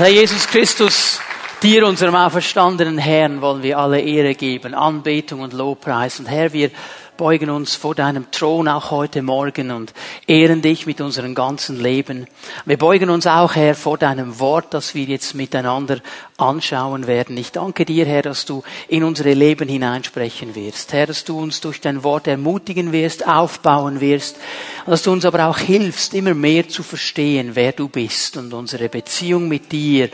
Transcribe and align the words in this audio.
Herr 0.00 0.08
Jesus 0.08 0.46
Christus, 0.46 1.20
dir, 1.62 1.86
unserem 1.86 2.14
auferstandenen 2.14 2.96
Herrn, 2.96 3.42
wollen 3.42 3.62
wir 3.62 3.76
alle 3.76 4.00
Ehre 4.00 4.34
geben, 4.34 4.72
Anbetung 4.72 5.40
und 5.40 5.52
Lobpreis. 5.52 6.18
Und 6.18 6.24
Herr, 6.24 6.54
wir 6.54 6.70
beugen 7.20 7.50
uns 7.50 7.74
vor 7.74 7.94
deinem 7.94 8.30
Thron 8.30 8.66
auch 8.66 8.90
heute 8.90 9.20
Morgen 9.20 9.72
und 9.72 9.92
ehren 10.26 10.62
dich 10.62 10.86
mit 10.86 11.02
unserem 11.02 11.34
ganzen 11.34 11.78
Leben. 11.78 12.26
Wir 12.64 12.78
beugen 12.78 13.10
uns 13.10 13.26
auch, 13.26 13.56
Herr, 13.56 13.74
vor 13.74 13.98
deinem 13.98 14.40
Wort, 14.40 14.72
das 14.72 14.94
wir 14.94 15.04
jetzt 15.04 15.34
miteinander 15.34 15.98
anschauen 16.38 17.06
werden. 17.06 17.36
Ich 17.36 17.52
danke 17.52 17.84
dir, 17.84 18.06
Herr, 18.06 18.22
dass 18.22 18.46
du 18.46 18.62
in 18.88 19.04
unsere 19.04 19.34
Leben 19.34 19.68
hineinsprechen 19.68 20.54
wirst. 20.54 20.94
Herr, 20.94 21.06
dass 21.06 21.24
du 21.24 21.38
uns 21.38 21.60
durch 21.60 21.82
dein 21.82 22.02
Wort 22.04 22.26
ermutigen 22.26 22.90
wirst, 22.90 23.28
aufbauen 23.28 24.00
wirst, 24.00 24.38
dass 24.86 25.02
du 25.02 25.12
uns 25.12 25.26
aber 25.26 25.46
auch 25.46 25.58
hilfst, 25.58 26.14
immer 26.14 26.32
mehr 26.32 26.70
zu 26.70 26.82
verstehen, 26.82 27.50
wer 27.52 27.72
du 27.72 27.88
bist 27.88 28.38
und 28.38 28.54
unsere 28.54 28.88
Beziehung 28.88 29.46
mit 29.46 29.70
dir 29.72 30.08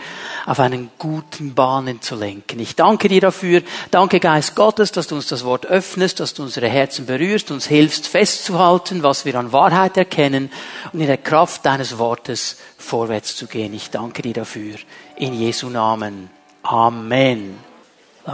auf 0.44 0.58
einen 0.58 0.90
guten 0.98 1.54
Bahnen 1.54 2.02
zu 2.02 2.16
lenken. 2.16 2.58
Ich 2.58 2.74
danke 2.74 3.08
dir 3.08 3.20
dafür. 3.20 3.62
Danke, 3.92 4.18
Geist 4.18 4.56
Gottes, 4.56 4.90
dass 4.90 5.06
du 5.06 5.14
uns 5.14 5.28
das 5.28 5.44
Wort 5.44 5.66
öffnest, 5.66 6.18
dass 6.18 6.34
du 6.34 6.42
unsere 6.42 6.68
Herzen 6.68 6.95
Herzen 6.96 7.06
berührst, 7.06 7.50
uns 7.50 7.66
hilfst 7.66 8.06
festzuhalten, 8.06 9.02
was 9.02 9.26
wir 9.26 9.34
an 9.34 9.52
Wahrheit 9.52 9.98
erkennen 9.98 10.50
und 10.94 11.00
in 11.00 11.06
der 11.06 11.18
Kraft 11.18 11.66
deines 11.66 11.98
Wortes 11.98 12.56
vorwärts 12.78 13.36
zu 13.36 13.46
gehen. 13.46 13.74
Ich 13.74 13.90
danke 13.90 14.22
dir 14.22 14.32
dafür. 14.32 14.76
In 15.16 15.34
Jesu 15.34 15.68
Namen. 15.68 16.30
Amen. 16.62 17.58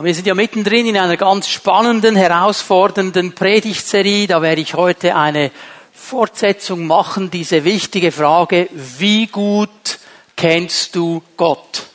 Wir 0.01 0.15
sind 0.15 0.29
ja 0.29 0.35
mittendrin 0.35 0.87
in 0.87 0.97
einer 0.97 1.17
ganz 1.17 1.49
spannenden, 1.49 2.15
herausfordernden 2.15 3.35
Predigtserie. 3.35 4.29
Da 4.29 4.41
werde 4.41 4.61
ich 4.61 4.75
heute 4.75 5.17
eine 5.17 5.51
Fortsetzung 5.93 6.87
machen, 6.87 7.33
diese 7.33 7.65
wichtige 7.65 8.13
Frage, 8.13 8.69
wie 8.73 9.27
gut 9.27 9.99
kennst 10.37 10.95
du 10.95 11.21
Gott? 11.37 11.92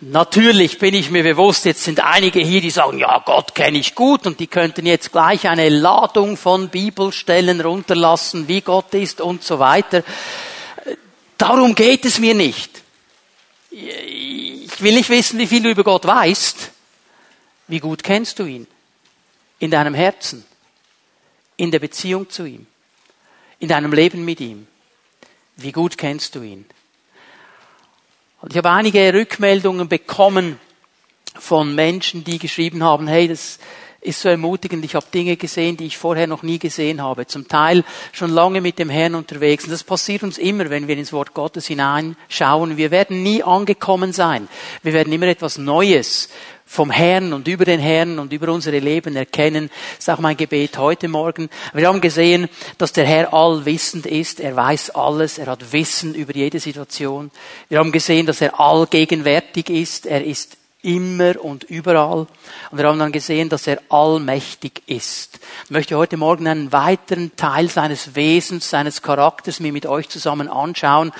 Natürlich 0.00 0.78
bin 0.78 0.94
ich 0.94 1.10
mir 1.10 1.22
bewusst, 1.22 1.64
jetzt 1.64 1.84
sind 1.84 2.00
einige 2.00 2.40
hier, 2.40 2.60
die 2.60 2.70
sagen, 2.70 2.98
ja, 2.98 3.22
Gott 3.24 3.54
kenne 3.54 3.78
ich 3.78 3.94
gut 3.94 4.26
und 4.26 4.40
die 4.40 4.48
könnten 4.48 4.86
jetzt 4.86 5.12
gleich 5.12 5.48
eine 5.48 5.68
Ladung 5.68 6.36
von 6.36 6.68
Bibelstellen 6.68 7.60
runterlassen, 7.60 8.48
wie 8.48 8.60
Gott 8.60 8.92
ist 8.94 9.20
und 9.20 9.44
so 9.44 9.58
weiter. 9.58 10.02
Darum 11.38 11.74
geht 11.74 12.04
es 12.04 12.18
mir 12.18 12.34
nicht. 12.34 12.82
Ich 13.70 14.82
will 14.82 14.94
nicht 14.94 15.10
wissen, 15.10 15.38
wie 15.38 15.46
viel 15.46 15.62
du 15.62 15.70
über 15.70 15.84
Gott 15.84 16.06
weißt. 16.06 16.70
Wie 17.68 17.80
gut 17.80 18.02
kennst 18.02 18.38
du 18.38 18.44
ihn? 18.44 18.66
In 19.58 19.70
deinem 19.70 19.94
Herzen, 19.94 20.44
in 21.56 21.70
der 21.70 21.78
Beziehung 21.78 22.28
zu 22.28 22.44
ihm, 22.44 22.66
in 23.58 23.68
deinem 23.68 23.92
Leben 23.92 24.24
mit 24.24 24.40
ihm. 24.40 24.66
Wie 25.56 25.72
gut 25.72 25.96
kennst 25.96 26.34
du 26.34 26.42
ihn? 26.42 26.66
Und 28.44 28.52
ich 28.52 28.58
habe 28.58 28.72
einige 28.72 29.14
Rückmeldungen 29.14 29.88
bekommen 29.88 30.60
von 31.34 31.74
Menschen, 31.74 32.24
die 32.24 32.38
geschrieben 32.38 32.84
haben, 32.84 33.08
hey, 33.08 33.26
das 33.26 33.58
ist 34.04 34.20
so 34.20 34.28
ermutigend, 34.28 34.84
ich 34.84 34.94
habe 34.94 35.06
Dinge 35.12 35.36
gesehen, 35.36 35.76
die 35.76 35.86
ich 35.86 35.96
vorher 35.96 36.26
noch 36.26 36.42
nie 36.42 36.58
gesehen 36.58 37.02
habe. 37.02 37.26
Zum 37.26 37.48
Teil 37.48 37.84
schon 38.12 38.30
lange 38.30 38.60
mit 38.60 38.78
dem 38.78 38.90
Herrn 38.90 39.14
unterwegs. 39.14 39.64
Und 39.64 39.70
das 39.70 39.82
passiert 39.82 40.22
uns 40.22 40.36
immer, 40.38 40.68
wenn 40.70 40.88
wir 40.88 40.96
ins 40.96 41.12
Wort 41.12 41.32
Gottes 41.32 41.66
hineinschauen. 41.66 42.76
Wir 42.76 42.90
werden 42.90 43.22
nie 43.22 43.42
angekommen 43.42 44.12
sein. 44.12 44.48
Wir 44.82 44.92
werden 44.92 45.12
immer 45.12 45.26
etwas 45.26 45.56
Neues 45.56 46.28
vom 46.66 46.90
Herrn 46.90 47.32
und 47.32 47.48
über 47.48 47.64
den 47.64 47.80
Herrn 47.80 48.18
und 48.18 48.32
über 48.32 48.52
unsere 48.52 48.78
Leben 48.78 49.16
erkennen. 49.16 49.70
Das 49.96 50.06
ist 50.06 50.10
auch 50.10 50.18
mein 50.18 50.36
Gebet 50.36 50.76
heute 50.76 51.08
Morgen. 51.08 51.48
Wir 51.72 51.88
haben 51.88 52.00
gesehen, 52.00 52.48
dass 52.78 52.92
der 52.92 53.06
Herr 53.06 53.32
allwissend 53.32 54.06
ist. 54.06 54.40
Er 54.40 54.54
weiß 54.54 54.90
alles. 54.90 55.38
Er 55.38 55.46
hat 55.46 55.72
Wissen 55.72 56.14
über 56.14 56.34
jede 56.34 56.60
Situation. 56.60 57.30
Wir 57.68 57.78
haben 57.78 57.92
gesehen, 57.92 58.26
dass 58.26 58.40
er 58.40 58.60
allgegenwärtig 58.60 59.70
ist. 59.70 60.06
Er 60.06 60.24
ist 60.24 60.56
immer 60.84 61.42
und 61.42 61.64
überall. 61.64 62.26
Und 62.70 62.78
wir 62.78 62.86
haben 62.86 62.98
dann 62.98 63.10
gesehen, 63.10 63.48
dass 63.48 63.66
er 63.66 63.80
allmächtig 63.88 64.82
ist. 64.86 65.40
Ich 65.64 65.70
möchte 65.70 65.96
heute 65.96 66.16
Morgen 66.16 66.46
einen 66.46 66.72
weiteren 66.72 67.34
Teil 67.36 67.68
seines 67.68 68.14
Wesens, 68.14 68.68
seines 68.68 69.02
Charakters 69.02 69.60
mir 69.60 69.72
mit 69.72 69.86
euch 69.86 70.08
zusammen 70.08 70.48
anschauen. 70.48 71.12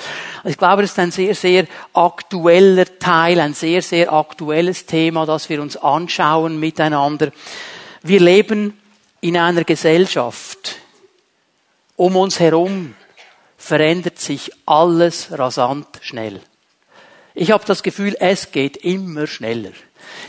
Ich 0.44 0.59
glaube, 0.59 0.83
das 0.83 0.93
ist 0.93 0.99
ein 0.99 1.11
sehr, 1.11 1.34
sehr 1.34 1.66
aktueller 1.94 2.99
Teil, 2.99 3.41
ein 3.41 3.55
sehr, 3.55 3.83
sehr 3.83 4.12
aktuelles 4.12 4.87
Thema, 4.87 5.27
das 5.27 5.49
wir 5.49 5.61
uns 5.62 5.77
anschauen 5.77 6.61
miteinander. 6.61 7.33
Wir 8.03 8.21
leben 8.21 8.78
in 9.21 9.38
einer 9.38 9.65
Gesellschaft. 9.65 10.77
Um 11.97 12.17
uns 12.17 12.38
herum 12.38 12.94
verändert 13.56 14.19
sich 14.19 14.50
alles 14.67 15.28
rasant 15.31 15.87
schnell. 16.03 16.41
Ich 17.34 17.50
habe 17.50 17.65
das 17.67 17.83
Gefühl, 17.83 18.17
es 18.21 18.53
geht 18.53 18.77
immer 18.77 19.27
schneller. 19.27 19.71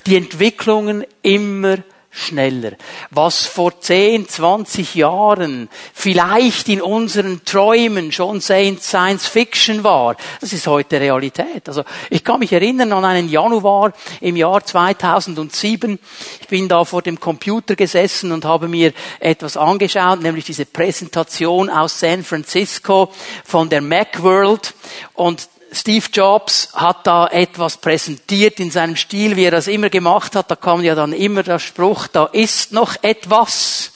Die 0.07 0.15
Entwicklungen 0.15 1.05
immer 1.21 1.77
schneller. 2.09 2.71
Was 3.11 3.45
vor 3.45 3.79
10, 3.79 4.27
20 4.27 4.95
Jahren 4.95 5.69
vielleicht 5.93 6.69
in 6.69 6.81
unseren 6.81 7.43
Träumen 7.43 8.11
schon 8.11 8.41
Science 8.41 9.27
Fiction 9.27 9.83
war, 9.83 10.15
das 10.39 10.53
ist 10.53 10.65
heute 10.65 10.99
Realität. 10.99 11.67
Also 11.67 11.83
ich 12.09 12.23
kann 12.23 12.39
mich 12.39 12.53
erinnern 12.53 12.93
an 12.93 13.05
einen 13.05 13.29
Januar 13.29 13.93
im 14.21 14.37
Jahr 14.37 14.63
2007. 14.63 15.99
Ich 16.41 16.47
bin 16.47 16.69
da 16.69 16.85
vor 16.85 17.01
dem 17.01 17.19
Computer 17.19 17.75
gesessen 17.75 18.31
und 18.31 18.45
habe 18.45 18.67
mir 18.67 18.93
etwas 19.19 19.57
angeschaut, 19.57 20.21
nämlich 20.21 20.45
diese 20.45 20.65
Präsentation 20.65 21.69
aus 21.69 21.99
San 21.99 22.23
Francisco 22.23 23.11
von 23.43 23.69
der 23.69 23.81
Macworld 23.81 24.73
und 25.13 25.49
Steve 25.75 26.05
Jobs 26.11 26.69
hat 26.73 27.05
da 27.05 27.27
etwas 27.27 27.77
präsentiert 27.77 28.59
in 28.59 28.71
seinem 28.71 28.95
Stil, 28.95 29.35
wie 29.35 29.43
er 29.43 29.51
das 29.51 29.67
immer 29.67 29.89
gemacht 29.89 30.35
hat. 30.35 30.49
Da 30.49 30.55
kam 30.55 30.81
ja 30.83 30.95
dann 30.95 31.13
immer 31.13 31.43
der 31.43 31.59
Spruch, 31.59 32.07
da 32.07 32.25
ist 32.25 32.71
noch 32.71 32.95
etwas. 33.01 33.91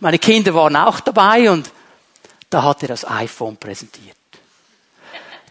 Meine 0.00 0.18
Kinder 0.18 0.54
waren 0.54 0.76
auch 0.76 1.00
dabei 1.00 1.50
und 1.50 1.70
da 2.50 2.62
hat 2.62 2.82
er 2.82 2.88
das 2.88 3.08
iPhone 3.08 3.56
präsentiert. 3.56 4.16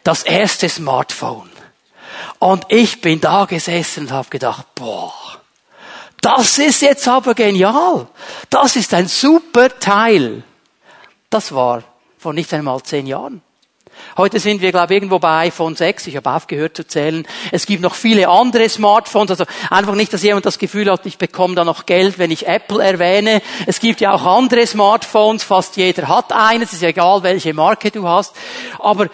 Das 0.03 0.23
erste 0.23 0.69
Smartphone. 0.69 1.49
Und 2.39 2.65
ich 2.69 3.01
bin 3.01 3.19
da 3.19 3.45
gesessen 3.45 4.05
und 4.05 4.11
habe 4.11 4.29
gedacht, 4.29 4.65
boah, 4.75 5.13
das 6.21 6.57
ist 6.57 6.81
jetzt 6.81 7.07
aber 7.07 7.33
genial. 7.33 8.07
Das 8.49 8.75
ist 8.75 8.93
ein 8.93 9.07
super 9.07 9.77
Teil. 9.79 10.43
Das 11.29 11.53
war 11.53 11.83
vor 12.17 12.33
nicht 12.33 12.53
einmal 12.53 12.81
zehn 12.83 13.07
Jahren. 13.07 13.41
Heute 14.17 14.39
sind 14.39 14.61
wir, 14.61 14.71
glaube 14.71 14.93
ich, 14.93 14.97
irgendwo 14.97 15.19
bei 15.19 15.47
iPhone 15.47 15.75
6. 15.75 16.07
Ich 16.07 16.15
habe 16.15 16.31
aufgehört 16.31 16.77
zu 16.77 16.85
zählen. 16.85 17.25
Es 17.51 17.65
gibt 17.65 17.81
noch 17.81 17.95
viele 17.95 18.27
andere 18.27 18.69
Smartphones. 18.69 19.31
Also 19.31 19.45
einfach 19.69 19.95
nicht, 19.95 20.13
dass 20.13 20.23
jemand 20.23 20.45
das 20.45 20.59
Gefühl 20.59 20.91
hat, 20.91 21.05
ich 21.05 21.17
bekomme 21.17 21.55
da 21.55 21.65
noch 21.65 21.85
Geld, 21.85 22.19
wenn 22.19 22.31
ich 22.31 22.47
Apple 22.47 22.83
erwähne. 22.83 23.41
Es 23.65 23.79
gibt 23.79 24.01
ja 24.01 24.13
auch 24.13 24.25
andere 24.25 24.67
Smartphones. 24.67 25.43
Fast 25.43 25.77
jeder 25.77 26.07
hat 26.07 26.31
eines. 26.31 26.69
Es 26.69 26.73
ist 26.75 26.81
ja 26.81 26.89
egal, 26.89 27.23
welche 27.23 27.53
Marke 27.53 27.91
du 27.91 28.07
hast. 28.07 28.35
Aber 28.79 29.09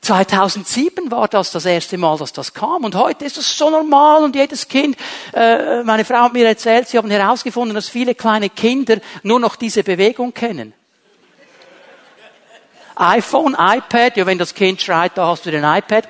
2007 0.00 1.10
war 1.10 1.28
das 1.28 1.50
das 1.50 1.66
erste 1.66 1.98
Mal, 1.98 2.16
dass 2.18 2.32
das 2.32 2.54
kam. 2.54 2.84
Und 2.84 2.94
heute 2.94 3.24
ist 3.24 3.36
das 3.36 3.56
so 3.56 3.68
normal 3.70 4.24
und 4.24 4.36
jedes 4.36 4.68
Kind, 4.68 4.96
äh, 5.34 5.82
meine 5.82 6.04
Frau 6.04 6.22
hat 6.22 6.32
mir 6.32 6.46
erzählt, 6.46 6.88
sie 6.88 6.98
haben 6.98 7.10
herausgefunden, 7.10 7.74
dass 7.74 7.88
viele 7.88 8.14
kleine 8.14 8.48
Kinder 8.48 8.98
nur 9.22 9.40
noch 9.40 9.56
diese 9.56 9.82
Bewegung 9.82 10.32
kennen 10.32 10.72
iPhone, 12.98 13.56
iPad, 13.58 14.16
ja, 14.16 14.26
wenn 14.26 14.38
das 14.38 14.54
Kind 14.54 14.80
schreit, 14.80 15.12
da 15.16 15.26
hast 15.26 15.46
du 15.46 15.50
den 15.50 15.64
iPad. 15.64 16.08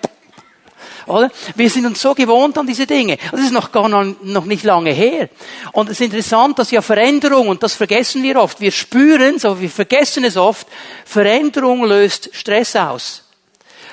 Oder? 1.07 1.31
Wir 1.55 1.71
sind 1.71 1.87
uns 1.87 2.01
so 2.01 2.15
gewohnt 2.15 2.57
an 2.59 2.67
diese 2.67 2.87
Dinge. 2.87 3.19
Das 3.31 3.41
ist 3.41 3.53
noch 3.53 3.73
gar 3.73 3.89
noch 3.89 4.45
nicht 4.45 4.65
lange 4.65 4.91
her. 4.91 5.29
Und 5.73 5.89
es 5.89 6.01
ist 6.01 6.05
interessant, 6.05 6.59
dass 6.59 6.71
ja 6.71 6.83
Veränderung, 6.83 7.49
und 7.49 7.63
das 7.63 7.75
vergessen 7.75 8.23
wir 8.23 8.41
oft, 8.41 8.61
wir 8.61 8.73
spüren 8.73 9.37
es, 9.37 9.45
aber 9.45 9.61
wir 9.61 9.71
vergessen 9.71 10.25
es 10.25 10.37
oft, 10.37 10.67
Veränderung 11.05 11.85
löst 11.85 12.31
Stress 12.33 12.77
aus. 12.77 13.28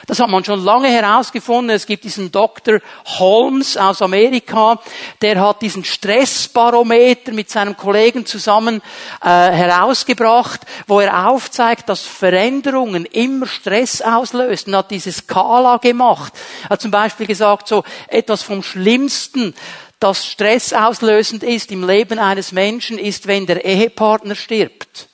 Das 0.08 0.20
hat 0.20 0.30
man 0.30 0.46
schon 0.46 0.64
lange 0.64 0.90
herausgefunden. 0.90 1.76
Es 1.76 1.88
gibt 1.88 2.04
diesen 2.04 2.32
Dr. 2.32 2.80
Holmes 3.06 3.76
aus 3.76 4.02
Amerika, 4.02 4.80
der 5.22 5.42
hat 5.42 5.62
diesen 5.62 5.84
Stressbarometer 5.84 7.32
mit 7.32 7.50
seinem 7.50 7.76
Kollegen 7.76 8.26
zusammen 8.26 8.82
äh, 9.22 9.28
herausgebracht, 9.28 10.62
wo 10.86 11.00
er 11.00 11.28
aufzeigt, 11.28 11.90
dass 11.90 12.02
Veränderungen 12.02 13.06
immer 13.06 13.48
Stress 13.48 14.02
auslösen. 14.02 14.74
Er 14.74 14.80
hat 14.80 14.92
diese 14.92 15.12
Skala 15.12 15.78
gemacht. 15.78 16.34
Er 16.64 16.72
hat 16.72 16.82
zum 16.82 16.92
Beispiel 16.92 17.26
gesagt, 17.26 17.68
so 17.68 17.84
etwas 18.08 18.44
vom 18.44 18.62
Schlimmsten, 18.62 19.56
das 20.00 20.26
stressauslösend 20.26 21.42
ist 21.42 21.72
im 21.72 21.88
Leben 21.88 22.20
eines 22.20 22.52
Menschen, 22.52 23.00
ist, 23.00 23.28
wenn 23.28 23.46
der 23.46 23.66
Ehepartner 23.66 24.36
stirbt. 24.36 25.08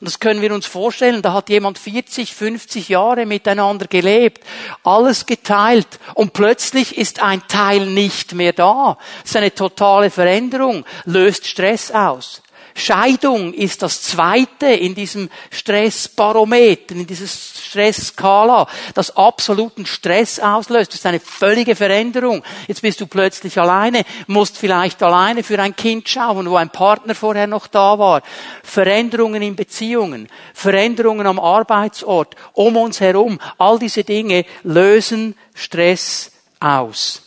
Und 0.00 0.06
das 0.06 0.20
können 0.20 0.42
wir 0.42 0.52
uns 0.54 0.66
vorstellen. 0.66 1.22
Da 1.22 1.32
hat 1.32 1.48
jemand 1.48 1.78
40, 1.78 2.34
50 2.34 2.88
Jahre 2.88 3.26
miteinander 3.26 3.86
gelebt, 3.86 4.44
alles 4.84 5.26
geteilt 5.26 5.98
und 6.14 6.32
plötzlich 6.32 6.98
ist 6.98 7.22
ein 7.22 7.42
Teil 7.48 7.86
nicht 7.86 8.34
mehr 8.34 8.52
da. 8.52 8.98
Das 9.22 9.30
ist 9.30 9.36
eine 9.36 9.54
totale 9.54 10.10
Veränderung, 10.10 10.84
löst 11.04 11.46
Stress 11.46 11.90
aus. 11.90 12.42
Scheidung 12.78 13.54
ist 13.54 13.82
das 13.82 14.02
zweite 14.02 14.66
in 14.66 14.94
diesem 14.94 15.30
Stressbarometer, 15.50 16.94
in 16.94 17.06
dieses 17.06 17.62
Stressskala, 17.64 18.68
das 18.92 19.16
absoluten 19.16 19.86
Stress 19.86 20.38
auslöst. 20.38 20.90
Das 20.90 21.00
ist 21.00 21.06
eine 21.06 21.18
völlige 21.18 21.74
Veränderung. 21.74 22.42
Jetzt 22.68 22.82
bist 22.82 23.00
du 23.00 23.06
plötzlich 23.06 23.58
alleine, 23.58 24.04
musst 24.26 24.58
vielleicht 24.58 25.02
alleine 25.02 25.42
für 25.42 25.58
ein 25.58 25.74
Kind 25.74 26.06
schauen, 26.06 26.50
wo 26.50 26.56
ein 26.56 26.68
Partner 26.68 27.14
vorher 27.14 27.46
noch 27.46 27.66
da 27.66 27.98
war. 27.98 28.22
Veränderungen 28.62 29.40
in 29.40 29.56
Beziehungen, 29.56 30.28
Veränderungen 30.52 31.26
am 31.26 31.38
Arbeitsort, 31.38 32.36
um 32.52 32.76
uns 32.76 33.00
herum. 33.00 33.38
All 33.56 33.78
diese 33.78 34.04
Dinge 34.04 34.44
lösen 34.64 35.34
Stress 35.54 36.30
aus. 36.60 37.22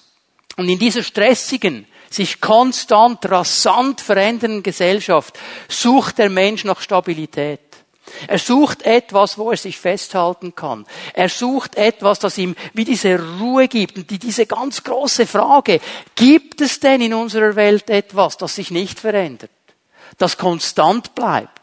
Und 0.57 0.69
in 0.69 0.77
dieser 0.77 1.01
stressigen, 1.01 1.87
sich 2.09 2.41
konstant, 2.41 3.29
rasant 3.29 4.01
verändernden 4.01 4.63
Gesellschaft 4.63 5.37
sucht 5.67 6.17
der 6.17 6.29
Mensch 6.29 6.63
nach 6.63 6.81
Stabilität. 6.81 7.59
Er 8.27 8.39
sucht 8.39 8.83
etwas, 8.83 9.37
wo 9.37 9.51
er 9.51 9.57
sich 9.57 9.77
festhalten 9.77 10.55
kann. 10.55 10.85
Er 11.13 11.29
sucht 11.29 11.75
etwas, 11.75 12.19
das 12.19 12.37
ihm 12.37 12.55
wie 12.73 12.85
diese 12.85 13.19
Ruhe 13.39 13.67
gibt. 13.67 13.97
Und 13.97 14.09
die, 14.09 14.19
diese 14.19 14.45
ganz 14.45 14.83
große 14.83 15.27
Frage, 15.27 15.79
gibt 16.15 16.61
es 16.61 16.79
denn 16.79 17.01
in 17.01 17.13
unserer 17.13 17.55
Welt 17.55 17.89
etwas, 17.89 18.37
das 18.37 18.55
sich 18.55 18.71
nicht 18.71 18.99
verändert? 18.99 19.51
Das 20.17 20.37
konstant 20.37 21.13
bleibt? 21.15 21.61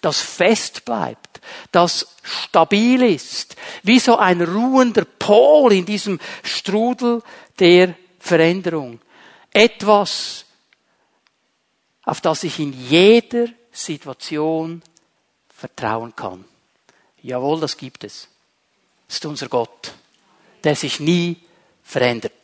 Das 0.00 0.20
fest 0.20 0.84
bleibt? 0.84 1.40
Das 1.72 2.06
stabil 2.22 3.02
ist? 3.02 3.56
Wie 3.82 3.98
so 3.98 4.16
ein 4.16 4.42
ruhender 4.42 5.04
Pol 5.04 5.72
in 5.72 5.86
diesem 5.86 6.18
Strudel 6.42 7.22
der 7.58 7.94
Veränderung 8.18 9.00
etwas, 9.54 10.44
auf 12.02 12.20
das 12.20 12.44
ich 12.44 12.58
in 12.58 12.72
jeder 12.72 13.46
Situation 13.72 14.82
vertrauen 15.48 16.14
kann. 16.14 16.44
Jawohl, 17.22 17.60
das 17.60 17.78
gibt 17.78 18.04
es. 18.04 18.28
Das 19.06 19.16
ist 19.16 19.24
unser 19.24 19.48
Gott, 19.48 19.94
der 20.62 20.76
sich 20.76 21.00
nie 21.00 21.38
verändert. 21.82 22.43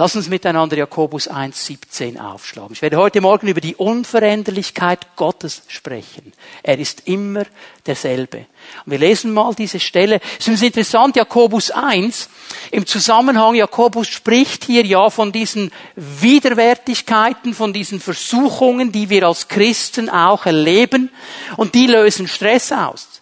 Lass 0.00 0.16
uns 0.16 0.30
miteinander 0.30 0.78
Jakobus 0.78 1.30
1.17 1.30 2.18
aufschlagen. 2.18 2.72
Ich 2.72 2.80
werde 2.80 2.96
heute 2.96 3.20
Morgen 3.20 3.48
über 3.48 3.60
die 3.60 3.76
Unveränderlichkeit 3.76 5.14
Gottes 5.14 5.60
sprechen. 5.68 6.32
Er 6.62 6.78
ist 6.78 7.06
immer 7.06 7.42
derselbe. 7.84 8.46
Und 8.86 8.92
wir 8.92 8.98
lesen 8.98 9.30
mal 9.34 9.54
diese 9.54 9.78
Stelle. 9.78 10.22
Es 10.38 10.48
ist 10.48 10.62
interessant, 10.62 11.16
Jakobus 11.16 11.70
1, 11.70 12.30
im 12.70 12.86
Zusammenhang, 12.86 13.56
Jakobus 13.56 14.08
spricht 14.08 14.64
hier 14.64 14.86
ja 14.86 15.10
von 15.10 15.32
diesen 15.32 15.70
Widerwärtigkeiten, 15.96 17.52
von 17.52 17.74
diesen 17.74 18.00
Versuchungen, 18.00 18.92
die 18.92 19.10
wir 19.10 19.26
als 19.26 19.48
Christen 19.48 20.08
auch 20.08 20.46
erleben. 20.46 21.10
Und 21.58 21.74
die 21.74 21.88
lösen 21.88 22.26
Stress 22.26 22.72
aus 22.72 23.19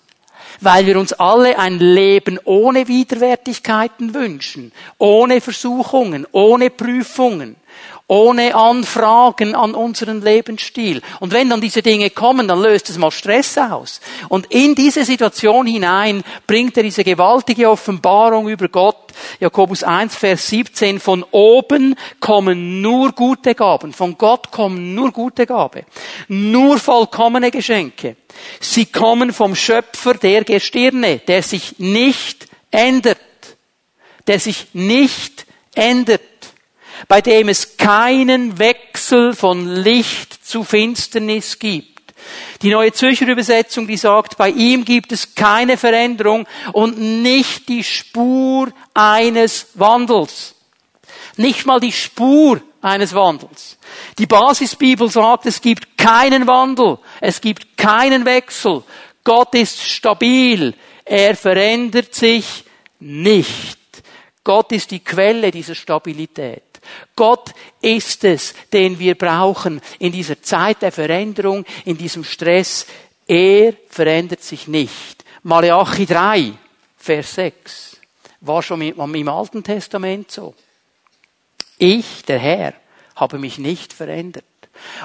weil 0.61 0.87
wir 0.87 0.99
uns 0.99 1.13
alle 1.13 1.59
ein 1.59 1.79
Leben 1.79 2.39
ohne 2.45 2.89
Widerwärtigkeiten 2.89 4.15
wünschen, 4.15 4.73
ohne 4.99 5.41
Versuchungen, 5.41 6.27
ohne 6.33 6.71
Prüfungen, 6.71 7.57
ohne 8.09 8.55
Anfragen 8.55 9.55
an 9.55 9.75
unseren 9.75 10.23
Lebensstil. 10.23 11.03
Und 11.21 11.33
wenn 11.33 11.51
dann 11.51 11.61
diese 11.61 11.83
Dinge 11.83 12.09
kommen, 12.11 12.49
dann 12.49 12.63
löst 12.63 12.89
es 12.89 12.97
mal 12.97 13.11
Stress 13.11 13.59
aus. 13.59 14.01
Und 14.29 14.47
in 14.47 14.75
diese 14.75 15.05
Situation 15.05 15.67
hinein 15.67 16.25
bringt 16.47 16.77
er 16.79 16.83
diese 16.83 17.05
gewaltige 17.05 17.69
Offenbarung 17.69 18.49
über 18.49 18.69
Gott. 18.69 19.08
Jakobus 19.41 19.83
1, 19.83 20.15
Vers 20.15 20.49
17. 20.49 21.01
Von 21.01 21.25
oben 21.31 21.95
kommen 22.21 22.81
nur 22.81 23.13
gute 23.13 23.55
Gaben. 23.55 23.93
Von 23.93 24.19
Gott 24.19 24.51
kommen 24.51 24.95
nur 24.95 25.13
gute 25.13 25.47
Gabe. 25.47 25.85
Nur 26.29 26.79
vollkommene 26.79 27.51
Geschenke. 27.51 28.17
Sie 28.61 28.87
kommen 28.87 29.33
vom 29.33 29.55
Schöpfer 29.55 30.15
der 30.15 30.45
Gestirne, 30.45 31.19
der 31.19 31.43
sich 31.43 31.79
nicht 31.79 32.49
ändert. 32.71 33.19
Der 34.27 34.39
sich 34.39 34.69
nicht 34.73 35.47
ändert 35.75 36.21
bei 37.07 37.21
dem 37.21 37.49
es 37.49 37.77
keinen 37.77 38.59
Wechsel 38.59 39.35
von 39.35 39.69
Licht 39.69 40.47
zu 40.47 40.65
Finsternis 40.65 41.59
gibt. 41.59 41.98
Die 42.63 42.71
neue 42.71 42.93
Zürcher 42.93 43.29
Übersetzung, 43.29 43.87
die 43.87 43.97
sagt, 43.97 44.37
bei 44.37 44.51
ihm 44.51 44.85
gibt 44.85 45.13
es 45.13 45.35
keine 45.35 45.77
Veränderung 45.77 46.47
und 46.73 46.99
nicht 46.99 47.69
die 47.69 47.85
Spur 47.85 48.73
eines 48.95 49.69
Wandels. 49.75 50.55
Nicht 51.37 51.67
mal 51.67 51.81
die 51.81 51.93
Spur 51.93 52.61
eines 52.81 53.15
Wandels. 53.15 53.79
Die 54.19 54.27
Basisbibel 54.27 55.09
sagt, 55.09 55.47
es 55.47 55.61
gibt 55.61 55.97
keinen 55.97 56.47
Wandel, 56.47 56.99
es 57.21 57.41
gibt 57.41 57.77
keinen 57.77 58.25
Wechsel. 58.25 58.83
Gott 59.25 59.55
ist 59.55 59.81
stabil, 59.81 60.75
er 61.05 61.37
verändert 61.37 62.15
sich 62.15 62.65
nicht. 63.01 63.79
Gott 64.45 64.73
ist 64.73 64.91
die 64.91 65.01
Quelle 65.01 65.51
dieser 65.51 65.75
Stabilität. 65.75 66.68
Gott 67.17 67.53
ist 67.81 68.25
es, 68.25 68.55
den 68.73 68.99
wir 68.99 69.17
brauchen 69.17 69.81
in 69.99 70.13
dieser 70.13 70.41
Zeit 70.43 70.83
der 70.83 70.93
Veränderung, 70.93 71.65
in 71.85 71.97
diesem 71.97 72.25
Stress. 72.25 72.87
Er 73.27 73.75
verändert 73.89 74.43
sich 74.43 74.69
nicht. 74.69 75.25
Malachi 75.43 76.07
3, 76.07 76.53
Vers 76.97 77.35
6, 77.35 77.97
war 78.41 78.63
schon 78.63 78.83
im 78.83 79.29
Alten 79.29 79.63
Testament 79.63 80.31
so. 80.31 80.55
Ich, 81.79 82.25
der 82.25 82.39
Herr, 82.39 82.75
habe 83.17 83.39
mich 83.39 83.59
nicht 83.59 83.93
verändert. 83.93 84.45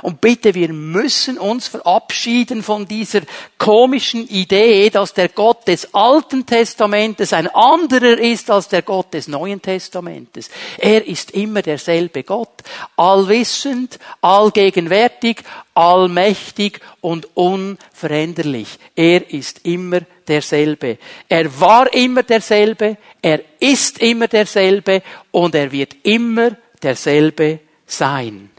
Und 0.01 0.21
bitte, 0.21 0.53
wir 0.53 0.73
müssen 0.73 1.37
uns 1.37 1.67
verabschieden 1.67 2.63
von 2.63 2.87
dieser 2.87 3.21
komischen 3.57 4.27
Idee, 4.27 4.89
dass 4.89 5.13
der 5.13 5.29
Gott 5.29 5.67
des 5.67 5.93
Alten 5.93 6.45
Testamentes 6.45 7.33
ein 7.33 7.47
anderer 7.47 8.17
ist 8.17 8.49
als 8.49 8.67
der 8.67 8.81
Gott 8.81 9.13
des 9.13 9.27
Neuen 9.27 9.61
Testamentes. 9.61 10.49
Er 10.77 11.07
ist 11.07 11.31
immer 11.31 11.61
derselbe 11.61 12.23
Gott, 12.23 12.61
allwissend, 12.97 13.99
allgegenwärtig, 14.21 15.43
allmächtig 15.73 16.79
und 17.01 17.27
unveränderlich. 17.35 18.67
Er 18.95 19.29
ist 19.31 19.61
immer 19.63 20.01
derselbe. 20.27 20.97
Er 21.27 21.59
war 21.59 21.93
immer 21.93 22.23
derselbe, 22.23 22.97
er 23.21 23.41
ist 23.59 23.99
immer 23.99 24.27
derselbe 24.27 25.01
und 25.31 25.55
er 25.55 25.71
wird 25.71 25.95
immer 26.03 26.51
derselbe 26.81 27.59
sein. 27.85 28.49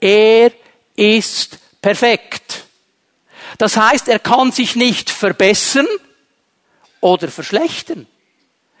Er 0.00 0.52
ist 0.96 1.58
perfekt. 1.80 2.64
Das 3.58 3.76
heißt, 3.76 4.08
er 4.08 4.18
kann 4.18 4.52
sich 4.52 4.76
nicht 4.76 5.10
verbessern 5.10 5.86
oder 7.00 7.28
verschlechtern. 7.28 8.06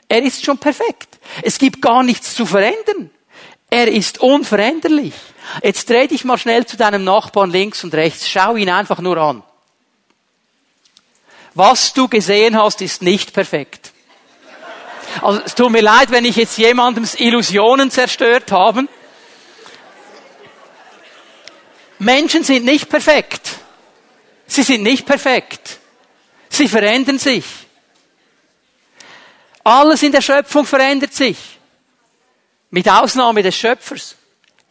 Er 0.08 0.22
ist 0.22 0.44
schon 0.44 0.58
perfekt. 0.58 1.18
Es 1.42 1.58
gibt 1.58 1.80
gar 1.80 2.02
nichts 2.02 2.34
zu 2.34 2.46
verändern. 2.46 3.10
Er 3.70 3.88
ist 3.88 4.20
unveränderlich. 4.20 5.14
Jetzt 5.62 5.88
dreh 5.88 6.06
dich 6.06 6.24
mal 6.24 6.38
schnell 6.38 6.66
zu 6.66 6.76
deinem 6.76 7.04
Nachbarn 7.04 7.50
links 7.50 7.84
und 7.84 7.94
rechts. 7.94 8.28
Schau 8.28 8.56
ihn 8.56 8.68
einfach 8.68 8.98
nur 8.98 9.16
an. 9.16 9.42
Was 11.54 11.92
du 11.92 12.08
gesehen 12.08 12.60
hast, 12.60 12.80
ist 12.80 13.02
nicht 13.02 13.32
perfekt. 13.32 13.92
Also 15.20 15.40
es 15.44 15.54
tut 15.54 15.70
mir 15.70 15.82
leid, 15.82 16.10
wenn 16.10 16.24
ich 16.24 16.36
jetzt 16.36 16.56
jemandems 16.56 17.14
Illusionen 17.14 17.90
zerstört 17.90 18.50
habe. 18.52 18.86
Menschen 22.02 22.42
sind 22.42 22.64
nicht 22.64 22.88
perfekt. 22.88 23.48
Sie 24.46 24.62
sind 24.62 24.82
nicht 24.82 25.06
perfekt. 25.06 25.78
Sie 26.48 26.68
verändern 26.68 27.18
sich. 27.18 27.44
Alles 29.64 30.02
in 30.02 30.12
der 30.12 30.20
Schöpfung 30.20 30.66
verändert 30.66 31.14
sich. 31.14 31.38
Mit 32.70 32.88
Ausnahme 32.88 33.42
des 33.42 33.56
Schöpfers. 33.56 34.16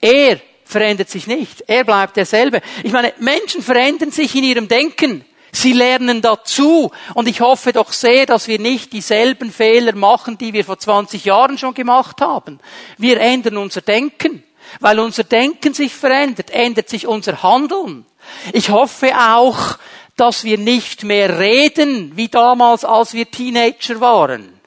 Er 0.01 0.41
verändert 0.65 1.09
sich 1.09 1.27
nicht. 1.27 1.63
Er 1.67 1.83
bleibt 1.83 2.17
derselbe. 2.17 2.61
Ich 2.83 2.91
meine, 2.91 3.13
Menschen 3.19 3.61
verändern 3.61 4.11
sich 4.11 4.35
in 4.35 4.43
ihrem 4.43 4.67
Denken. 4.67 5.23
Sie 5.53 5.73
lernen 5.73 6.21
dazu. 6.21 6.91
Und 7.13 7.27
ich 7.27 7.41
hoffe 7.41 7.71
doch 7.71 7.93
sehr, 7.93 8.25
dass 8.25 8.47
wir 8.47 8.59
nicht 8.59 8.91
dieselben 8.93 9.51
Fehler 9.51 9.95
machen, 9.95 10.37
die 10.37 10.53
wir 10.53 10.65
vor 10.65 10.79
20 10.79 11.25
Jahren 11.25 11.57
schon 11.57 11.73
gemacht 11.73 12.19
haben. 12.19 12.59
Wir 12.97 13.19
ändern 13.19 13.57
unser 13.57 13.81
Denken. 13.81 14.43
Weil 14.79 14.99
unser 14.99 15.23
Denken 15.23 15.73
sich 15.73 15.93
verändert, 15.93 16.51
ändert 16.51 16.89
sich 16.89 17.07
unser 17.07 17.43
Handeln. 17.43 18.05
Ich 18.53 18.69
hoffe 18.69 19.13
auch, 19.17 19.77
dass 20.15 20.43
wir 20.43 20.57
nicht 20.57 21.03
mehr 21.03 21.39
reden 21.39 22.15
wie 22.15 22.27
damals, 22.27 22.85
als 22.85 23.13
wir 23.13 23.29
Teenager 23.29 23.99
waren. 23.99 24.59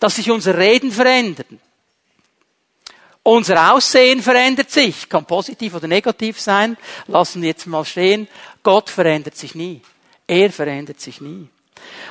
Dass 0.00 0.16
sich 0.16 0.30
unser 0.30 0.56
Reden 0.56 0.92
verändert. 0.92 1.46
Unser 3.22 3.74
Aussehen 3.74 4.22
verändert 4.22 4.70
sich, 4.70 5.08
kann 5.08 5.26
positiv 5.26 5.74
oder 5.74 5.86
negativ 5.86 6.40
sein, 6.40 6.78
lassen 7.08 7.42
wir 7.42 7.48
jetzt 7.48 7.66
mal 7.66 7.84
stehen. 7.84 8.26
Gott 8.62 8.88
verändert 8.88 9.36
sich 9.36 9.54
nie. 9.54 9.82
Er 10.26 10.50
verändert 10.50 11.00
sich 11.00 11.20
nie. 11.20 11.48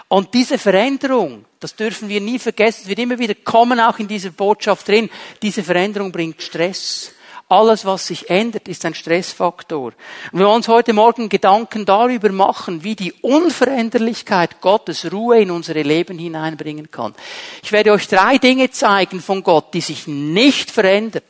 Und 0.07 0.33
diese 0.33 0.57
Veränderung, 0.57 1.45
das 1.59 1.75
dürfen 1.75 2.07
wir 2.07 2.21
nie 2.21 2.39
vergessen, 2.39 2.81
es 2.83 2.87
wird 2.87 2.99
immer 2.99 3.19
wieder 3.19 3.35
kommen, 3.35 3.79
auch 3.79 3.99
in 3.99 4.07
dieser 4.07 4.29
Botschaft 4.29 4.87
drin, 4.87 5.09
diese 5.41 5.63
Veränderung 5.63 6.11
bringt 6.11 6.41
Stress. 6.41 7.11
Alles, 7.49 7.85
was 7.85 8.07
sich 8.07 8.29
ändert, 8.29 8.67
ist 8.67 8.83
ein 8.83 8.93
Stressfaktor. 8.93 9.93
Und 10.33 10.39
wir 10.39 10.45
wollen 10.45 10.57
uns 10.57 10.67
heute 10.67 10.91
Morgen 10.91 11.29
Gedanken 11.29 11.85
darüber 11.85 12.29
machen, 12.33 12.83
wie 12.83 12.95
die 12.95 13.13
Unveränderlichkeit 13.13 14.59
Gottes 14.59 15.09
Ruhe 15.13 15.39
in 15.39 15.51
unsere 15.51 15.81
Leben 15.81 16.19
hineinbringen 16.19 16.91
kann. 16.91 17.15
Ich 17.63 17.71
werde 17.71 17.93
euch 17.93 18.09
drei 18.09 18.37
Dinge 18.37 18.69
zeigen 18.71 19.21
von 19.21 19.43
Gott, 19.43 19.73
die 19.73 19.79
sich 19.79 20.07
nicht 20.07 20.71
verändern. 20.71 21.23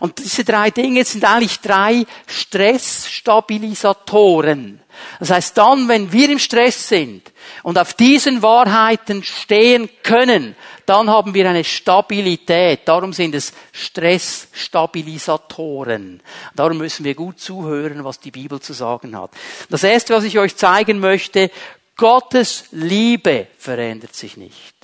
Und 0.00 0.18
diese 0.18 0.44
drei 0.44 0.70
Dinge 0.70 1.02
sind 1.04 1.24
eigentlich 1.24 1.60
drei 1.60 2.04
Stressstabilisatoren. 2.26 4.80
Das 5.20 5.30
heißt, 5.30 5.56
dann, 5.58 5.88
wenn 5.88 6.12
wir 6.12 6.30
im 6.30 6.38
Stress 6.38 6.88
sind 6.88 7.32
und 7.62 7.78
auf 7.78 7.94
diesen 7.94 8.42
Wahrheiten 8.42 9.22
stehen 9.22 9.88
können, 10.02 10.56
dann 10.86 11.08
haben 11.08 11.32
wir 11.34 11.48
eine 11.48 11.62
Stabilität. 11.64 12.80
Darum 12.86 13.12
sind 13.12 13.34
es 13.34 13.52
Stressstabilisatoren. 13.72 16.22
Darum 16.54 16.78
müssen 16.78 17.04
wir 17.04 17.14
gut 17.14 17.40
zuhören, 17.40 18.04
was 18.04 18.20
die 18.20 18.30
Bibel 18.30 18.60
zu 18.60 18.72
sagen 18.72 19.18
hat. 19.18 19.32
Das 19.70 19.84
erste, 19.84 20.14
was 20.14 20.24
ich 20.24 20.38
euch 20.38 20.56
zeigen 20.56 21.00
möchte, 21.00 21.50
Gottes 21.96 22.64
Liebe 22.72 23.46
verändert 23.56 24.14
sich 24.14 24.36
nicht. 24.36 24.74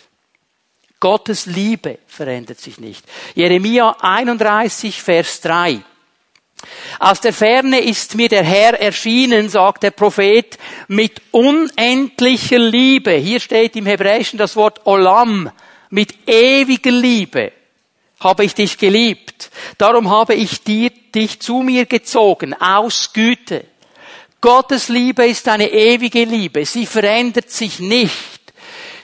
Gottes 1.01 1.47
Liebe 1.47 1.99
verändert 2.07 2.61
sich 2.61 2.79
nicht. 2.79 3.05
Jeremia 3.35 3.97
31, 4.01 5.03
Vers 5.03 5.41
3. 5.41 5.83
Aus 6.99 7.21
der 7.21 7.33
Ferne 7.33 7.81
ist 7.81 8.15
mir 8.15 8.29
der 8.29 8.45
Herr 8.45 8.79
erschienen, 8.81 9.49
sagt 9.49 9.83
der 9.83 9.91
Prophet, 9.91 10.59
mit 10.89 11.23
unendlicher 11.31 12.59
Liebe. 12.59 13.13
Hier 13.13 13.41
steht 13.41 13.77
im 13.77 13.87
Hebräischen 13.87 14.39
das 14.39 14.57
Wort 14.57 14.87
Olam, 14.87 15.51
mit 15.91 16.29
ewiger 16.29 16.91
Liebe 16.91 17.53
habe 18.21 18.45
ich 18.45 18.55
dich 18.55 18.79
geliebt. 18.79 19.51
Darum 19.79 20.11
habe 20.11 20.35
ich 20.35 20.63
dir, 20.63 20.91
dich 21.15 21.41
zu 21.41 21.63
mir 21.63 21.87
gezogen, 21.87 22.55
aus 22.55 23.13
Güte. 23.13 23.65
Gottes 24.41 24.89
Liebe 24.89 25.27
ist 25.27 25.49
eine 25.49 25.71
ewige 25.71 26.25
Liebe. 26.25 26.65
Sie 26.65 26.87
verändert 26.87 27.51
sich 27.51 27.81
nicht. 27.81 28.40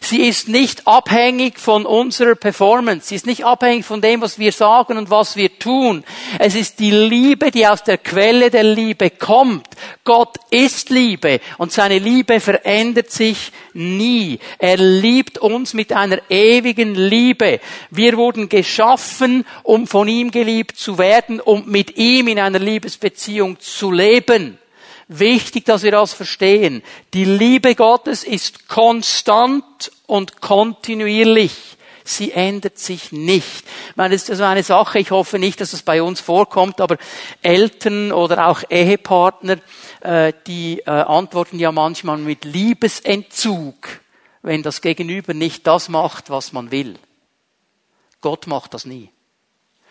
Sie 0.08 0.28
ist 0.28 0.46
nicht 0.46 0.86
abhängig 0.86 1.58
von 1.58 1.84
unserer 1.84 2.36
Performance. 2.36 3.08
Sie 3.08 3.16
ist 3.16 3.26
nicht 3.26 3.44
abhängig 3.44 3.84
von 3.84 4.00
dem, 4.00 4.20
was 4.20 4.38
wir 4.38 4.52
sagen 4.52 4.98
und 4.98 5.10
was 5.10 5.34
wir 5.34 5.58
tun. 5.58 6.04
Es 6.38 6.54
ist 6.54 6.78
die 6.78 6.92
Liebe, 6.92 7.50
die 7.50 7.66
aus 7.66 7.82
der 7.82 7.98
Quelle 7.98 8.50
der 8.50 8.62
Liebe 8.62 9.10
kommt. 9.10 9.66
Gott 10.04 10.36
ist 10.50 10.90
Liebe 10.90 11.40
und 11.58 11.72
seine 11.72 11.98
Liebe 11.98 12.38
verändert 12.38 13.10
sich 13.10 13.50
nie. 13.72 14.38
Er 14.58 14.76
liebt 14.76 15.38
uns 15.38 15.74
mit 15.74 15.92
einer 15.92 16.20
ewigen 16.30 16.94
Liebe. 16.94 17.58
Wir 17.90 18.16
wurden 18.16 18.48
geschaffen, 18.48 19.44
um 19.64 19.88
von 19.88 20.06
ihm 20.06 20.30
geliebt 20.30 20.78
zu 20.78 20.98
werden 20.98 21.40
und 21.40 21.66
mit 21.66 21.96
ihm 21.96 22.28
in 22.28 22.38
einer 22.38 22.60
Liebesbeziehung 22.60 23.58
zu 23.58 23.90
leben. 23.90 24.56
Wichtig, 25.08 25.64
dass 25.64 25.84
wir 25.84 25.92
das 25.92 26.12
verstehen. 26.12 26.82
Die 27.14 27.24
Liebe 27.24 27.76
Gottes 27.76 28.24
ist 28.24 28.68
konstant 28.68 29.92
und 30.06 30.40
kontinuierlich. 30.40 31.76
Sie 32.04 32.30
ändert 32.30 32.78
sich 32.78 33.10
nicht. 33.10 33.64
Ich 33.90 33.96
meine, 33.96 34.14
das 34.14 34.24
ist 34.24 34.30
also 34.30 34.44
eine 34.44 34.62
Sache, 34.62 35.00
ich 35.00 35.10
hoffe 35.10 35.40
nicht, 35.40 35.60
dass 35.60 35.72
es 35.72 35.82
bei 35.82 36.00
uns 36.02 36.20
vorkommt, 36.20 36.80
aber 36.80 36.98
Eltern 37.42 38.12
oder 38.12 38.46
auch 38.46 38.62
Ehepartner, 38.70 39.58
äh, 40.02 40.32
die 40.46 40.80
äh, 40.80 40.90
antworten 40.90 41.58
ja 41.58 41.72
manchmal 41.72 42.18
mit 42.18 42.44
Liebesentzug, 42.44 43.74
wenn 44.42 44.62
das 44.62 44.82
Gegenüber 44.82 45.34
nicht 45.34 45.66
das 45.66 45.88
macht, 45.88 46.30
was 46.30 46.52
man 46.52 46.70
will. 46.70 46.96
Gott 48.20 48.46
macht 48.46 48.74
das 48.74 48.84
nie. 48.86 49.10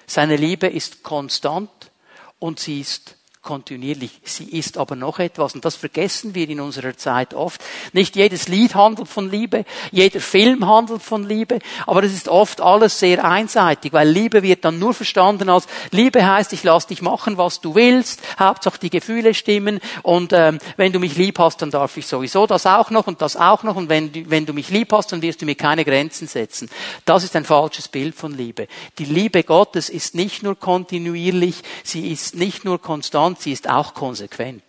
Seine 0.07 0.37
Liebe 0.37 0.67
ist 0.67 1.03
konstant 1.03 1.91
und 2.39 2.59
sie 2.59 2.79
ist 2.79 3.14
kontinuierlich. 3.45 4.19
Sie 4.23 4.49
ist 4.49 4.77
aber 4.77 4.97
noch 4.97 5.19
etwas, 5.19 5.55
und 5.55 5.63
das 5.63 5.77
vergessen 5.77 6.35
wir 6.35 6.49
in 6.49 6.59
unserer 6.59 6.97
Zeit 6.97 7.33
oft. 7.33 7.61
Nicht 7.93 8.17
jedes 8.17 8.49
Lied 8.49 8.75
handelt 8.75 9.07
von 9.07 9.31
Liebe, 9.31 9.63
jeder 9.91 10.19
Film 10.19 10.67
handelt 10.67 11.01
von 11.01 11.23
Liebe, 11.23 11.59
aber 11.87 12.03
es 12.03 12.13
ist 12.13 12.27
oft 12.27 12.59
alles 12.59 12.99
sehr 12.99 13.23
einseitig, 13.23 13.93
weil 13.93 14.09
Liebe 14.09 14.43
wird 14.43 14.65
dann 14.65 14.79
nur 14.79 14.93
verstanden 14.93 15.47
als 15.47 15.67
Liebe 15.91 16.25
heißt, 16.25 16.51
ich 16.53 16.63
lass 16.63 16.87
dich 16.87 17.01
machen, 17.01 17.37
was 17.37 17.61
du 17.61 17.75
willst, 17.75 18.21
Hauptsache 18.39 18.79
die 18.79 18.89
Gefühle 18.89 19.33
stimmen 19.33 19.79
und 20.01 20.33
ähm, 20.33 20.57
wenn 20.75 20.91
du 20.91 20.99
mich 20.99 21.15
lieb 21.15 21.39
hast, 21.39 21.61
dann 21.61 21.71
darf 21.71 21.95
ich 21.97 22.07
sowieso 22.07 22.47
das 22.47 22.65
auch 22.65 22.89
noch 22.89 23.07
und 23.07 23.21
das 23.21 23.37
auch 23.37 23.63
noch 23.63 23.75
und 23.75 23.89
wenn 23.89 24.11
du, 24.11 24.29
wenn 24.29 24.45
du 24.45 24.53
mich 24.53 24.69
lieb 24.69 24.91
hast, 24.91 25.11
dann 25.11 25.21
wirst 25.21 25.41
du 25.41 25.45
mir 25.45 25.55
keine 25.55 25.85
Grenzen 25.85 26.27
setzen. 26.27 26.67
Das 27.05 27.23
ist 27.23 27.35
ein 27.35 27.45
falsches 27.45 27.87
Bild 27.87 28.15
von 28.15 28.35
Liebe. 28.35 28.67
Die 28.97 29.05
Liebe 29.05 29.43
Gottes 29.43 29.89
ist 29.89 30.15
nicht 30.15 30.41
nur 30.41 30.59
kontinuierlich, 30.59 31.61
sie 31.83 32.11
ist 32.11 32.35
nicht 32.35 32.65
nur 32.65 32.81
konstant, 32.81 33.34
und 33.35 33.41
sie 33.41 33.51
ist 33.51 33.69
auch 33.69 33.93
konsequent. 33.93 34.63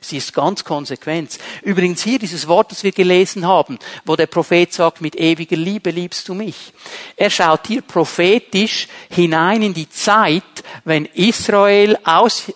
Sie 0.00 0.16
ist 0.16 0.32
ganz 0.32 0.64
konsequent. 0.64 1.38
Übrigens 1.62 2.02
hier 2.02 2.18
dieses 2.18 2.48
Wort, 2.48 2.70
das 2.70 2.82
wir 2.82 2.92
gelesen 2.92 3.46
haben, 3.46 3.78
wo 4.06 4.16
der 4.16 4.26
Prophet 4.26 4.72
sagt, 4.72 5.02
mit 5.02 5.16
ewiger 5.16 5.56
Liebe 5.56 5.90
liebst 5.90 6.26
du 6.28 6.34
mich. 6.34 6.72
Er 7.16 7.28
schaut 7.28 7.66
hier 7.66 7.82
prophetisch 7.82 8.88
hinein 9.10 9.60
in 9.60 9.74
die 9.74 9.90
Zeit, 9.90 10.42
wenn 10.84 11.04
Israel 11.04 11.98
aus 12.04 12.54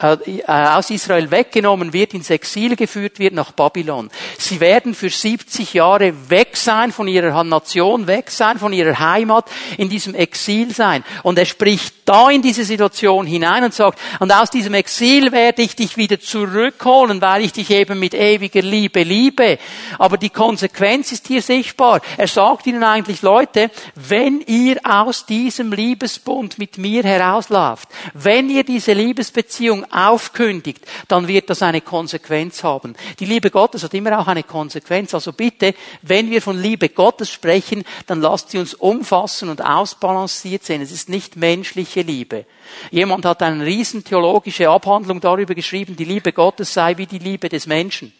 aus 0.00 0.90
Israel 0.90 1.30
weggenommen 1.30 1.92
wird, 1.92 2.14
ins 2.14 2.30
Exil 2.30 2.74
geführt 2.76 3.18
wird 3.18 3.34
nach 3.34 3.52
Babylon. 3.52 4.10
Sie 4.38 4.60
werden 4.60 4.94
für 4.94 5.10
70 5.10 5.74
Jahre 5.74 6.30
weg 6.30 6.56
sein 6.56 6.90
von 6.90 7.06
ihrer 7.06 7.44
Nation, 7.44 8.06
weg 8.06 8.30
sein 8.30 8.58
von 8.58 8.72
ihrer 8.72 8.98
Heimat, 8.98 9.50
in 9.76 9.88
diesem 9.88 10.14
Exil 10.14 10.74
sein. 10.74 11.04
Und 11.22 11.38
er 11.38 11.44
spricht 11.44 11.94
da 12.06 12.30
in 12.30 12.42
diese 12.42 12.64
Situation 12.64 13.26
hinein 13.26 13.64
und 13.64 13.74
sagt, 13.74 13.98
und 14.20 14.32
aus 14.32 14.50
diesem 14.50 14.74
Exil 14.74 15.32
werde 15.32 15.62
ich 15.62 15.76
dich 15.76 15.96
wieder 15.96 16.18
zurückholen, 16.18 17.20
weil 17.20 17.44
ich 17.44 17.52
dich 17.52 17.70
eben 17.70 17.98
mit 17.98 18.14
ewiger 18.14 18.62
Liebe 18.62 19.02
liebe. 19.02 19.58
Aber 19.98 20.16
die 20.16 20.30
Konsequenz 20.30 21.12
ist 21.12 21.26
hier 21.26 21.42
sichtbar. 21.42 22.00
Er 22.16 22.26
sagt 22.26 22.66
ihnen 22.66 22.84
eigentlich, 22.84 23.22
Leute, 23.22 23.70
wenn 23.94 24.40
ihr 24.40 24.80
aus 24.82 25.26
diesem 25.26 25.72
Liebesbund 25.72 26.58
mit 26.58 26.78
mir 26.78 27.02
herauslauft, 27.02 27.88
wenn 28.14 28.50
ihr 28.50 28.64
diese 28.64 28.92
Liebesbeziehung 28.92 29.89
aufkündigt, 29.90 30.86
dann 31.08 31.28
wird 31.28 31.50
das 31.50 31.62
eine 31.62 31.80
Konsequenz 31.80 32.62
haben. 32.62 32.94
Die 33.18 33.24
Liebe 33.24 33.50
Gottes 33.50 33.82
hat 33.82 33.94
immer 33.94 34.18
auch 34.18 34.26
eine 34.26 34.42
Konsequenz. 34.42 35.14
Also 35.14 35.32
bitte, 35.32 35.74
wenn 36.02 36.30
wir 36.30 36.42
von 36.42 36.60
Liebe 36.60 36.88
Gottes 36.88 37.30
sprechen, 37.30 37.84
dann 38.06 38.20
lasst 38.20 38.50
sie 38.50 38.58
uns 38.58 38.74
umfassen 38.74 39.48
und 39.48 39.64
ausbalanciert 39.64 40.64
sehen. 40.64 40.82
Es 40.82 40.92
ist 40.92 41.08
nicht 41.08 41.36
menschliche 41.36 42.02
Liebe. 42.02 42.46
Jemand 42.90 43.24
hat 43.24 43.42
eine 43.42 43.64
riesen 43.64 44.04
theologische 44.04 44.68
Abhandlung 44.68 45.20
darüber 45.20 45.54
geschrieben, 45.54 45.96
die 45.96 46.04
Liebe 46.04 46.32
Gottes 46.32 46.72
sei 46.72 46.96
wie 46.96 47.06
die 47.06 47.18
Liebe 47.18 47.48
des 47.48 47.66
Menschen. 47.66 48.12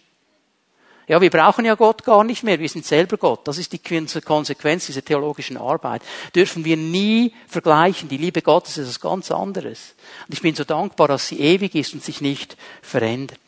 Ja, 1.11 1.21
wir 1.21 1.31
brauchen 1.31 1.64
ja 1.64 1.75
Gott 1.75 2.05
gar 2.05 2.23
nicht 2.23 2.45
mehr, 2.45 2.61
wir 2.61 2.69
sind 2.69 2.87
selber 2.87 3.17
Gott. 3.17 3.49
Das 3.49 3.59
ist 3.59 3.73
die 3.73 3.81
Konsequenz 3.81 4.87
dieser 4.87 5.05
theologischen 5.05 5.57
Arbeit. 5.57 6.02
Dürfen 6.37 6.64
wir 6.64 6.76
nie 6.76 7.35
vergleichen. 7.49 8.09
Die 8.09 8.17
Liebe 8.17 8.43
Gottes 8.43 8.79
ist 8.79 8.85
etwas 8.85 9.00
ganz 9.00 9.33
anderes. 9.33 9.97
Und 10.29 10.35
ich 10.35 10.40
bin 10.40 10.55
so 10.55 10.62
dankbar, 10.62 11.09
dass 11.09 11.26
sie 11.26 11.40
ewig 11.40 11.75
ist 11.75 11.95
und 11.95 12.05
sich 12.05 12.21
nicht 12.21 12.57
verändert. 12.81 13.40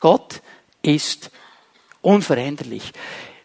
Gott 0.00 0.40
ist 0.80 1.30
unveränderlich. 2.00 2.92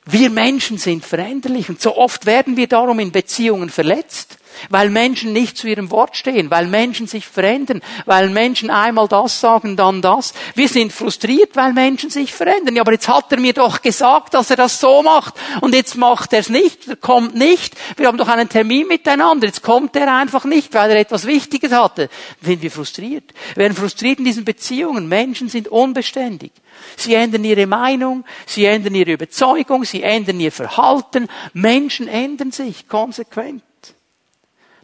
Wir 0.05 0.29
Menschen 0.29 0.77
sind 0.77 1.05
veränderlich 1.05 1.67
und 1.67 1.81
so 1.81 1.97
oft 1.97 2.25
werden 2.25 2.55
wir 2.55 2.67
darum 2.67 2.99
in 2.99 3.11
Beziehungen 3.11 3.69
verletzt. 3.69 4.37
Weil 4.69 4.89
Menschen 4.89 5.33
nicht 5.33 5.57
zu 5.57 5.67
ihrem 5.67 5.91
Wort 5.91 6.15
stehen, 6.15 6.51
weil 6.51 6.67
Menschen 6.67 7.07
sich 7.07 7.27
verändern, 7.27 7.81
weil 8.05 8.29
Menschen 8.29 8.69
einmal 8.69 9.07
das 9.07 9.39
sagen, 9.39 9.75
dann 9.75 10.01
das. 10.01 10.33
Wir 10.55 10.67
sind 10.67 10.91
frustriert, 10.93 11.55
weil 11.55 11.73
Menschen 11.73 12.09
sich 12.09 12.33
verändern. 12.33 12.75
Ja, 12.75 12.81
aber 12.81 12.93
jetzt 12.93 13.07
hat 13.07 13.31
er 13.31 13.39
mir 13.39 13.53
doch 13.53 13.81
gesagt, 13.81 14.33
dass 14.33 14.49
er 14.49 14.57
das 14.57 14.79
so 14.79 15.01
macht 15.03 15.35
und 15.61 15.73
jetzt 15.73 15.95
macht 15.95 16.33
er 16.33 16.39
es 16.39 16.49
nicht, 16.49 16.87
er 16.87 16.95
kommt 16.95 17.35
nicht. 17.35 17.75
Wir 17.95 18.07
haben 18.07 18.17
doch 18.17 18.27
einen 18.27 18.49
Termin 18.49 18.87
miteinander, 18.87 19.47
jetzt 19.47 19.61
kommt 19.61 19.95
er 19.95 20.13
einfach 20.13 20.45
nicht, 20.45 20.73
weil 20.73 20.91
er 20.91 20.99
etwas 20.99 21.25
Wichtiges 21.25 21.71
hatte. 21.71 22.09
Sind 22.41 22.61
wir 22.61 22.71
frustriert. 22.71 23.33
Wir 23.55 23.63
werden 23.63 23.75
frustriert 23.75 24.19
in 24.19 24.25
diesen 24.25 24.45
Beziehungen. 24.45 25.07
Menschen 25.07 25.49
sind 25.49 25.67
unbeständig. 25.67 26.51
Sie 26.95 27.13
ändern 27.13 27.43
ihre 27.43 27.67
Meinung, 27.67 28.23
sie 28.45 28.65
ändern 28.65 28.95
ihre 28.95 29.13
Überzeugung, 29.13 29.83
sie 29.83 30.03
ändern 30.03 30.39
ihr 30.39 30.51
Verhalten. 30.51 31.27
Menschen 31.53 32.07
ändern 32.07 32.51
sich 32.51 32.87
konsequent. 32.87 33.63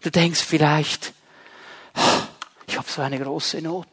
Du 0.03 0.11
denkst 0.11 0.41
vielleicht, 0.41 1.13
ich 2.67 2.77
habe 2.77 2.89
so 2.89 3.01
eine 3.01 3.19
große 3.19 3.61
Not. 3.61 3.87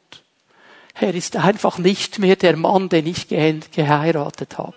Er 0.95 1.15
ist 1.15 1.37
einfach 1.37 1.79
nicht 1.79 2.19
mehr 2.19 2.37
der 2.37 2.57
Mann, 2.57 2.89
den 2.89 3.07
ich 3.07 3.29
geheiratet 3.29 4.59
habe. 4.59 4.77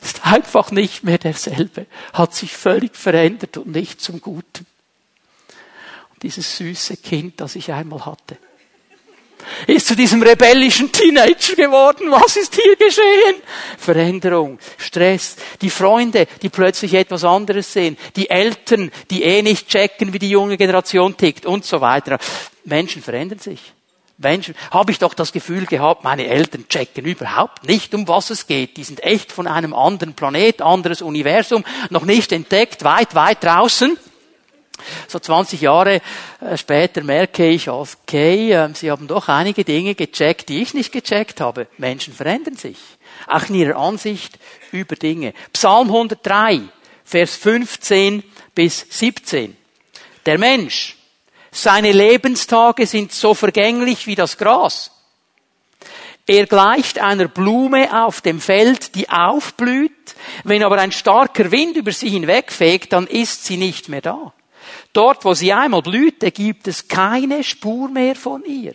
Ist 0.00 0.24
einfach 0.24 0.70
nicht 0.70 1.02
mehr 1.02 1.18
derselbe. 1.18 1.86
Hat 2.12 2.34
sich 2.34 2.56
völlig 2.56 2.96
verändert 2.96 3.56
und 3.56 3.66
nicht 3.66 4.00
zum 4.00 4.20
Guten. 4.20 4.64
Und 6.10 6.22
dieses 6.22 6.56
süße 6.56 6.98
Kind, 6.98 7.40
das 7.40 7.56
ich 7.56 7.72
einmal 7.72 8.06
hatte, 8.06 8.38
ist 9.66 9.86
zu 9.86 9.96
diesem 9.96 10.22
rebellischen 10.22 10.90
Teenager 10.92 11.54
geworden. 11.54 12.10
Was 12.10 12.36
ist 12.36 12.54
hier 12.54 12.76
geschehen? 12.76 13.42
Veränderung, 13.78 14.58
Stress, 14.76 15.36
die 15.60 15.70
Freunde, 15.70 16.26
die 16.42 16.48
plötzlich 16.48 16.94
etwas 16.94 17.24
anderes 17.24 17.72
sehen, 17.72 17.96
die 18.16 18.30
Eltern, 18.30 18.90
die 19.10 19.22
eh 19.22 19.42
nicht 19.42 19.68
checken, 19.68 20.12
wie 20.12 20.18
die 20.18 20.30
junge 20.30 20.56
Generation 20.56 21.16
tickt 21.16 21.46
und 21.46 21.64
so 21.64 21.80
weiter. 21.80 22.18
Menschen 22.64 23.02
verändern 23.02 23.38
sich. 23.38 23.60
Menschen, 24.18 24.56
habe 24.72 24.90
ich 24.90 24.98
doch 24.98 25.14
das 25.14 25.30
Gefühl 25.30 25.66
gehabt, 25.66 26.02
meine 26.02 26.26
Eltern 26.26 26.66
checken 26.68 27.04
überhaupt 27.04 27.68
nicht, 27.68 27.94
um 27.94 28.08
was 28.08 28.30
es 28.30 28.48
geht. 28.48 28.76
Die 28.76 28.82
sind 28.82 29.02
echt 29.04 29.30
von 29.30 29.46
einem 29.46 29.72
anderen 29.72 30.14
Planet, 30.14 30.60
anderes 30.60 31.02
Universum, 31.02 31.64
noch 31.90 32.04
nicht 32.04 32.32
entdeckt, 32.32 32.82
weit, 32.82 33.14
weit 33.14 33.44
draußen. 33.44 33.96
So 35.06 35.18
20 35.18 35.60
Jahre 35.60 36.00
äh, 36.40 36.56
später 36.56 37.02
merke 37.02 37.48
ich, 37.48 37.68
okay, 37.68 38.52
ähm, 38.52 38.74
sie 38.74 38.90
haben 38.90 39.06
doch 39.06 39.28
einige 39.28 39.64
Dinge 39.64 39.94
gecheckt, 39.94 40.48
die 40.48 40.62
ich 40.62 40.74
nicht 40.74 40.92
gecheckt 40.92 41.40
habe. 41.40 41.66
Menschen 41.78 42.14
verändern 42.14 42.56
sich. 42.56 42.78
Auch 43.26 43.48
in 43.48 43.56
ihrer 43.56 43.76
Ansicht 43.76 44.38
über 44.72 44.96
Dinge. 44.96 45.34
Psalm 45.52 45.88
103, 45.88 46.62
Vers 47.04 47.36
15 47.36 48.22
bis 48.54 48.86
17. 48.90 49.56
Der 50.26 50.38
Mensch, 50.38 50.96
seine 51.50 51.92
Lebenstage 51.92 52.86
sind 52.86 53.12
so 53.12 53.34
vergänglich 53.34 54.06
wie 54.06 54.14
das 54.14 54.36
Gras. 54.36 54.90
Er 56.26 56.44
gleicht 56.44 56.98
einer 56.98 57.26
Blume 57.26 58.04
auf 58.04 58.20
dem 58.20 58.38
Feld, 58.38 58.94
die 58.94 59.08
aufblüht. 59.08 60.14
Wenn 60.44 60.62
aber 60.62 60.76
ein 60.76 60.92
starker 60.92 61.50
Wind 61.50 61.76
über 61.76 61.90
sie 61.90 62.10
hinwegfegt, 62.10 62.92
dann 62.92 63.06
ist 63.06 63.46
sie 63.46 63.56
nicht 63.56 63.88
mehr 63.88 64.02
da. 64.02 64.34
Dort, 64.92 65.24
wo 65.24 65.34
sie 65.34 65.52
einmal 65.52 65.82
blühte, 65.82 66.30
gibt 66.30 66.68
es 66.68 66.88
keine 66.88 67.44
Spur 67.44 67.88
mehr 67.88 68.16
von 68.16 68.44
ihr. 68.44 68.74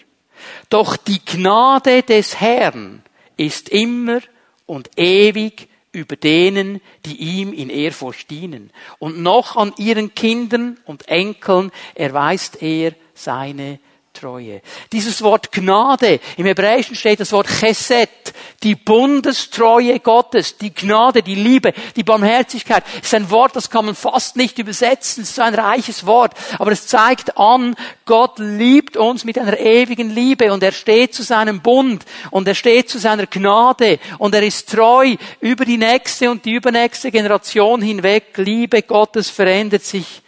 Doch 0.70 0.98
die 0.98 1.24
Gnade 1.24 2.04
des 2.04 2.40
Herrn 2.40 3.04
ist 3.38 3.70
immer 3.70 4.20
und 4.66 4.90
ewig 4.98 5.68
über 5.92 6.16
denen, 6.16 6.82
die 7.06 7.16
ihm 7.18 7.54
in 7.54 7.70
Ehrfurcht 7.70 8.30
dienen. 8.30 8.72
Und 9.00 9.22
noch 9.22 9.56
an 9.56 9.74
ihren 9.78 10.16
Kindern 10.16 10.80
und 10.86 11.08
Enkeln 11.08 11.72
erweist 11.94 12.62
er 12.62 12.94
seine 13.14 13.80
Treue. 14.24 14.62
Dieses 14.94 15.22
Wort 15.22 15.52
Gnade, 15.52 16.22
im 16.38 16.46
Hebräischen 16.46 16.96
steht 16.96 17.20
das 17.20 17.34
Wort 17.34 17.46
Chesed, 17.46 18.34
die 18.64 18.76
Bundestreue 18.76 20.00
Gottes, 20.00 20.58
die 20.58 20.74
Gnade, 20.74 21.22
die 21.22 21.36
Liebe, 21.36 21.74
die 21.98 22.04
Barmherzigkeit, 22.04 22.86
ist 23.02 23.14
ein 23.14 23.30
Wort, 23.30 23.54
das 23.58 23.70
kann 23.70 23.84
man 23.84 23.96
fast 23.96 24.38
nicht 24.38 24.60
übersetzen, 24.60 25.24
es 25.24 25.32
ist 25.32 25.40
ein 25.42 25.54
reiches 25.54 26.06
Wort, 26.06 26.36
aber 26.58 26.72
es 26.72 26.88
zeigt 26.88 27.38
an, 27.38 27.76
Gott 28.06 28.40
liebt 28.40 28.96
uns 28.96 29.26
mit 29.26 29.38
einer 29.38 29.60
ewigen 29.60 30.10
Liebe 30.10 30.54
und 30.54 30.64
er 30.64 30.72
steht 30.72 31.14
zu 31.14 31.24
seinem 31.24 31.62
Bund 31.62 32.06
und 32.32 32.48
er 32.48 32.56
steht 32.56 32.90
zu 32.90 33.00
seiner 33.00 33.28
Gnade 33.28 34.00
und 34.20 34.34
er 34.34 34.44
ist 34.44 34.70
treu 34.70 35.18
über 35.42 35.66
die 35.66 35.78
nächste 35.78 36.32
und 36.32 36.46
die 36.46 36.54
übernächste 36.54 37.12
Generation 37.12 37.82
hinweg. 37.82 38.38
Liebe 38.38 38.84
Gottes 38.84 39.30
verändert 39.30 39.84
sich 39.84 40.22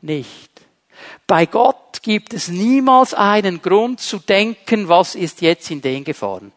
nicht. 0.00 0.47
Bei 1.28 1.44
Gott 1.44 2.02
gibt 2.02 2.32
es 2.32 2.48
niemals 2.48 3.12
einen 3.12 3.60
Grund 3.60 4.00
zu 4.00 4.18
denken, 4.18 4.88
was 4.88 5.14
ist 5.14 5.42
jetzt 5.42 5.70
in 5.70 5.82
den 5.82 6.02
gefahren. 6.02 6.52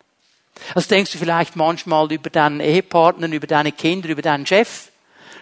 Also 0.73 0.87
denkst 0.87 1.11
du 1.11 1.17
vielleicht 1.17 1.57
manchmal 1.57 2.09
über 2.09 2.29
deinen 2.29 2.61
Ehepartner, 2.61 3.27
über 3.27 3.47
deine 3.47 3.73
Kinder, 3.73 4.07
über 4.07 4.21
deinen 4.21 4.45
Chef, 4.45 4.87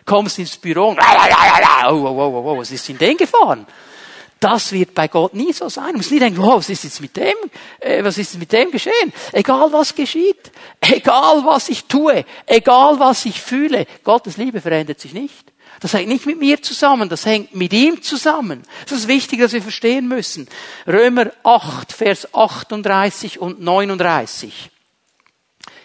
kommst 0.03 0.39
ins 0.39 0.57
Büro 0.57 0.89
und 0.89 0.99
oh, 0.99 1.93
oh, 1.93 2.07
oh, 2.07 2.43
oh, 2.43 2.57
was 2.57 2.71
ist 2.71 2.89
in 2.89 2.97
den 2.97 3.17
gefahren? 3.17 3.67
Das 4.39 4.71
wird 4.71 4.95
bei 4.95 5.07
Gott 5.07 5.35
nie 5.35 5.53
so 5.53 5.69
sein. 5.69 5.91
Du 5.91 5.97
musst 5.97 6.11
nie 6.11 6.17
denken, 6.17 6.41
oh, 6.41 6.57
was 6.57 6.69
ist 6.69 6.83
jetzt 6.83 6.99
mit 6.99 7.15
dem, 7.15 7.35
äh, 7.81 8.03
was 8.03 8.17
ist 8.17 8.39
mit 8.39 8.51
dem 8.51 8.71
geschehen? 8.71 9.13
Egal 9.31 9.71
was 9.71 9.93
geschieht, 9.93 10.51
egal 10.81 11.45
was 11.45 11.69
ich 11.69 11.85
tue, 11.85 12.25
egal 12.47 12.99
was 12.99 13.25
ich 13.25 13.39
fühle, 13.39 13.85
Gottes 14.03 14.37
Liebe 14.37 14.59
verändert 14.59 14.99
sich 14.99 15.13
nicht. 15.13 15.51
Das 15.79 15.93
hängt 15.93 16.09
nicht 16.09 16.25
mit 16.25 16.39
mir 16.39 16.61
zusammen, 16.61 17.07
das 17.07 17.25
hängt 17.25 17.55
mit 17.55 17.71
ihm 17.73 18.01
zusammen. 18.01 18.63
Das 18.87 18.99
ist 18.99 19.07
wichtig, 19.07 19.39
dass 19.39 19.53
wir 19.53 19.61
verstehen 19.61 20.07
müssen. 20.07 20.47
Römer 20.85 21.31
8, 21.43 21.91
Vers 21.93 22.33
38 22.33 23.39
und 23.39 23.61
39. 23.61 24.69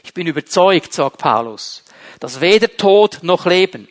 Ich 0.03 0.15
bin 0.15 0.27
überzeugt, 0.27 0.93
sagt 0.93 1.19
Paulus, 1.19 1.85
dass 2.21 2.41
weder 2.41 2.69
Tod 2.77 3.21
noch 3.23 3.47
Leben, 3.47 3.89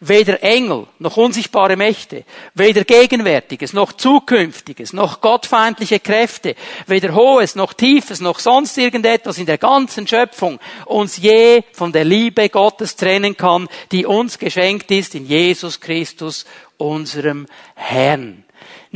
weder 0.00 0.42
Engel 0.42 0.86
noch 0.98 1.16
unsichtbare 1.16 1.76
Mächte, 1.76 2.24
weder 2.54 2.84
Gegenwärtiges 2.84 3.72
noch 3.72 3.92
Zukünftiges, 3.92 4.92
noch 4.92 5.20
gottfeindliche 5.20 6.00
Kräfte, 6.00 6.54
weder 6.86 7.14
Hohes 7.14 7.54
noch 7.54 7.72
Tiefes 7.72 8.20
noch 8.20 8.38
sonst 8.38 8.76
irgendetwas 8.78 9.38
in 9.38 9.46
der 9.46 9.58
ganzen 9.58 10.06
Schöpfung 10.06 10.60
uns 10.86 11.16
je 11.16 11.62
von 11.72 11.92
der 11.92 12.04
Liebe 12.04 12.48
Gottes 12.48 12.96
trennen 12.96 13.36
kann, 13.36 13.68
die 13.92 14.06
uns 14.06 14.38
geschenkt 14.38 14.90
ist 14.90 15.14
in 15.14 15.26
Jesus 15.26 15.80
Christus, 15.80 16.44
unserem 16.76 17.46
Herrn. 17.74 18.43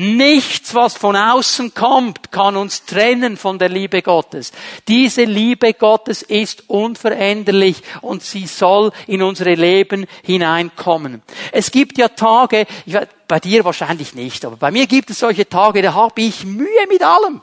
Nichts, 0.00 0.76
was 0.76 0.96
von 0.96 1.16
außen 1.16 1.74
kommt, 1.74 2.30
kann 2.30 2.56
uns 2.56 2.84
trennen 2.84 3.36
von 3.36 3.58
der 3.58 3.68
Liebe 3.68 4.00
Gottes. 4.00 4.52
Diese 4.86 5.24
Liebe 5.24 5.74
Gottes 5.74 6.22
ist 6.22 6.70
unveränderlich 6.70 7.82
und 8.00 8.22
sie 8.22 8.46
soll 8.46 8.92
in 9.08 9.22
unsere 9.22 9.56
Leben 9.56 10.06
hineinkommen. 10.22 11.20
Es 11.50 11.72
gibt 11.72 11.98
ja 11.98 12.06
Tage, 12.06 12.68
weiß, 12.86 13.08
bei 13.26 13.40
dir 13.40 13.64
wahrscheinlich 13.64 14.14
nicht, 14.14 14.44
aber 14.44 14.56
bei 14.56 14.70
mir 14.70 14.86
gibt 14.86 15.10
es 15.10 15.18
solche 15.18 15.48
Tage, 15.48 15.82
da 15.82 15.94
habe 15.94 16.20
ich 16.20 16.44
Mühe 16.44 16.86
mit 16.88 17.02
allem. 17.02 17.42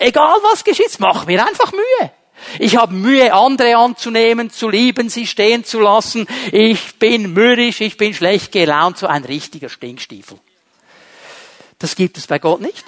Egal 0.00 0.38
was 0.50 0.64
geschieht, 0.64 0.98
mach 0.98 1.24
mir 1.24 1.46
einfach 1.46 1.70
Mühe. 1.70 2.10
Ich 2.58 2.76
habe 2.76 2.94
Mühe, 2.94 3.32
andere 3.32 3.76
anzunehmen, 3.76 4.50
zu 4.50 4.68
lieben, 4.68 5.08
sie 5.08 5.28
stehen 5.28 5.62
zu 5.62 5.78
lassen. 5.78 6.26
Ich 6.50 6.98
bin 6.98 7.32
mürrisch, 7.32 7.80
ich 7.80 7.96
bin 7.96 8.12
schlecht 8.12 8.50
gelaunt, 8.50 8.98
so 8.98 9.06
ein 9.06 9.24
richtiger 9.24 9.68
Stinkstiefel. 9.68 10.40
Das 11.84 11.96
gibt 11.96 12.16
es 12.16 12.26
bei 12.26 12.38
Gott 12.38 12.62
nicht. 12.62 12.82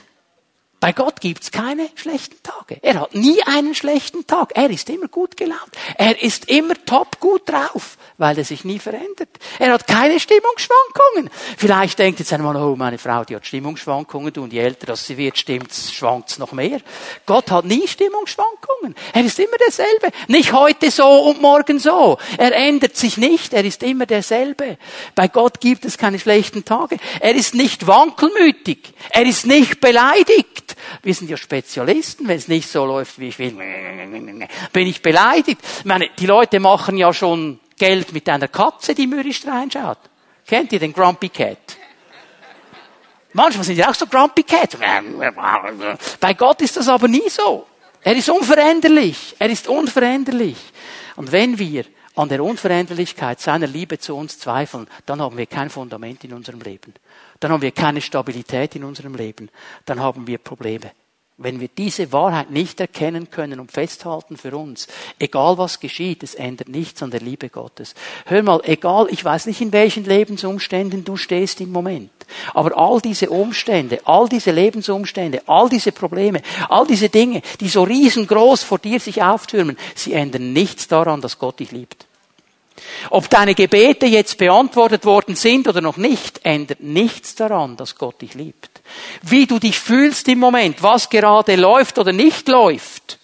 Bei 0.86 0.92
Gott 0.92 1.20
gibt's 1.20 1.50
keine 1.50 1.88
schlechten 1.96 2.40
Tage. 2.44 2.78
Er 2.80 3.00
hat 3.00 3.12
nie 3.16 3.42
einen 3.42 3.74
schlechten 3.74 4.24
Tag. 4.24 4.52
Er 4.54 4.70
ist 4.70 4.88
immer 4.88 5.08
gut 5.08 5.36
gelaunt. 5.36 5.72
Er 5.98 6.22
ist 6.22 6.48
immer 6.48 6.74
top 6.86 7.18
gut 7.18 7.42
drauf, 7.48 7.98
weil 8.18 8.38
er 8.38 8.44
sich 8.44 8.64
nie 8.64 8.78
verändert. 8.78 9.30
Er 9.58 9.72
hat 9.72 9.88
keine 9.88 10.20
Stimmungsschwankungen. 10.20 11.28
Vielleicht 11.58 11.98
denkt 11.98 12.20
jetzt 12.20 12.32
einmal, 12.32 12.54
oh, 12.54 12.76
meine 12.76 12.98
Frau, 12.98 13.24
die 13.24 13.34
hat 13.34 13.44
Stimmungsschwankungen, 13.44 14.32
und 14.36 14.52
je 14.52 14.60
älter 14.60 14.86
das 14.86 15.04
sie 15.04 15.16
wird, 15.16 15.36
stimmt's, 15.36 15.92
schwankt's 15.92 16.38
noch 16.38 16.52
mehr. 16.52 16.78
Gott 17.26 17.50
hat 17.50 17.64
nie 17.64 17.88
Stimmungsschwankungen. 17.88 18.94
Er 19.12 19.24
ist 19.24 19.40
immer 19.40 19.58
derselbe. 19.58 20.12
Nicht 20.28 20.52
heute 20.52 20.92
so 20.92 21.04
und 21.04 21.42
morgen 21.42 21.80
so. 21.80 22.16
Er 22.38 22.54
ändert 22.54 22.96
sich 22.96 23.16
nicht. 23.16 23.54
Er 23.54 23.64
ist 23.64 23.82
immer 23.82 24.06
derselbe. 24.06 24.78
Bei 25.16 25.26
Gott 25.26 25.60
gibt 25.60 25.84
es 25.84 25.98
keine 25.98 26.20
schlechten 26.20 26.64
Tage. 26.64 26.98
Er 27.18 27.34
ist 27.34 27.56
nicht 27.56 27.88
wankelmütig. 27.88 28.94
Er 29.10 29.24
ist 29.26 29.46
nicht 29.46 29.80
beleidigt. 29.80 30.75
Wir 31.02 31.14
sind 31.14 31.30
ja 31.30 31.36
Spezialisten, 31.36 32.28
wenn 32.28 32.38
es 32.38 32.48
nicht 32.48 32.68
so 32.68 32.84
läuft, 32.84 33.18
wie 33.18 33.28
ich 33.28 33.38
will. 33.38 33.52
Bin 34.72 34.86
ich 34.86 35.02
beleidigt? 35.02 35.60
Ich 35.78 35.84
meine, 35.84 36.08
die 36.18 36.26
Leute 36.26 36.60
machen 36.60 36.96
ja 36.96 37.12
schon 37.12 37.60
Geld 37.78 38.12
mit 38.12 38.28
einer 38.28 38.48
Katze, 38.48 38.94
die 38.94 39.06
mürrisch 39.06 39.46
reinschaut. 39.46 39.98
Kennt 40.46 40.72
ihr 40.72 40.78
den 40.78 40.92
Grumpy 40.92 41.28
Cat? 41.28 41.76
Manchmal 43.32 43.64
sind 43.64 43.76
die 43.76 43.84
auch 43.84 43.94
so 43.94 44.06
Grumpy 44.06 44.44
Cat. 44.44 44.78
Bei 46.20 46.34
Gott 46.34 46.62
ist 46.62 46.76
das 46.76 46.88
aber 46.88 47.08
nie 47.08 47.28
so. 47.28 47.66
Er 48.02 48.16
ist 48.16 48.30
unveränderlich. 48.30 49.34
Er 49.38 49.50
ist 49.50 49.68
unveränderlich. 49.68 50.56
Und 51.16 51.32
wenn 51.32 51.58
wir 51.58 51.84
an 52.14 52.28
der 52.28 52.42
Unveränderlichkeit 52.42 53.40
seiner 53.40 53.66
Liebe 53.66 53.98
zu 53.98 54.16
uns 54.16 54.38
zweifeln, 54.38 54.86
dann 55.04 55.20
haben 55.20 55.36
wir 55.36 55.46
kein 55.46 55.68
Fundament 55.68 56.24
in 56.24 56.32
unserem 56.32 56.60
Leben. 56.60 56.94
Dann 57.40 57.52
haben 57.52 57.62
wir 57.62 57.72
keine 57.72 58.00
Stabilität 58.00 58.76
in 58.76 58.84
unserem 58.84 59.14
Leben. 59.14 59.50
Dann 59.84 60.00
haben 60.00 60.26
wir 60.26 60.38
Probleme. 60.38 60.92
Wenn 61.38 61.60
wir 61.60 61.68
diese 61.68 62.12
Wahrheit 62.12 62.50
nicht 62.50 62.80
erkennen 62.80 63.28
können 63.28 63.60
und 63.60 63.70
festhalten 63.70 64.38
für 64.38 64.56
uns, 64.56 64.88
egal 65.18 65.58
was 65.58 65.80
geschieht, 65.80 66.22
es 66.22 66.34
ändert 66.34 66.68
nichts 66.68 67.02
an 67.02 67.10
der 67.10 67.20
Liebe 67.20 67.50
Gottes. 67.50 67.94
Hör 68.24 68.42
mal, 68.42 68.62
egal, 68.64 69.08
ich 69.10 69.22
weiß 69.22 69.44
nicht, 69.44 69.60
in 69.60 69.70
welchen 69.70 70.04
Lebensumständen 70.04 71.04
du 71.04 71.18
stehst 71.18 71.60
im 71.60 71.72
Moment, 71.72 72.10
aber 72.54 72.74
all 72.78 73.02
diese 73.02 73.28
Umstände, 73.28 74.00
all 74.04 74.30
diese 74.30 74.50
Lebensumstände, 74.50 75.42
all 75.46 75.68
diese 75.68 75.92
Probleme, 75.92 76.40
all 76.70 76.86
diese 76.86 77.10
Dinge, 77.10 77.42
die 77.60 77.68
so 77.68 77.82
riesengroß 77.82 78.62
vor 78.62 78.78
dir 78.78 78.98
sich 78.98 79.22
auftürmen, 79.22 79.76
sie 79.94 80.14
ändern 80.14 80.54
nichts 80.54 80.88
daran, 80.88 81.20
dass 81.20 81.38
Gott 81.38 81.60
dich 81.60 81.70
liebt. 81.70 82.06
Ob 83.10 83.30
deine 83.30 83.54
Gebete 83.54 84.06
jetzt 84.06 84.38
beantwortet 84.38 85.04
worden 85.04 85.36
sind 85.36 85.68
oder 85.68 85.80
noch 85.80 85.96
nicht, 85.96 86.40
ändert 86.44 86.80
nichts 86.80 87.34
daran, 87.34 87.76
dass 87.76 87.96
Gott 87.96 88.20
dich 88.22 88.34
liebt. 88.34 88.82
Wie 89.22 89.46
du 89.46 89.58
dich 89.58 89.78
fühlst 89.78 90.28
im 90.28 90.38
Moment, 90.38 90.82
was 90.82 91.08
gerade 91.10 91.56
läuft 91.56 91.98
oder 91.98 92.12
nicht 92.12 92.48
läuft, 92.48 93.18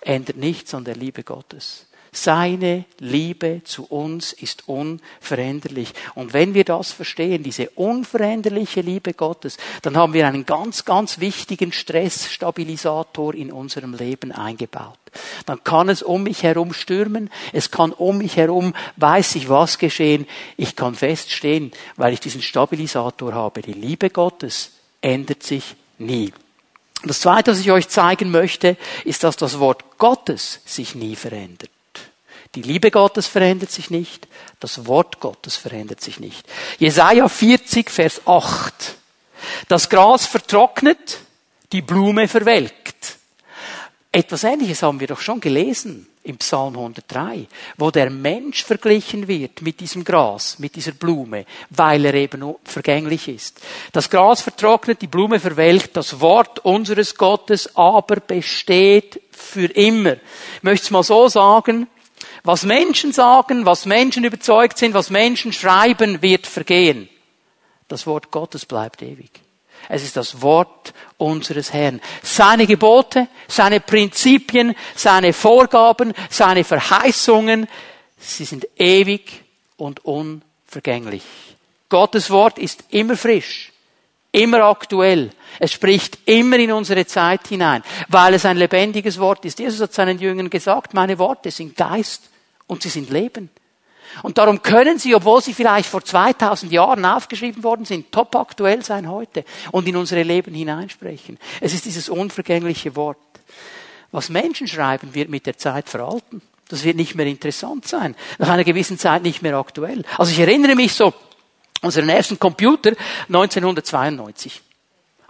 ändert 0.00 0.36
nichts 0.36 0.74
an 0.74 0.84
der 0.84 0.96
Liebe 0.96 1.22
Gottes. 1.22 1.86
Seine 2.12 2.86
Liebe 2.98 3.62
zu 3.64 3.84
uns 3.84 4.32
ist 4.32 4.68
unveränderlich. 4.68 5.92
Und 6.16 6.32
wenn 6.32 6.54
wir 6.54 6.64
das 6.64 6.90
verstehen, 6.90 7.44
diese 7.44 7.70
unveränderliche 7.70 8.80
Liebe 8.80 9.14
Gottes, 9.14 9.58
dann 9.82 9.96
haben 9.96 10.12
wir 10.12 10.26
einen 10.26 10.44
ganz, 10.44 10.84
ganz 10.84 11.20
wichtigen 11.20 11.70
Stressstabilisator 11.70 13.34
in 13.34 13.52
unserem 13.52 13.94
Leben 13.94 14.32
eingebaut. 14.32 14.98
Dann 15.46 15.62
kann 15.62 15.88
es 15.88 16.02
um 16.02 16.24
mich 16.24 16.42
herum 16.42 16.72
stürmen, 16.72 17.30
es 17.52 17.70
kann 17.70 17.92
um 17.92 18.18
mich 18.18 18.36
herum, 18.36 18.74
weiß 18.96 19.36
ich 19.36 19.48
was 19.48 19.78
geschehen, 19.78 20.26
ich 20.56 20.74
kann 20.74 20.96
feststehen, 20.96 21.70
weil 21.96 22.12
ich 22.12 22.20
diesen 22.20 22.42
Stabilisator 22.42 23.34
habe. 23.34 23.62
Die 23.62 23.72
Liebe 23.72 24.10
Gottes 24.10 24.72
ändert 25.00 25.44
sich 25.44 25.76
nie. 25.98 26.32
Das 27.04 27.20
Zweite, 27.20 27.52
was 27.52 27.60
ich 27.60 27.70
euch 27.70 27.88
zeigen 27.88 28.30
möchte, 28.30 28.76
ist, 29.04 29.22
dass 29.22 29.36
das 29.36 29.58
Wort 29.58 29.96
Gottes 29.98 30.60
sich 30.64 30.94
nie 30.96 31.14
verändert. 31.16 31.70
Die 32.56 32.62
Liebe 32.62 32.90
Gottes 32.90 33.28
verändert 33.28 33.70
sich 33.70 33.90
nicht, 33.90 34.26
das 34.58 34.86
Wort 34.86 35.20
Gottes 35.20 35.56
verändert 35.56 36.00
sich 36.00 36.18
nicht. 36.18 36.44
Jesaja 36.78 37.28
40, 37.28 37.90
Vers 37.90 38.22
8. 38.26 38.96
Das 39.68 39.88
Gras 39.88 40.26
vertrocknet, 40.26 41.18
die 41.72 41.82
Blume 41.82 42.26
verwelkt. 42.26 43.18
Etwas 44.12 44.42
Ähnliches 44.42 44.82
haben 44.82 44.98
wir 44.98 45.06
doch 45.06 45.20
schon 45.20 45.38
gelesen 45.38 46.08
im 46.24 46.36
Psalm 46.38 46.74
103, 46.74 47.46
wo 47.78 47.92
der 47.92 48.10
Mensch 48.10 48.64
verglichen 48.64 49.28
wird 49.28 49.62
mit 49.62 49.78
diesem 49.78 50.02
Gras, 50.02 50.58
mit 50.58 50.74
dieser 50.74 50.92
Blume, 50.92 51.46
weil 51.70 52.04
er 52.04 52.14
eben 52.14 52.56
vergänglich 52.64 53.28
ist. 53.28 53.60
Das 53.92 54.10
Gras 54.10 54.42
vertrocknet, 54.42 55.00
die 55.00 55.06
Blume 55.06 55.38
verwelkt, 55.38 55.96
das 55.96 56.20
Wort 56.20 56.58
unseres 56.64 57.14
Gottes 57.14 57.76
aber 57.76 58.16
besteht 58.16 59.20
für 59.30 59.66
immer. 59.66 60.14
Ich 60.56 60.62
möchte 60.62 60.86
es 60.86 60.90
mal 60.90 61.04
so 61.04 61.28
sagen, 61.28 61.86
was 62.42 62.64
Menschen 62.64 63.12
sagen, 63.12 63.66
was 63.66 63.86
Menschen 63.86 64.24
überzeugt 64.24 64.78
sind, 64.78 64.94
was 64.94 65.10
Menschen 65.10 65.52
schreiben, 65.52 66.22
wird 66.22 66.46
vergehen. 66.46 67.08
Das 67.88 68.06
Wort 68.06 68.30
Gottes 68.30 68.66
bleibt 68.66 69.02
ewig. 69.02 69.30
Es 69.88 70.04
ist 70.04 70.16
das 70.16 70.42
Wort 70.42 70.92
unseres 71.18 71.72
Herrn. 71.72 72.00
Seine 72.22 72.66
Gebote, 72.66 73.28
seine 73.48 73.80
Prinzipien, 73.80 74.74
seine 74.94 75.32
Vorgaben, 75.32 76.12
seine 76.28 76.64
Verheißungen, 76.64 77.66
sie 78.18 78.44
sind 78.44 78.68
ewig 78.76 79.42
und 79.76 80.04
unvergänglich. 80.04 81.24
Gottes 81.88 82.30
Wort 82.30 82.58
ist 82.58 82.84
immer 82.90 83.16
frisch, 83.16 83.72
immer 84.32 84.62
aktuell. 84.64 85.30
Es 85.58 85.72
spricht 85.72 86.18
immer 86.26 86.58
in 86.58 86.72
unsere 86.72 87.06
Zeit 87.06 87.48
hinein, 87.48 87.82
weil 88.08 88.34
es 88.34 88.44
ein 88.44 88.56
lebendiges 88.56 89.18
Wort 89.18 89.44
ist. 89.44 89.58
Jesus 89.58 89.80
hat 89.80 89.92
seinen 89.92 90.18
Jüngern 90.18 90.50
gesagt, 90.50 90.94
meine 90.94 91.18
Worte 91.18 91.50
sind 91.50 91.76
Geist 91.76 92.30
und 92.66 92.82
sie 92.82 92.88
sind 92.88 93.10
Leben. 93.10 93.50
Und 94.22 94.38
darum 94.38 94.62
können 94.62 94.98
sie, 94.98 95.14
obwohl 95.14 95.40
sie 95.40 95.54
vielleicht 95.54 95.88
vor 95.88 96.04
2000 96.04 96.72
Jahren 96.72 97.04
aufgeschrieben 97.04 97.62
worden 97.62 97.84
sind, 97.84 98.10
top 98.10 98.34
aktuell 98.36 98.84
sein 98.84 99.08
heute 99.08 99.44
und 99.70 99.86
in 99.86 99.96
unsere 99.96 100.22
Leben 100.22 100.54
hineinsprechen. 100.54 101.38
Es 101.60 101.74
ist 101.74 101.84
dieses 101.84 102.08
unvergängliche 102.08 102.96
Wort. 102.96 103.18
Was 104.10 104.28
Menschen 104.28 104.66
schreiben, 104.66 105.14
wird 105.14 105.28
mit 105.28 105.46
der 105.46 105.56
Zeit 105.56 105.88
veralten. 105.88 106.42
Das 106.68 106.84
wird 106.84 106.96
nicht 106.96 107.14
mehr 107.14 107.26
interessant 107.26 107.86
sein. 107.86 108.16
Nach 108.38 108.48
einer 108.48 108.64
gewissen 108.64 108.98
Zeit 108.98 109.22
nicht 109.22 109.42
mehr 109.42 109.56
aktuell. 109.56 110.04
Also 110.18 110.32
ich 110.32 110.38
erinnere 110.40 110.74
mich 110.74 110.92
so, 110.94 111.12
unseren 111.82 112.08
ersten 112.08 112.38
Computer 112.38 112.92
1992 113.28 114.62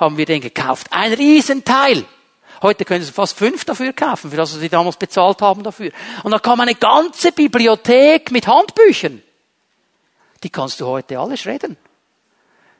haben 0.01 0.17
wir 0.17 0.27
den 0.27 0.41
gekauft. 0.41 0.89
Ein 0.91 1.13
Riesenteil. 1.13 2.05
Heute 2.63 2.85
können 2.85 3.05
Sie 3.05 3.13
fast 3.13 3.39
fünf 3.39 3.65
dafür 3.65 3.93
kaufen, 3.93 4.31
für 4.31 4.37
das 4.37 4.53
Sie 4.53 4.69
damals 4.69 4.97
bezahlt 4.97 5.41
haben 5.41 5.63
dafür. 5.63 5.93
Und 6.25 6.33
da 6.33 6.39
kam 6.39 6.61
eine 6.61 6.75
ganze 6.75 7.33
Bibliothek 7.33 8.31
mit 8.33 8.47
Handbüchern. 8.47 9.23
Die 10.43 10.51
kannst 10.51 10.81
du 10.81 10.87
heute 10.87 11.19
alle 11.19 11.37
schredden. 11.37 11.77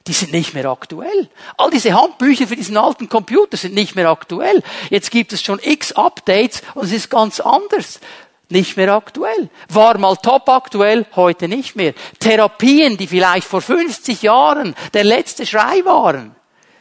Die 0.07 0.13
sind 0.13 0.33
nicht 0.33 0.55
mehr 0.55 0.67
aktuell. 0.67 1.29
All 1.59 1.71
diese 1.71 1.93
Handbücher 1.93 2.47
für 2.47 2.57
diesen 2.57 2.77
alten 2.77 3.09
Computer 3.09 3.57
sind 3.57 3.75
nicht 3.75 3.97
mehr 3.97 4.09
aktuell. 4.09 4.63
Jetzt 4.89 5.11
gibt 5.11 5.33
es 5.33 5.43
schon 5.43 5.61
x 5.63 5.93
Updates 5.93 6.63
und 6.75 6.85
es 6.85 6.93
ist 6.93 7.11
ganz 7.11 7.39
anders. 7.39 8.01
Nicht 8.49 8.77
mehr 8.77 8.93
aktuell. 8.93 9.49
War 9.69 9.97
mal 9.99 10.17
top 10.17 10.49
aktuell, 10.49 11.07
heute 11.15 11.49
nicht 11.49 11.77
mehr. 11.77 11.95
Therapien, 12.19 12.97
die 12.97 13.07
vielleicht 13.07 13.47
vor 13.47 13.61
50 13.61 14.23
Jahren 14.23 14.75
der 14.95 15.05
letzte 15.05 15.47
Schrei 15.47 15.85
waren, 15.85 16.35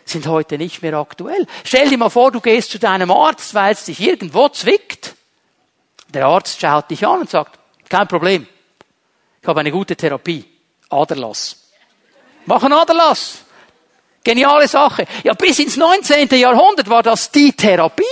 sind 0.09 0.27
heute 0.27 0.57
nicht 0.57 0.81
mehr 0.81 0.95
aktuell. 0.95 1.45
Stell 1.63 1.89
dir 1.89 1.97
mal 1.97 2.09
vor, 2.09 2.31
du 2.31 2.41
gehst 2.41 2.71
zu 2.71 2.79
deinem 2.79 3.11
Arzt, 3.11 3.53
weil 3.53 3.73
es 3.73 3.85
dich 3.85 3.99
irgendwo 3.99 4.49
zwickt. 4.49 5.15
Der 6.13 6.25
Arzt 6.25 6.59
schaut 6.59 6.89
dich 6.89 7.05
an 7.05 7.21
und 7.21 7.29
sagt, 7.29 7.59
kein 7.87 8.07
Problem. 8.07 8.47
Ich 9.41 9.47
habe 9.47 9.59
eine 9.59 9.71
gute 9.71 9.95
Therapie. 9.95 10.45
Aderlass. 10.89 11.55
Mach 12.45 12.63
einen 12.63 12.73
Aderlass. 12.73 13.39
Geniale 14.23 14.67
Sache. 14.67 15.05
Ja, 15.23 15.33
bis 15.33 15.59
ins 15.59 15.77
19. 15.77 16.27
Jahrhundert 16.29 16.89
war 16.89 17.03
das 17.03 17.31
die 17.31 17.53
Therapie. 17.53 18.03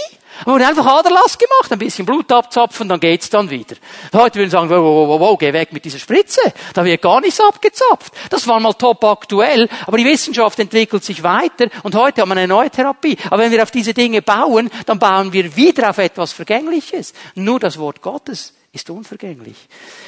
Da 0.45 0.51
wurde 0.51 0.67
einfach 0.67 0.85
Aderlass 0.85 1.37
gemacht, 1.37 1.71
ein 1.71 1.79
bisschen 1.79 2.05
Blut 2.05 2.31
abzapfen, 2.31 2.87
dann 2.87 2.99
geht's 2.99 3.29
dann 3.29 3.49
wieder. 3.49 3.75
Heute 4.13 4.39
würden 4.39 4.49
sagen, 4.49 4.69
wow, 4.69 4.77
wow, 4.77 5.07
wow, 5.07 5.19
wow, 5.19 5.37
geh 5.37 5.53
weg 5.53 5.73
mit 5.73 5.85
dieser 5.85 5.99
Spritze. 5.99 6.41
Da 6.73 6.85
wird 6.85 7.01
gar 7.01 7.21
nichts 7.21 7.39
abgezapft. 7.39 8.13
Das 8.29 8.47
war 8.47 8.59
mal 8.59 8.73
top 8.73 9.03
aktuell, 9.03 9.67
aber 9.85 9.97
die 9.97 10.05
Wissenschaft 10.05 10.59
entwickelt 10.59 11.03
sich 11.03 11.23
weiter 11.23 11.67
und 11.83 11.95
heute 11.95 12.21
haben 12.21 12.29
wir 12.29 12.37
eine 12.37 12.47
neue 12.47 12.69
Therapie. 12.69 13.17
Aber 13.29 13.43
wenn 13.43 13.51
wir 13.51 13.63
auf 13.63 13.71
diese 13.71 13.93
Dinge 13.93 14.21
bauen, 14.21 14.69
dann 14.85 14.99
bauen 14.99 15.33
wir 15.33 15.55
wieder 15.55 15.89
auf 15.89 15.97
etwas 15.97 16.33
Vergängliches. 16.33 17.13
Nur 17.35 17.59
das 17.59 17.77
Wort 17.77 18.01
Gottes 18.01 18.53
ist 18.73 18.89
unvergänglich. 18.89 19.55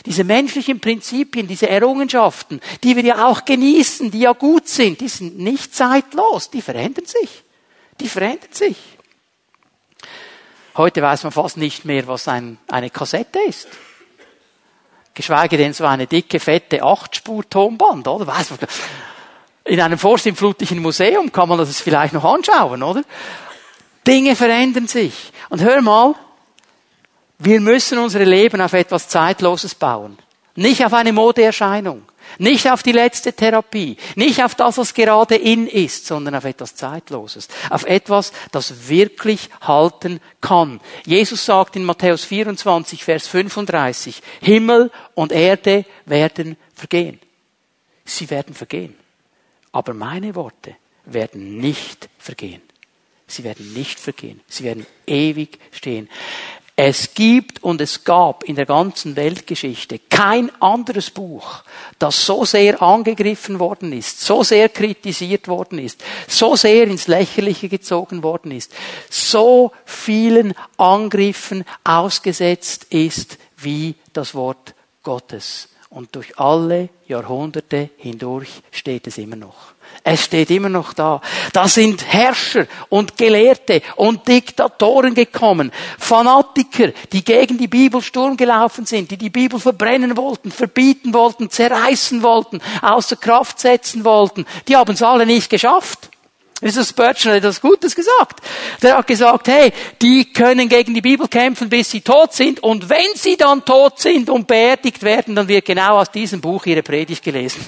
Diese 0.05 0.23
menschlichen 0.23 0.79
Prinzipien, 0.79 1.47
diese 1.47 1.67
Errungenschaften, 1.69 2.61
die 2.83 2.95
wir 2.95 3.03
ja 3.03 3.27
auch 3.27 3.45
genießen, 3.45 4.11
die 4.11 4.19
ja 4.19 4.33
gut 4.33 4.67
sind, 4.67 5.01
die 5.01 5.07
sind 5.07 5.39
nicht 5.39 5.75
zeitlos, 5.75 6.49
die 6.49 6.61
verändern 6.61 7.05
sich. 7.05 7.43
Die 7.99 8.07
verändern 8.07 8.51
sich. 8.51 8.77
Heute 10.79 11.01
weiß 11.01 11.23
man 11.23 11.33
fast 11.33 11.57
nicht 11.57 11.83
mehr, 11.83 12.07
was 12.07 12.29
ein, 12.29 12.57
eine 12.69 12.89
Kassette 12.89 13.37
ist. 13.45 13.67
Geschweige 15.13 15.57
denn 15.57 15.73
so 15.73 15.83
eine 15.85 16.07
dicke, 16.07 16.39
fette 16.39 16.81
Achtspur-Tonband, 16.81 18.07
oder? 18.07 18.25
Weiß 18.25 18.51
man, 18.51 18.59
in 19.65 19.81
einem 19.81 19.99
vorsinnflutlichen 19.99 20.81
Museum 20.81 21.33
kann 21.33 21.49
man 21.49 21.57
das 21.57 21.81
vielleicht 21.81 22.13
noch 22.13 22.23
anschauen, 22.23 22.81
oder? 22.81 23.03
Dinge 24.07 24.37
verändern 24.37 24.87
sich. 24.87 25.33
Und 25.49 25.61
hör 25.61 25.81
mal, 25.81 26.15
wir 27.39 27.59
müssen 27.59 27.97
unsere 27.97 28.23
Leben 28.23 28.61
auf 28.61 28.71
etwas 28.71 29.09
Zeitloses 29.09 29.75
bauen. 29.75 30.17
Nicht 30.55 30.85
auf 30.85 30.93
eine 30.93 31.11
Modeerscheinung. 31.11 32.03
Nicht 32.37 32.69
auf 32.69 32.83
die 32.83 32.91
letzte 32.91 33.33
Therapie, 33.33 33.97
nicht 34.15 34.43
auf 34.43 34.55
das, 34.55 34.77
was 34.77 34.93
gerade 34.93 35.35
in 35.35 35.67
ist, 35.67 36.05
sondern 36.05 36.35
auf 36.35 36.45
etwas 36.45 36.75
Zeitloses, 36.75 37.47
auf 37.69 37.85
etwas, 37.85 38.31
das 38.51 38.87
wirklich 38.89 39.49
halten 39.61 40.19
kann. 40.41 40.79
Jesus 41.05 41.45
sagt 41.45 41.75
in 41.75 41.83
Matthäus 41.83 42.25
24, 42.25 43.03
Vers 43.03 43.27
35, 43.27 44.21
Himmel 44.41 44.91
und 45.15 45.31
Erde 45.31 45.85
werden 46.05 46.57
vergehen. 46.73 47.19
Sie 48.05 48.29
werden 48.29 48.55
vergehen. 48.55 48.95
Aber 49.71 49.93
meine 49.93 50.35
Worte 50.35 50.75
werden 51.05 51.57
nicht 51.57 52.09
vergehen. 52.17 52.61
Sie 53.27 53.43
werden 53.43 53.73
nicht 53.73 53.99
vergehen. 53.99 54.41
Sie 54.47 54.63
werden 54.63 54.87
ewig 55.05 55.59
stehen. 55.71 56.09
Es 56.81 57.13
gibt 57.13 57.61
und 57.61 57.81
es 57.81 58.05
gab 58.05 58.45
in 58.45 58.55
der 58.55 58.65
ganzen 58.65 59.17
Weltgeschichte 59.17 59.99
kein 60.09 60.49
anderes 60.61 61.09
Buch, 61.09 61.63
das 61.99 62.25
so 62.25 62.45
sehr 62.45 62.81
angegriffen 62.81 63.59
worden 63.59 63.91
ist, 63.91 64.21
so 64.21 64.43
sehr 64.43 64.69
kritisiert 64.69 65.49
worden 65.49 65.77
ist, 65.77 66.01
so 66.29 66.55
sehr 66.55 66.85
ins 66.85 67.07
Lächerliche 67.07 67.67
gezogen 67.67 68.23
worden 68.23 68.51
ist, 68.51 68.73
so 69.09 69.73
vielen 69.83 70.53
Angriffen 70.77 71.65
ausgesetzt 71.83 72.85
ist 72.91 73.39
wie 73.57 73.95
das 74.13 74.33
Wort 74.33 74.73
Gottes. 75.03 75.67
Und 75.89 76.15
durch 76.15 76.39
alle 76.39 76.87
Jahrhunderte 77.09 77.89
hindurch 77.97 78.61
steht 78.71 79.05
es 79.05 79.17
immer 79.17 79.35
noch. 79.35 79.73
Es 80.03 80.23
steht 80.23 80.49
immer 80.49 80.69
noch 80.69 80.93
da. 80.93 81.21
Da 81.51 81.67
sind 81.67 82.05
Herrscher 82.05 82.67
und 82.87 83.17
Gelehrte 83.17 83.81
und 83.95 84.27
Diktatoren 84.27 85.13
gekommen, 85.13 85.71
Fanatiker, 85.97 86.91
die 87.11 87.23
gegen 87.23 87.57
die 87.57 87.67
Bibel 87.67 88.01
Sturm 88.01 88.37
gelaufen 88.37 88.85
sind, 88.85 89.11
die 89.11 89.17
die 89.17 89.29
Bibel 89.29 89.59
verbrennen 89.59 90.15
wollten, 90.15 90.51
verbieten 90.51 91.13
wollten, 91.13 91.49
zerreißen 91.49 92.23
wollten, 92.23 92.61
außer 92.81 93.17
Kraft 93.17 93.59
setzen 93.59 94.05
wollten. 94.05 94.45
Die 94.67 94.75
haben 94.75 94.93
es 94.93 95.03
alle 95.03 95.25
nicht 95.25 95.49
geschafft. 95.49 96.09
Wieso 96.61 96.83
Spurgeon 96.83 97.33
hat 97.33 97.37
etwas 97.37 97.61
Gutes 97.61 97.95
gesagt. 97.95 98.41
Der 98.81 98.97
hat 98.97 99.07
gesagt, 99.07 99.47
hey, 99.47 99.71
die 100.01 100.25
können 100.33 100.67
gegen 100.67 100.93
die 100.93 101.01
Bibel 101.01 101.27
kämpfen, 101.27 101.69
bis 101.69 101.89
sie 101.89 102.01
tot 102.01 102.33
sind. 102.33 102.61
Und 102.61 102.89
wenn 102.89 103.15
sie 103.15 103.37
dann 103.37 103.63
tot 103.63 103.99
sind 103.99 104.29
und 104.29 104.47
beerdigt 104.47 105.03
werden, 105.03 105.35
dann 105.35 105.47
wird 105.47 105.65
genau 105.65 105.99
aus 105.99 106.11
diesem 106.11 106.41
Buch 106.41 106.65
ihre 106.65 106.83
Predigt 106.83 107.23
gelesen. 107.23 107.65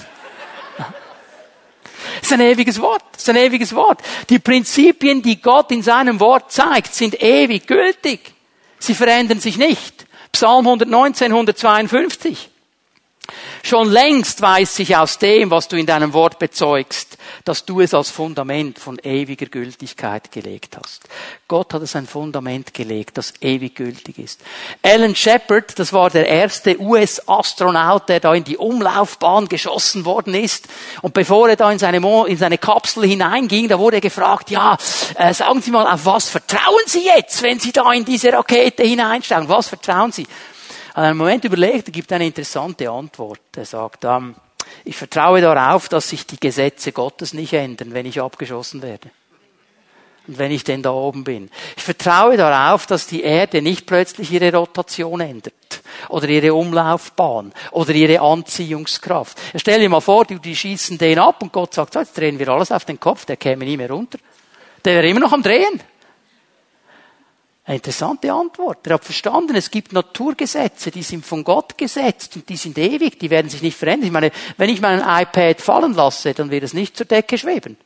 Das 2.20 2.30
ist 2.30 2.32
ein 2.32 2.40
ewiges 2.40 2.80
Wort. 2.80 3.02
Das 3.12 3.22
ist 3.22 3.28
ein 3.28 3.36
ewiges 3.36 3.74
Wort. 3.74 4.00
Die 4.28 4.38
Prinzipien, 4.38 5.22
die 5.22 5.40
Gott 5.40 5.70
in 5.72 5.82
seinem 5.82 6.20
Wort 6.20 6.52
zeigt, 6.52 6.94
sind 6.94 7.22
ewig 7.22 7.66
gültig. 7.66 8.34
Sie 8.78 8.94
verändern 8.94 9.40
sich 9.40 9.56
nicht. 9.56 10.06
Psalm 10.32 10.66
119, 10.66 11.32
152. 11.32 12.51
Schon 13.62 13.90
längst 13.90 14.42
weiß 14.42 14.80
ich 14.80 14.96
aus 14.96 15.18
dem, 15.18 15.50
was 15.52 15.68
du 15.68 15.76
in 15.76 15.86
deinem 15.86 16.12
Wort 16.12 16.40
bezeugst, 16.40 17.16
dass 17.44 17.64
du 17.64 17.80
es 17.80 17.94
als 17.94 18.10
Fundament 18.10 18.80
von 18.80 18.98
ewiger 18.98 19.46
Gültigkeit 19.46 20.32
gelegt 20.32 20.76
hast. 20.76 21.04
Gott 21.46 21.72
hat 21.72 21.82
es 21.82 21.94
ein 21.94 22.08
Fundament 22.08 22.74
gelegt, 22.74 23.18
das 23.18 23.34
ewig 23.40 23.76
gültig 23.76 24.18
ist. 24.18 24.40
Alan 24.82 25.14
Shepard, 25.14 25.78
das 25.78 25.92
war 25.92 26.10
der 26.10 26.26
erste 26.26 26.80
US-Astronaut, 26.80 28.08
der 28.08 28.18
da 28.18 28.34
in 28.34 28.42
die 28.42 28.56
Umlaufbahn 28.56 29.48
geschossen 29.48 30.04
worden 30.04 30.34
ist. 30.34 30.68
Und 31.00 31.14
bevor 31.14 31.48
er 31.48 31.56
da 31.56 31.70
in 31.70 31.78
seine, 31.78 32.00
Mo 32.00 32.24
in 32.24 32.36
seine 32.36 32.58
Kapsel 32.58 33.06
hineinging, 33.06 33.68
da 33.68 33.78
wurde 33.78 33.98
er 33.98 34.02
gefragt, 34.02 34.50
ja, 34.50 34.76
äh, 35.14 35.32
sagen 35.32 35.62
Sie 35.62 35.70
mal, 35.70 35.86
auf 35.86 36.04
was 36.04 36.28
vertrauen 36.28 36.86
Sie 36.86 37.04
jetzt, 37.04 37.42
wenn 37.42 37.60
Sie 37.60 37.70
da 37.70 37.92
in 37.92 38.04
diese 38.04 38.32
Rakete 38.32 38.82
hineinsteigen? 38.82 39.48
Was 39.48 39.68
vertrauen 39.68 40.10
Sie? 40.10 40.26
Und 40.94 41.02
einen 41.02 41.16
Moment 41.16 41.44
überlegt, 41.44 41.88
er 41.88 41.92
gibt 41.92 42.12
eine 42.12 42.26
interessante 42.26 42.90
Antwort. 42.90 43.40
Er 43.56 43.64
sagt, 43.64 44.04
ähm, 44.04 44.34
ich 44.84 44.96
vertraue 44.96 45.40
darauf, 45.40 45.88
dass 45.88 46.08
sich 46.08 46.26
die 46.26 46.38
Gesetze 46.38 46.92
Gottes 46.92 47.34
nicht 47.34 47.52
ändern, 47.52 47.94
wenn 47.94 48.06
ich 48.06 48.20
abgeschossen 48.20 48.82
werde. 48.82 49.10
Und 50.28 50.38
wenn 50.38 50.52
ich 50.52 50.62
denn 50.62 50.82
da 50.82 50.92
oben 50.92 51.24
bin. 51.24 51.50
Ich 51.76 51.82
vertraue 51.82 52.36
darauf, 52.36 52.86
dass 52.86 53.06
die 53.06 53.22
Erde 53.22 53.60
nicht 53.60 53.86
plötzlich 53.86 54.30
ihre 54.30 54.54
Rotation 54.54 55.20
ändert. 55.20 55.54
Oder 56.08 56.28
ihre 56.28 56.54
Umlaufbahn. 56.54 57.52
Oder 57.72 57.92
ihre 57.92 58.20
Anziehungskraft. 58.20 59.36
Stell 59.56 59.80
dir 59.80 59.88
mal 59.88 60.00
vor, 60.00 60.24
die, 60.24 60.38
die 60.38 60.54
schießen 60.54 60.98
den 60.98 61.18
ab 61.18 61.42
und 61.42 61.52
Gott 61.52 61.74
sagt, 61.74 61.94
so, 61.94 62.00
jetzt 62.00 62.16
drehen 62.16 62.38
wir 62.38 62.48
alles 62.48 62.70
auf 62.70 62.84
den 62.84 63.00
Kopf, 63.00 63.24
der 63.24 63.36
käme 63.36 63.64
nie 63.64 63.76
mehr 63.76 63.90
runter. 63.90 64.18
Der 64.84 64.94
wäre 64.94 65.08
immer 65.08 65.20
noch 65.20 65.32
am 65.32 65.42
Drehen. 65.42 65.80
Eine 67.64 67.76
interessante 67.76 68.32
Antwort. 68.32 68.86
Er 68.86 68.94
hat 68.94 69.04
verstanden, 69.04 69.54
es 69.54 69.70
gibt 69.70 69.92
Naturgesetze, 69.92 70.90
die 70.90 71.04
sind 71.04 71.24
von 71.24 71.44
Gott 71.44 71.78
gesetzt 71.78 72.34
und 72.34 72.48
die 72.48 72.56
sind 72.56 72.76
ewig, 72.76 73.20
die 73.20 73.30
werden 73.30 73.48
sich 73.48 73.62
nicht 73.62 73.76
verändern. 73.76 74.06
Ich 74.06 74.12
meine, 74.12 74.32
wenn 74.56 74.68
ich 74.68 74.80
meinen 74.80 75.00
iPad 75.00 75.60
fallen 75.60 75.94
lasse, 75.94 76.34
dann 76.34 76.50
wird 76.50 76.64
es 76.64 76.74
nicht 76.74 76.96
zur 76.96 77.06
Decke 77.06 77.38
schweben. 77.38 77.76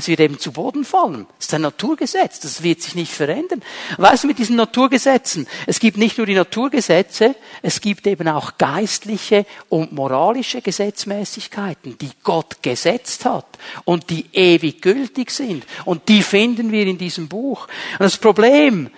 Es 0.00 0.08
wird 0.08 0.20
eben 0.20 0.38
zu 0.38 0.52
Boden 0.52 0.86
fallen. 0.86 1.26
Das 1.36 1.48
ist 1.48 1.54
ein 1.54 1.60
Naturgesetz. 1.60 2.40
Das 2.40 2.62
wird 2.62 2.80
sich 2.80 2.94
nicht 2.94 3.12
verändern. 3.12 3.62
Weißt 3.98 4.24
du, 4.24 4.28
mit 4.28 4.38
diesen 4.38 4.56
Naturgesetzen, 4.56 5.46
es 5.66 5.78
gibt 5.78 5.98
nicht 5.98 6.16
nur 6.16 6.26
die 6.26 6.34
Naturgesetze, 6.34 7.34
es 7.60 7.82
gibt 7.82 8.06
eben 8.06 8.26
auch 8.26 8.56
geistliche 8.56 9.44
und 9.68 9.92
moralische 9.92 10.62
Gesetzmäßigkeiten, 10.62 11.98
die 11.98 12.12
Gott 12.22 12.62
gesetzt 12.62 13.26
hat 13.26 13.44
und 13.84 14.08
die 14.08 14.24
ewig 14.32 14.80
gültig 14.80 15.30
sind. 15.32 15.66
Und 15.84 16.08
die 16.08 16.22
finden 16.22 16.72
wir 16.72 16.86
in 16.86 16.96
diesem 16.96 17.28
Buch. 17.28 17.68
Und 17.98 18.04
das 18.04 18.16
Problem, 18.16 18.88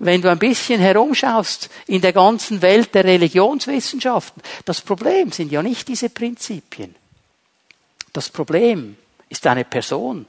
wenn 0.00 0.20
du 0.20 0.28
ein 0.32 0.40
bisschen 0.40 0.80
herumschaust 0.80 1.70
in 1.86 2.00
der 2.00 2.12
ganzen 2.12 2.60
Welt 2.60 2.92
der 2.96 3.04
Religionswissenschaften, 3.04 4.42
das 4.64 4.80
Problem 4.80 5.30
sind 5.30 5.52
ja 5.52 5.62
nicht 5.62 5.86
diese 5.86 6.10
Prinzipien. 6.10 6.96
Das 8.12 8.28
Problem 8.28 8.96
ist 9.28 9.46
eine 9.46 9.64
Person 9.64 10.26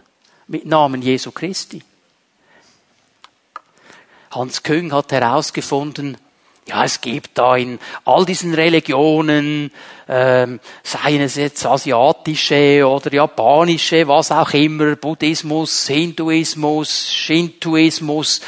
mit 0.51 0.65
Namen 0.65 1.01
Jesu 1.01 1.31
Christi. 1.31 1.81
Hans 4.31 4.63
Küng 4.63 4.91
hat 4.91 5.11
herausgefunden, 5.11 6.17
ja, 6.67 6.83
es 6.83 7.01
gibt 7.01 7.37
da 7.37 7.55
in 7.55 7.79
all 8.05 8.25
diesen 8.25 8.53
Religionen, 8.53 9.71
ähm, 10.07 10.59
seien 10.83 11.21
es 11.21 11.35
jetzt 11.35 11.65
asiatische 11.65 12.87
oder 12.87 13.13
japanische, 13.13 14.07
was 14.07 14.31
auch 14.31 14.53
immer, 14.53 14.95
Buddhismus, 14.95 15.87
Hinduismus, 15.87 17.09
Shintoismus, 17.11 18.41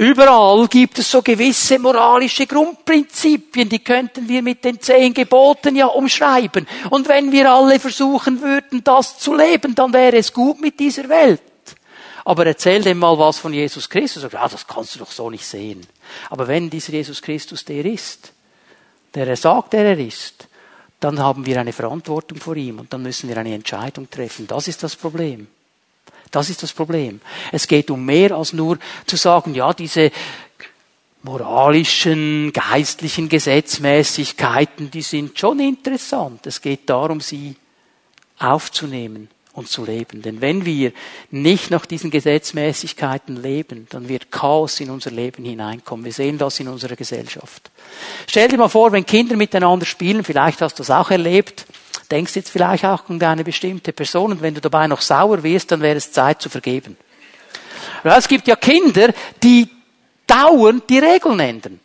Überall 0.00 0.66
gibt 0.68 0.98
es 0.98 1.10
so 1.10 1.20
gewisse 1.20 1.78
moralische 1.78 2.46
Grundprinzipien, 2.46 3.68
die 3.68 3.80
könnten 3.80 4.26
wir 4.26 4.40
mit 4.40 4.64
den 4.64 4.80
zehn 4.80 5.12
Geboten 5.12 5.76
ja 5.76 5.88
umschreiben. 5.88 6.66
Und 6.88 7.06
wenn 7.06 7.30
wir 7.32 7.52
alle 7.52 7.78
versuchen 7.78 8.40
würden, 8.40 8.82
das 8.82 9.18
zu 9.18 9.34
leben, 9.34 9.74
dann 9.74 9.92
wäre 9.92 10.16
es 10.16 10.32
gut 10.32 10.58
mit 10.58 10.80
dieser 10.80 11.06
Welt. 11.10 11.42
Aber 12.24 12.46
erzähl 12.46 12.80
dem 12.80 12.98
mal 12.98 13.18
was 13.18 13.40
von 13.40 13.52
Jesus 13.52 13.90
Christus. 13.90 14.22
Ja, 14.22 14.48
das 14.48 14.66
kannst 14.66 14.94
du 14.94 15.00
doch 15.00 15.10
so 15.10 15.28
nicht 15.28 15.44
sehen. 15.44 15.86
Aber 16.30 16.48
wenn 16.48 16.70
dieser 16.70 16.94
Jesus 16.94 17.20
Christus 17.20 17.66
der 17.66 17.84
ist, 17.84 18.32
der 19.14 19.28
er 19.28 19.36
sagt, 19.36 19.74
der 19.74 19.84
er 19.84 19.98
ist, 19.98 20.48
dann 21.00 21.18
haben 21.18 21.44
wir 21.44 21.60
eine 21.60 21.74
Verantwortung 21.74 22.38
vor 22.38 22.56
ihm 22.56 22.78
und 22.78 22.90
dann 22.90 23.02
müssen 23.02 23.28
wir 23.28 23.36
eine 23.36 23.54
Entscheidung 23.54 24.08
treffen. 24.08 24.46
Das 24.46 24.66
ist 24.66 24.82
das 24.82 24.96
Problem. 24.96 25.48
Das 26.30 26.50
ist 26.50 26.62
das 26.62 26.72
Problem. 26.72 27.20
Es 27.52 27.66
geht 27.66 27.90
um 27.90 28.04
mehr 28.04 28.32
als 28.32 28.52
nur 28.52 28.78
zu 29.06 29.16
sagen, 29.16 29.54
ja, 29.54 29.72
diese 29.72 30.10
moralischen, 31.22 32.52
geistlichen 32.52 33.28
Gesetzmäßigkeiten, 33.28 34.90
die 34.90 35.02
sind 35.02 35.38
schon 35.38 35.60
interessant. 35.60 36.46
Es 36.46 36.60
geht 36.60 36.88
darum, 36.88 37.20
sie 37.20 37.56
aufzunehmen 38.38 39.28
und 39.52 39.68
zu 39.68 39.84
leben. 39.84 40.22
Denn 40.22 40.40
wenn 40.40 40.64
wir 40.64 40.92
nicht 41.30 41.70
nach 41.70 41.84
diesen 41.84 42.10
Gesetzmäßigkeiten 42.10 43.42
leben, 43.42 43.86
dann 43.90 44.08
wird 44.08 44.30
Chaos 44.30 44.80
in 44.80 44.90
unser 44.90 45.10
Leben 45.10 45.44
hineinkommen. 45.44 46.04
Wir 46.04 46.12
sehen 46.12 46.38
das 46.38 46.60
in 46.60 46.68
unserer 46.68 46.96
Gesellschaft. 46.96 47.70
Stell 48.26 48.48
dir 48.48 48.56
mal 48.56 48.68
vor, 48.68 48.92
wenn 48.92 49.04
Kinder 49.04 49.36
miteinander 49.36 49.86
spielen, 49.86 50.24
vielleicht 50.24 50.62
hast 50.62 50.78
du 50.78 50.82
das 50.82 50.90
auch 50.90 51.10
erlebt, 51.10 51.66
denkst 52.10 52.36
jetzt 52.36 52.50
vielleicht 52.50 52.84
auch 52.84 53.08
an 53.08 53.22
eine 53.22 53.44
bestimmte 53.44 53.92
Person 53.92 54.32
und 54.32 54.42
wenn 54.42 54.54
du 54.54 54.60
dabei 54.60 54.86
noch 54.86 55.00
sauer 55.00 55.42
wirst, 55.42 55.70
dann 55.70 55.80
wäre 55.80 55.96
es 55.96 56.12
Zeit 56.12 56.42
zu 56.42 56.48
vergeben. 56.48 56.96
Es 58.02 58.28
gibt 58.28 58.48
ja 58.48 58.56
Kinder, 58.56 59.12
die 59.42 59.68
dauernd 60.26 60.88
die 60.88 60.98
Regeln 60.98 61.40
ändern. 61.40 61.80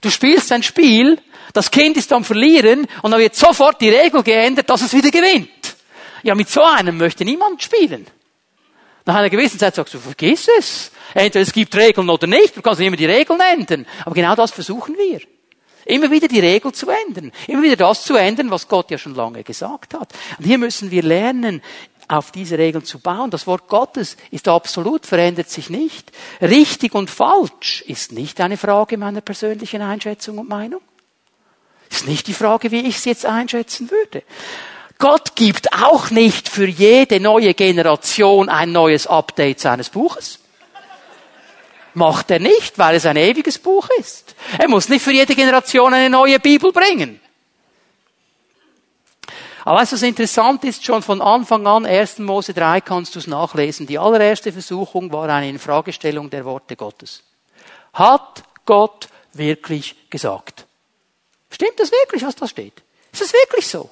Du 0.00 0.10
spielst 0.10 0.52
ein 0.52 0.62
Spiel, 0.62 1.20
das 1.52 1.70
Kind 1.70 1.96
ist 1.96 2.12
am 2.12 2.24
Verlieren 2.24 2.86
und 3.02 3.10
dann 3.10 3.20
wird 3.20 3.34
sofort 3.34 3.80
die 3.80 3.90
Regel 3.90 4.22
geändert, 4.22 4.70
dass 4.70 4.82
es 4.82 4.92
wieder 4.92 5.10
gewinnt. 5.10 5.48
Ja, 6.22 6.34
mit 6.34 6.48
so 6.48 6.62
einem 6.62 6.96
möchte 6.96 7.24
niemand 7.24 7.62
spielen. 7.62 8.06
Nach 9.04 9.16
einer 9.16 9.30
gewissen 9.30 9.58
Zeit 9.58 9.74
sagst 9.74 9.94
du, 9.94 9.98
vergiss 9.98 10.48
es. 10.58 10.90
Entweder 11.14 11.42
es 11.42 11.52
gibt 11.52 11.74
Regeln 11.74 12.10
oder 12.10 12.26
nicht, 12.26 12.56
du 12.56 12.62
kannst 12.62 12.80
immer 12.80 12.96
die 12.96 13.06
Regeln 13.06 13.40
ändern. 13.40 13.86
Aber 14.04 14.14
genau 14.14 14.34
das 14.34 14.50
versuchen 14.50 14.96
wir. 14.96 15.20
Immer 15.88 16.10
wieder 16.10 16.28
die 16.28 16.40
Regel 16.40 16.72
zu 16.72 16.86
ändern. 16.90 17.32
Immer 17.46 17.62
wieder 17.62 17.76
das 17.76 18.04
zu 18.04 18.14
ändern, 18.14 18.50
was 18.50 18.68
Gott 18.68 18.90
ja 18.90 18.98
schon 18.98 19.14
lange 19.14 19.42
gesagt 19.42 19.94
hat. 19.94 20.12
Und 20.38 20.44
hier 20.44 20.58
müssen 20.58 20.90
wir 20.90 21.02
lernen, 21.02 21.62
auf 22.08 22.30
diese 22.30 22.58
Regeln 22.58 22.84
zu 22.84 22.98
bauen. 22.98 23.30
Das 23.30 23.46
Wort 23.46 23.68
Gottes 23.68 24.18
ist 24.30 24.48
absolut, 24.48 25.06
verändert 25.06 25.48
sich 25.48 25.70
nicht. 25.70 26.12
Richtig 26.42 26.94
und 26.94 27.08
falsch 27.08 27.82
ist 27.86 28.12
nicht 28.12 28.38
eine 28.40 28.58
Frage 28.58 28.98
meiner 28.98 29.22
persönlichen 29.22 29.80
Einschätzung 29.80 30.38
und 30.38 30.48
Meinung. 30.48 30.82
Ist 31.90 32.06
nicht 32.06 32.26
die 32.26 32.34
Frage, 32.34 32.70
wie 32.70 32.80
ich 32.80 32.96
es 32.96 33.06
jetzt 33.06 33.24
einschätzen 33.24 33.90
würde. 33.90 34.24
Gott 34.98 35.36
gibt 35.36 35.72
auch 35.72 36.10
nicht 36.10 36.50
für 36.50 36.66
jede 36.66 37.18
neue 37.18 37.54
Generation 37.54 38.50
ein 38.50 38.72
neues 38.72 39.06
Update 39.06 39.60
seines 39.60 39.88
Buches. 39.88 40.40
Macht 41.98 42.30
er 42.30 42.38
nicht, 42.38 42.78
weil 42.78 42.94
es 42.94 43.06
ein 43.06 43.16
ewiges 43.16 43.58
Buch 43.58 43.88
ist. 43.98 44.36
Er 44.56 44.68
muss 44.68 44.88
nicht 44.88 45.02
für 45.02 45.10
jede 45.10 45.34
Generation 45.34 45.92
eine 45.92 46.08
neue 46.08 46.38
Bibel 46.38 46.70
bringen. 46.70 47.20
Aber 49.64 49.80
was 49.80 50.00
interessant 50.00 50.62
ist, 50.62 50.84
schon 50.84 51.02
von 51.02 51.20
Anfang 51.20 51.66
an, 51.66 51.84
1. 51.84 52.20
Mose 52.20 52.54
3 52.54 52.82
kannst 52.82 53.16
du 53.16 53.18
es 53.18 53.26
nachlesen, 53.26 53.88
die 53.88 53.98
allererste 53.98 54.52
Versuchung 54.52 55.12
war 55.12 55.28
eine 55.28 55.48
Infragestellung 55.48 56.30
der 56.30 56.44
Worte 56.44 56.76
Gottes. 56.76 57.24
Hat 57.92 58.44
Gott 58.64 59.08
wirklich 59.32 59.96
gesagt? 60.08 60.66
Stimmt 61.50 61.80
das 61.80 61.90
wirklich, 61.90 62.22
was 62.22 62.36
da 62.36 62.46
steht? 62.46 62.80
Ist 63.12 63.22
das 63.22 63.32
wirklich 63.32 63.66
so? 63.66 63.90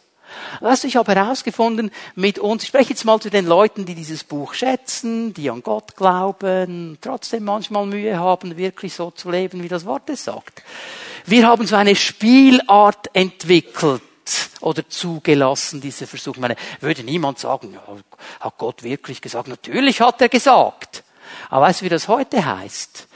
Weißt 0.60 0.84
du, 0.84 0.88
ich 0.88 0.96
habe 0.96 1.14
herausgefunden 1.14 1.90
mit 2.14 2.38
uns, 2.38 2.62
ich 2.62 2.68
spreche 2.68 2.90
jetzt 2.90 3.04
mal 3.04 3.20
zu 3.20 3.30
den 3.30 3.46
Leuten, 3.46 3.86
die 3.86 3.94
dieses 3.94 4.24
Buch 4.24 4.54
schätzen, 4.54 5.34
die 5.34 5.50
an 5.50 5.62
Gott 5.62 5.96
glauben, 5.96 6.98
trotzdem 7.00 7.44
manchmal 7.44 7.86
Mühe 7.86 8.18
haben, 8.18 8.56
wirklich 8.56 8.94
so 8.94 9.10
zu 9.10 9.30
leben, 9.30 9.62
wie 9.62 9.68
das 9.68 9.84
Wort 9.84 10.08
es 10.10 10.24
sagt. 10.24 10.62
Wir 11.24 11.46
haben 11.46 11.66
so 11.66 11.76
eine 11.76 11.96
Spielart 11.96 13.10
entwickelt 13.12 14.02
oder 14.60 14.88
zugelassen, 14.88 15.80
diese 15.80 16.06
Versuch. 16.06 16.34
Ich 16.34 16.40
meine, 16.40 16.56
würde 16.80 17.02
niemand 17.02 17.38
sagen, 17.38 17.78
hat 18.40 18.58
Gott 18.58 18.82
wirklich 18.82 19.20
gesagt? 19.20 19.48
Natürlich 19.48 20.00
hat 20.00 20.20
er 20.20 20.28
gesagt. 20.28 21.04
Aber 21.50 21.66
weißt 21.66 21.80
du, 21.80 21.84
wie 21.84 21.90
das 21.90 22.08
heute 22.08 22.44
heißt? 22.44 23.08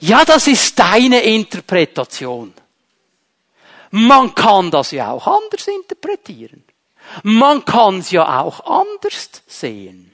Ja, 0.00 0.24
das 0.24 0.46
ist 0.46 0.78
deine 0.78 1.20
Interpretation. 1.20 2.52
Man 3.90 4.34
kann 4.34 4.70
das 4.70 4.90
ja 4.90 5.10
auch 5.10 5.26
anders 5.26 5.66
interpretieren. 5.68 6.64
Man 7.22 7.64
kann 7.64 7.98
es 7.98 8.10
ja 8.10 8.40
auch 8.40 8.64
anders 8.66 9.42
sehen. 9.46 10.12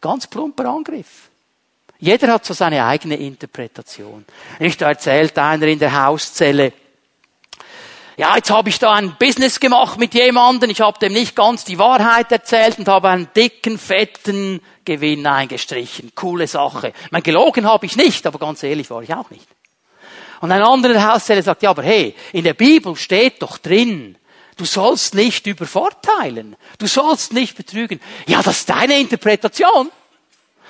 Ganz 0.00 0.26
plumper 0.26 0.66
Angriff. 0.66 1.30
Jeder 1.98 2.32
hat 2.32 2.44
so 2.44 2.54
seine 2.54 2.84
eigene 2.84 3.16
Interpretation. 3.16 4.24
Nicht, 4.60 4.80
da 4.80 4.88
erzählt 4.88 5.36
einer 5.36 5.66
in 5.66 5.80
der 5.80 6.04
Hauszelle, 6.04 6.72
ja, 8.18 8.34
jetzt 8.34 8.50
habe 8.50 8.68
ich 8.68 8.80
da 8.80 8.94
ein 8.94 9.14
Business 9.16 9.60
gemacht 9.60 9.96
mit 9.96 10.12
jemandem, 10.12 10.70
ich 10.70 10.80
habe 10.80 10.98
dem 10.98 11.12
nicht 11.12 11.36
ganz 11.36 11.64
die 11.64 11.78
Wahrheit 11.78 12.32
erzählt 12.32 12.76
und 12.80 12.88
habe 12.88 13.10
einen 13.10 13.28
dicken, 13.32 13.78
fetten 13.78 14.60
Gewinn 14.84 15.24
eingestrichen. 15.24 16.10
Coole 16.16 16.48
Sache. 16.48 16.92
Mein 17.12 17.22
gelogen 17.22 17.64
habe 17.64 17.86
ich 17.86 17.94
nicht, 17.94 18.26
aber 18.26 18.40
ganz 18.40 18.64
ehrlich 18.64 18.90
war 18.90 19.02
ich 19.02 19.14
auch 19.14 19.30
nicht. 19.30 19.46
Und 20.40 20.50
ein 20.50 20.62
anderer 20.62 21.14
Hauszähler 21.14 21.42
sagt, 21.42 21.62
ja, 21.62 21.70
aber 21.70 21.84
hey, 21.84 22.12
in 22.32 22.42
der 22.42 22.54
Bibel 22.54 22.96
steht 22.96 23.40
doch 23.40 23.56
drin, 23.56 24.16
du 24.58 24.66
sollst 24.66 25.14
nicht 25.14 25.46
übervorteilen. 25.46 26.56
Du 26.78 26.86
sollst 26.86 27.32
nicht 27.32 27.56
betrügen. 27.56 28.00
Ja, 28.26 28.42
das 28.42 28.58
ist 28.58 28.70
deine 28.70 28.98
Interpretation. 28.98 29.90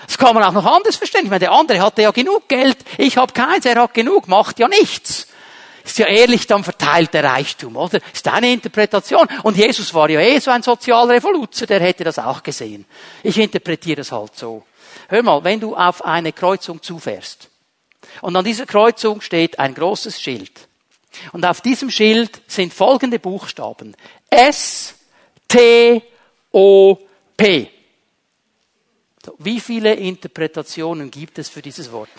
Das 0.07 0.17
kann 0.17 0.35
man 0.35 0.45
auch 0.45 0.53
noch 0.53 0.65
anders 0.65 0.97
verstehen. 0.97 1.25
Ich 1.25 1.31
meine, 1.31 1.41
der 1.41 1.53
andere 1.53 1.81
hatte 1.81 2.03
ja 2.03 2.13
genug 2.13 2.49
Geld, 2.49 2.79
ich 2.99 3.17
habe 3.17 3.33
keins, 3.33 3.65
er 3.67 3.81
hat 3.81 3.95
genug, 3.95 4.29
macht 4.29 4.61
ja 4.61 4.69
nichts. 4.69 5.27
Ist 5.85 5.99
ja 5.99 6.07
ehrlich 6.07 6.47
dann 6.47 6.63
verteilt 6.63 7.15
der 7.15 7.25
Reichtum, 7.25 7.77
oder? 7.77 7.99
Ist 8.13 8.27
deine 8.27 8.53
Interpretation. 8.53 9.27
Und 9.43 9.57
Jesus 9.57 9.93
war 9.95 10.09
ja 10.11 10.21
eh 10.21 10.39
so 10.39 10.51
ein 10.51 10.63
Sozialrevoluzer, 10.63 11.67
der 11.67 11.81
hätte 11.81 12.05
das 12.05 12.19
auch 12.19 12.43
gesehen. 12.43 12.85
Ich 13.23 13.39
interpretiere 13.39 14.03
es 14.03 14.13
halt 14.13 14.37
so. 14.37 14.65
Hör 15.09 15.23
mal, 15.23 15.43
wenn 15.45 15.61
du 15.61 15.75
auf 15.75 16.05
eine 16.05 16.33
Kreuzung 16.33 16.83
zufährst 16.83 17.49
und 18.21 18.37
an 18.37 18.45
dieser 18.45 18.67
Kreuzung 18.67 19.21
steht 19.23 19.59
ein 19.59 19.75
großes 19.75 20.21
Schild 20.21 20.68
und 21.33 21.45
auf 21.45 21.61
diesem 21.61 21.91
Schild 21.91 22.43
sind 22.47 22.73
folgende 22.73 23.19
Buchstaben. 23.19 23.95
S, 24.31 24.95
T, 25.47 26.03
O, 26.53 26.99
P. 27.37 27.71
So, 29.25 29.35
wie 29.39 29.61
viele 29.61 29.95
Interpretationen 29.95 31.11
gibt 31.11 31.39
es 31.39 31.49
für 31.49 31.63
dieses 31.63 31.91
Wort? 31.93 32.11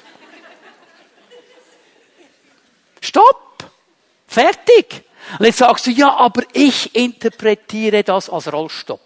Stopp! 3.02 3.72
Fertig! 4.28 5.04
Und 5.38 5.46
jetzt 5.46 5.58
sagst 5.58 5.88
du, 5.88 5.92
ja, 5.92 6.16
aber 6.16 6.44
ich 6.54 6.96
interpretiere 6.96 8.04
das 8.04 8.30
als 8.30 8.52
Rollstopp. 8.52 9.02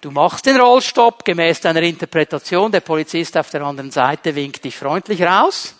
Du 0.00 0.10
machst 0.10 0.46
den 0.46 0.58
Rollstopp 0.58 1.24
gemäß 1.24 1.60
deiner 1.60 1.82
Interpretation. 1.82 2.72
Der 2.72 2.80
Polizist 2.80 3.36
auf 3.36 3.50
der 3.50 3.62
anderen 3.62 3.90
Seite 3.90 4.34
winkt 4.34 4.64
dich 4.64 4.74
freundlich 4.74 5.22
raus. 5.22 5.74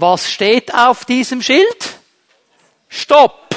Was 0.00 0.30
steht 0.30 0.72
auf 0.72 1.04
diesem 1.04 1.42
Schild? 1.42 1.98
Stopp. 2.88 3.48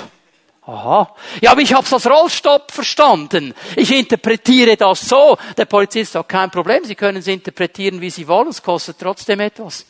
Aha. 0.66 1.16
Ja, 1.40 1.52
aber 1.52 1.62
ich 1.62 1.72
habe 1.72 1.86
es 1.86 1.94
als 1.94 2.10
Rollstopp 2.10 2.72
verstanden. 2.72 3.54
Ich 3.76 3.92
interpretiere 3.92 4.76
das 4.76 5.02
so. 5.02 5.38
Der 5.56 5.66
Polizist 5.66 6.14
sagt, 6.14 6.30
kein 6.30 6.50
Problem, 6.50 6.84
Sie 6.84 6.96
können 6.96 7.18
es 7.18 7.28
interpretieren, 7.28 8.02
wie 8.02 8.10
Sie 8.10 8.28
wollen, 8.28 8.48
es 8.48 8.64
kostet 8.64 8.98
trotzdem 8.98 9.40
etwas. 9.40 9.86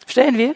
Verstehen 0.00 0.38
wir? 0.38 0.54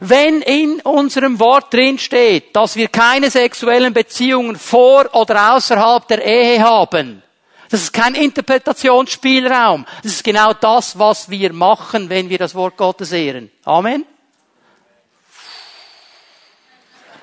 Wenn 0.00 0.42
in 0.42 0.80
unserem 0.80 1.38
Wort 1.38 1.72
drin 1.72 1.96
steht, 2.00 2.56
dass 2.56 2.74
wir 2.74 2.88
keine 2.88 3.30
sexuellen 3.30 3.94
Beziehungen 3.94 4.56
vor 4.56 5.14
oder 5.14 5.54
außerhalb 5.54 6.08
der 6.08 6.24
Ehe 6.24 6.60
haben, 6.60 7.22
das 7.70 7.82
ist 7.82 7.92
kein 7.92 8.16
Interpretationsspielraum. 8.16 9.86
Das 10.02 10.12
ist 10.12 10.24
genau 10.24 10.52
das, 10.52 10.98
was 10.98 11.30
wir 11.30 11.52
machen, 11.52 12.08
wenn 12.08 12.28
wir 12.28 12.38
das 12.38 12.54
Wort 12.54 12.76
Gottes 12.76 13.12
ehren. 13.12 13.50
Amen. 13.64 14.04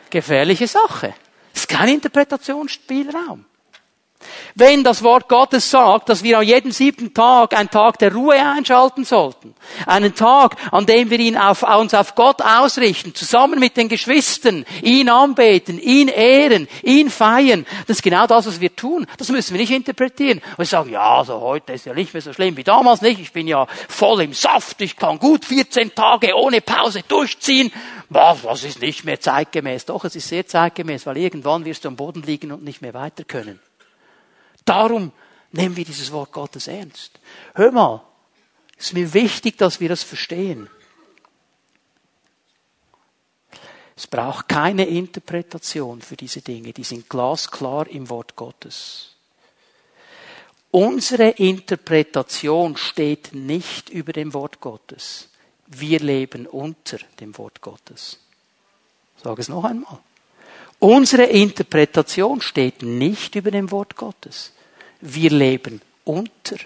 Gefährliche 0.10 0.67
Sache. 0.67 1.13
Das 1.53 1.63
ist 1.63 1.67
kein 1.67 1.89
Interpretationsspielraum. 1.89 3.45
Wenn 4.56 4.84
das 4.84 5.03
Wort 5.03 5.30
Gottes 5.30 5.69
sagt, 5.69 6.10
dass 6.10 6.23
wir 6.23 6.39
an 6.39 6.45
jedem 6.45 6.71
siebten 6.71 7.13
Tag 7.13 7.56
einen 7.56 7.69
Tag 7.69 7.99
der 7.99 8.13
Ruhe 8.13 8.36
einschalten 8.36 9.06
sollten, 9.06 9.53
einen 9.86 10.15
Tag, 10.15 10.56
an 10.71 10.86
dem 10.86 11.10
wir 11.10 11.19
ihn 11.19 11.38
auf, 11.38 11.62
uns 11.63 11.93
auf 11.93 12.15
Gott 12.15 12.41
ausrichten, 12.41 13.13
zusammen 13.13 13.60
mit 13.60 13.77
den 13.77 13.88
Geschwistern, 13.88 14.65
ihn 14.82 15.10
anbeten, 15.10 15.80
ihn 15.80 16.08
ehren, 16.08 16.67
ihn 16.82 17.10
feiern, 17.12 17.65
das 17.86 17.97
ist 17.97 18.03
genau 18.03 18.25
das, 18.25 18.47
was 18.47 18.60
wir 18.60 18.75
tun. 18.75 19.06
Das 19.17 19.30
müssen 19.30 19.53
wir 19.53 19.62
nicht 19.62 19.71
interpretieren. 19.71 20.41
Wir 20.58 20.65
sagen, 20.65 20.89
ja, 20.89 21.17
also 21.17 21.39
heute 21.39 21.73
ist 21.73 21.86
ja 21.86 21.93
nicht 21.93 22.13
mehr 22.13 22.21
so 22.21 22.34
schlimm 22.34 22.58
wie 22.58 22.63
damals 22.63 23.01
nicht. 23.01 23.19
Ich 23.19 23.32
bin 23.32 23.47
ja 23.47 23.67
voll 23.88 24.21
im 24.21 24.34
Saft. 24.34 24.82
Ich 24.82 24.95
kann 24.95 25.19
gut 25.19 25.45
14 25.45 25.93
Tage 25.93 26.36
ohne 26.36 26.62
Pause 26.62 27.03
durchziehen. 27.08 27.71
Was, 28.10 28.41
das 28.41 28.63
ist 28.63 28.82
nicht 28.82 29.03
mehr 29.03 29.19
zeitgemäß. 29.19 29.86
Doch, 29.86 30.03
es 30.06 30.15
ist 30.15 30.30
sehr 30.30 30.47
zeitgemäß, 30.47 31.06
weil 31.06 31.17
irgendwann 31.17 31.65
wirst 31.65 31.84
du 31.84 31.89
am 31.89 31.95
Boden 31.95 32.23
liegen 32.23 32.51
und 32.51 32.63
nicht 32.63 32.82
mehr 32.82 32.93
weiter 32.93 33.23
können. 33.23 33.60
Darum 34.67 35.13
nehmen 35.53 35.77
wir 35.77 35.86
dieses 35.86 36.12
Wort 36.12 36.34
Gottes 36.34 36.67
ernst. 36.67 37.19
Hör 37.56 37.71
mal, 37.71 38.03
es 38.77 38.88
ist 38.88 38.93
mir 38.93 39.13
wichtig, 39.13 39.58
dass 39.58 39.80
wir 39.80 39.88
das 39.88 40.03
verstehen. 40.03 40.69
Es 43.95 44.06
braucht 44.06 44.49
keine 44.49 44.86
Interpretation 44.86 46.01
für 46.01 46.17
diese 46.17 46.41
Dinge, 46.41 46.73
die 46.73 46.84
sind 46.84 47.10
glasklar 47.10 47.88
im 47.88 48.10
Wort 48.10 48.36
Gottes. 48.36 49.15
Unsere 50.69 51.30
Interpretation 51.30 52.75
steht 52.75 53.34
nicht 53.34 53.89
über 53.89 54.12
dem 54.12 54.34
Wort 54.34 54.60
Gottes. 54.60 55.30
Wir 55.65 55.99
leben 55.99 56.45
unter 56.45 56.97
dem 57.21 57.38
Wort 57.38 57.62
Gottes. 57.62 58.19
Ich 59.15 59.23
sage 59.23 59.41
es 59.41 59.47
noch 59.47 59.63
einmal. 59.63 59.99
Unsere 60.80 61.23
Interpretation 61.23 62.41
steht 62.41 62.84
nicht 62.84 63.36
über 63.36 63.49
dem 63.49 63.71
Wort 63.71 63.95
Gottes. 63.95 64.51
Wir 65.01 65.29
leben 65.29 65.81
unter 66.03 66.57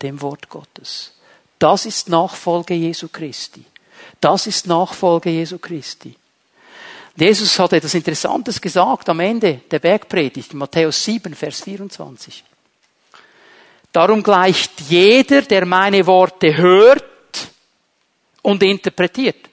dem 0.00 0.20
Wort 0.20 0.48
Gottes. 0.48 1.12
Das 1.58 1.86
ist 1.86 2.08
Nachfolge 2.08 2.74
Jesu 2.74 3.08
Christi. 3.08 3.64
Das 4.20 4.46
ist 4.46 4.66
Nachfolge 4.66 5.30
Jesu 5.30 5.58
Christi. 5.58 6.14
Jesus 7.14 7.58
hat 7.58 7.74
etwas 7.74 7.94
Interessantes 7.94 8.60
gesagt 8.60 9.08
am 9.08 9.20
Ende 9.20 9.60
der 9.70 9.78
Bergpredigt, 9.78 10.54
Matthäus 10.54 11.04
7, 11.04 11.34
Vers 11.34 11.60
24. 11.60 12.42
Darum 13.92 14.22
gleicht 14.22 14.80
jeder, 14.88 15.42
der 15.42 15.66
meine 15.66 16.06
Worte 16.06 16.56
hört 16.56 17.04
und 18.40 18.62
interpretiert. 18.62 19.48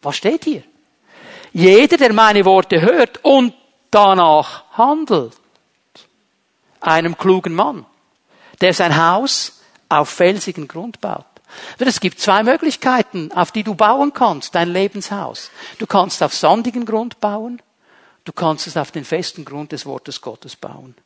Was 0.00 0.16
steht 0.16 0.44
hier? 0.44 0.62
Jeder, 1.52 1.96
der 1.96 2.12
meine 2.12 2.44
Worte 2.44 2.80
hört 2.80 3.22
und 3.22 3.54
danach 3.90 4.64
handelt. 4.72 5.36
Einem 6.80 7.16
klugen 7.16 7.54
Mann, 7.54 7.86
der 8.60 8.74
sein 8.74 8.96
Haus 8.96 9.60
auf 9.88 10.08
felsigen 10.08 10.68
Grund 10.68 11.00
baut. 11.00 11.24
Es 11.78 12.00
gibt 12.00 12.20
zwei 12.20 12.42
Möglichkeiten, 12.42 13.32
auf 13.32 13.50
die 13.50 13.62
du 13.62 13.74
bauen 13.74 14.12
kannst, 14.12 14.54
dein 14.54 14.68
Lebenshaus. 14.68 15.50
Du 15.78 15.86
kannst 15.86 16.22
auf 16.22 16.34
sandigen 16.34 16.84
Grund 16.84 17.20
bauen 17.20 17.62
Du 18.26 18.32
kannst 18.32 18.66
es 18.66 18.76
auf 18.76 18.90
den 18.90 19.04
festen 19.04 19.44
Grund 19.44 19.70
des 19.70 19.86
Wortes 19.86 20.20
Gottes 20.20 20.56
bauen. 20.56 20.96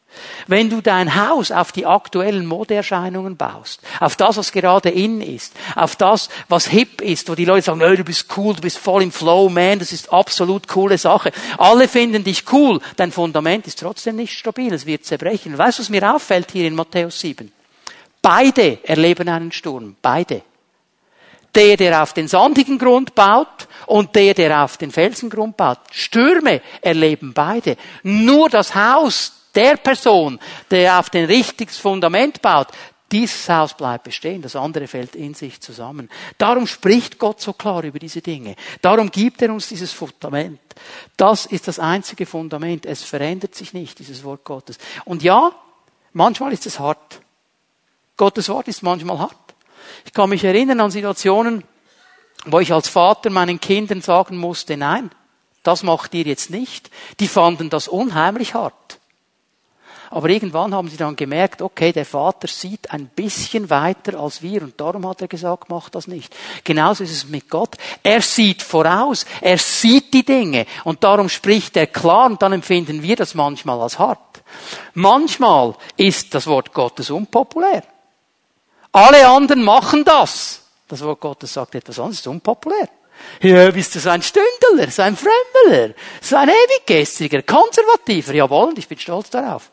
Wenn 0.46 0.70
du 0.70 0.80
dein 0.80 1.14
Haus 1.14 1.52
auf 1.52 1.72
die 1.72 1.86
aktuellen 1.86 2.46
Modeerscheinungen 2.46 3.36
baust, 3.36 3.80
auf 4.00 4.16
das, 4.16 4.36
was 4.36 4.52
gerade 4.52 4.90
in 4.90 5.20
ist, 5.20 5.54
auf 5.76 5.96
das, 5.96 6.28
was 6.48 6.66
hip 6.66 7.00
ist, 7.00 7.28
wo 7.28 7.34
die 7.34 7.44
Leute 7.44 7.66
sagen, 7.66 7.82
oh, 7.82 7.94
du 7.94 8.04
bist 8.04 8.26
cool, 8.36 8.54
du 8.54 8.62
bist 8.62 8.78
voll 8.78 9.02
im 9.02 9.12
Flow, 9.12 9.48
man, 9.48 9.78
das 9.78 9.92
ist 9.92 10.12
absolut 10.12 10.68
coole 10.68 10.98
Sache. 10.98 11.32
Alle 11.58 11.88
finden 11.88 12.24
dich 12.24 12.44
cool, 12.52 12.80
dein 12.96 13.12
Fundament 13.12 13.66
ist 13.66 13.78
trotzdem 13.78 14.16
nicht 14.16 14.36
stabil, 14.36 14.72
es 14.72 14.86
wird 14.86 15.04
zerbrechen. 15.04 15.56
Weißt 15.56 15.78
du, 15.78 15.82
was 15.82 15.90
mir 15.90 16.14
auffällt 16.14 16.50
hier 16.50 16.66
in 16.66 16.74
Matthäus 16.74 17.20
7? 17.20 17.50
Beide 18.22 18.78
erleben 18.82 19.28
einen 19.28 19.52
Sturm, 19.52 19.96
beide. 20.02 20.42
Der, 21.54 21.76
der 21.76 22.02
auf 22.02 22.12
den 22.12 22.28
sandigen 22.28 22.78
Grund 22.78 23.14
baut 23.14 23.66
und 23.86 24.14
der, 24.14 24.34
der 24.34 24.62
auf 24.62 24.76
den 24.76 24.92
Felsengrund 24.92 25.56
baut. 25.56 25.78
Stürme 25.90 26.60
erleben 26.80 27.32
beide. 27.32 27.76
Nur 28.04 28.48
das 28.48 28.74
Haus 28.76 29.39
der 29.54 29.76
Person, 29.76 30.38
der 30.70 30.98
auf 30.98 31.10
den 31.10 31.26
richtiges 31.26 31.78
Fundament 31.78 32.40
baut, 32.42 32.68
dieses 33.12 33.48
Haus 33.48 33.74
bleibt 33.74 34.04
bestehen, 34.04 34.40
das 34.40 34.54
andere 34.54 34.86
fällt 34.86 35.16
in 35.16 35.34
sich 35.34 35.60
zusammen. 35.60 36.08
Darum 36.38 36.66
spricht 36.68 37.18
Gott 37.18 37.40
so 37.40 37.52
klar 37.52 37.82
über 37.82 37.98
diese 37.98 38.20
Dinge. 38.20 38.54
Darum 38.82 39.10
gibt 39.10 39.42
er 39.42 39.52
uns 39.52 39.68
dieses 39.68 39.92
Fundament. 39.92 40.60
Das 41.16 41.46
ist 41.46 41.66
das 41.66 41.80
einzige 41.80 42.24
Fundament. 42.24 42.86
Es 42.86 43.02
verändert 43.02 43.56
sich 43.56 43.72
nicht, 43.72 43.98
dieses 43.98 44.22
Wort 44.22 44.44
Gottes. 44.44 44.78
Und 45.04 45.24
ja, 45.24 45.50
manchmal 46.12 46.52
ist 46.52 46.66
es 46.66 46.78
hart. 46.78 47.20
Gottes 48.16 48.48
Wort 48.48 48.68
ist 48.68 48.82
manchmal 48.82 49.18
hart. 49.18 49.34
Ich 50.04 50.12
kann 50.12 50.30
mich 50.30 50.44
erinnern 50.44 50.80
an 50.80 50.92
Situationen, 50.92 51.64
wo 52.46 52.60
ich 52.60 52.72
als 52.72 52.88
Vater 52.88 53.30
meinen 53.30 53.58
Kindern 53.58 54.02
sagen 54.02 54.36
musste, 54.36 54.76
nein, 54.76 55.10
das 55.64 55.82
macht 55.82 56.14
ihr 56.14 56.24
jetzt 56.24 56.50
nicht. 56.50 56.90
Die 57.18 57.28
fanden 57.28 57.70
das 57.70 57.88
unheimlich 57.88 58.54
hart. 58.54 58.99
Aber 60.12 60.28
irgendwann 60.28 60.74
haben 60.74 60.88
sie 60.88 60.96
dann 60.96 61.14
gemerkt, 61.14 61.62
okay, 61.62 61.92
der 61.92 62.04
Vater 62.04 62.48
sieht 62.48 62.90
ein 62.90 63.06
bisschen 63.06 63.70
weiter 63.70 64.18
als 64.18 64.42
wir 64.42 64.62
und 64.62 64.80
darum 64.80 65.08
hat 65.08 65.22
er 65.22 65.28
gesagt, 65.28 65.68
mach 65.68 65.88
das 65.88 66.08
nicht. 66.08 66.34
Genauso 66.64 67.04
ist 67.04 67.12
es 67.12 67.28
mit 67.28 67.48
Gott. 67.48 67.76
Er 68.02 68.20
sieht 68.20 68.60
voraus, 68.60 69.24
er 69.40 69.56
sieht 69.56 70.12
die 70.12 70.24
Dinge 70.24 70.66
und 70.82 71.04
darum 71.04 71.28
spricht 71.28 71.76
er 71.76 71.86
klar 71.86 72.26
und 72.26 72.42
dann 72.42 72.52
empfinden 72.52 73.04
wir 73.04 73.14
das 73.14 73.34
manchmal 73.34 73.80
als 73.80 74.00
hart. 74.00 74.42
Manchmal 74.94 75.76
ist 75.96 76.34
das 76.34 76.48
Wort 76.48 76.72
Gottes 76.72 77.10
unpopulär. 77.10 77.84
Alle 78.90 79.28
anderen 79.28 79.62
machen 79.62 80.04
das. 80.04 80.62
Das 80.88 81.02
Wort 81.02 81.20
Gottes 81.20 81.52
sagt 81.52 81.76
etwas 81.76 82.00
anderes, 82.00 82.26
unpopulär. 82.26 82.88
Ja, 83.42 83.70
bist 83.70 83.94
du 83.94 84.00
so 84.00 84.10
ein 84.10 84.22
Stündler, 84.22 84.90
so 84.90 85.02
ein 85.02 85.16
Frömmeler, 85.16 85.94
so 86.20 86.34
ein 86.34 86.48
Ewiggestriger, 86.48 87.42
Konservativer. 87.42 88.34
Jawohl, 88.34 88.70
und 88.70 88.78
ich 88.78 88.88
bin 88.88 88.98
stolz 88.98 89.30
darauf. 89.30 89.70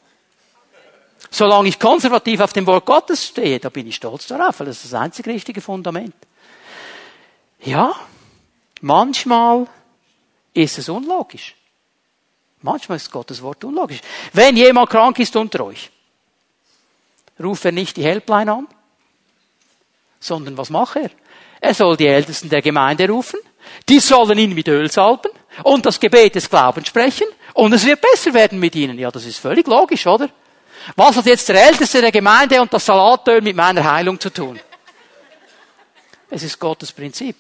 Solange 1.30 1.70
ich 1.70 1.80
konservativ 1.80 2.40
auf 2.40 2.54
dem 2.54 2.66
Wort 2.68 2.86
Gottes 2.86 3.26
stehe, 3.26 3.60
da 3.60 3.70
bin 3.70 3.88
ich 3.88 3.96
stolz 3.96 4.28
darauf, 4.28 4.60
weil 4.60 4.68
das 4.68 4.84
ist 4.84 4.94
das 4.94 5.00
einzig 5.00 5.28
richtige 5.28 5.62
Fundament. 5.62 6.16
Ja, 7.62 7.96
manchmal 8.82 9.68
ist 10.54 10.78
es 10.78 10.90
unlogisch. 10.90 11.56
Manchmal 12.62 12.98
ist 12.98 13.12
Gottes 13.12 13.42
Wort 13.42 13.64
unlogisch. 13.64 14.02
Wenn 14.34 14.58
jemand 14.58 14.90
krank 14.90 15.20
ist 15.20 15.36
unter 15.36 15.66
euch, 15.66 15.92
ruft 17.40 17.66
er 17.66 17.72
nicht 17.72 17.98
die 17.98 18.04
Helpline 18.04 18.52
an, 18.52 18.68
sondern 20.20 20.58
was 20.58 20.70
macht 20.70 20.96
er? 20.98 21.12
Er 21.60 21.74
soll 21.74 21.98
die 21.98 22.08
Ältesten 22.08 22.50
der 22.50 22.62
Gemeinde 22.62 23.08
rufen, 23.08 23.40
die 23.90 24.00
sollen 24.00 24.38
ihn 24.38 24.54
mit 24.54 24.68
Öl 24.68 24.90
salben 24.92 25.32
und 25.64 25.86
das 25.86 26.00
Gebet 26.00 26.36
des 26.36 26.50
Glaubens 26.50 26.88
sprechen 26.88 27.28
und 27.54 27.74
es 27.74 27.86
wird 27.86 28.02
besser 28.02 28.34
werden 28.34 28.60
mit 28.60 28.76
ihnen. 28.76 28.98
Ja, 28.98 29.12
das 29.12 29.26
ist 29.26 29.40
völlig 29.40 29.68
logisch, 29.68 30.06
oder? 30.08 30.30
Was 30.96 31.16
hat 31.16 31.26
jetzt 31.26 31.50
der 31.50 31.68
Älteste 31.68 32.02
der 32.02 32.12
Gemeinde 32.12 32.62
und 32.62 32.72
das 32.74 32.86
Salatöl 32.86 33.42
mit 33.42 33.56
meiner 33.56 33.84
Heilung 33.84 34.20
zu 34.20 34.30
tun? 34.30 34.60
Es 36.30 36.44
ist 36.44 36.60
Gottes 36.60 36.92
Prinzip. 36.92 37.36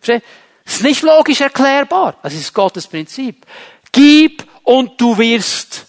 Es 0.00 0.20
ist 0.66 0.82
nicht 0.82 1.02
logisch 1.02 1.40
erklärbar. 1.40 2.16
Es 2.22 2.34
ist 2.34 2.52
Gottes 2.52 2.86
Prinzip. 2.86 3.46
Gib 3.92 4.44
und 4.62 5.00
du 5.00 5.16
wirst 5.18 5.86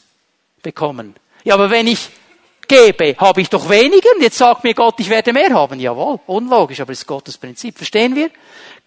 bekommen. 0.62 1.16
Ja, 1.44 1.54
aber 1.56 1.70
wenn 1.70 1.88
ich 1.88 2.10
gebe, 2.68 3.16
habe 3.18 3.42
ich 3.42 3.50
doch 3.50 3.70
weniger. 3.70 4.10
Und 4.16 4.22
jetzt 4.22 4.38
sagt 4.38 4.64
mir 4.64 4.74
Gott, 4.74 4.96
ich 5.00 5.10
werde 5.10 5.34
mehr 5.34 5.54
haben. 5.54 5.80
Jawohl, 5.80 6.20
unlogisch, 6.28 6.80
aber 6.82 6.92
es 6.92 7.00
ist 7.00 7.08
Gottes 7.08 7.38
Prinzip. 7.38 7.78
Verstehen 7.78 8.16
wir? 8.16 8.32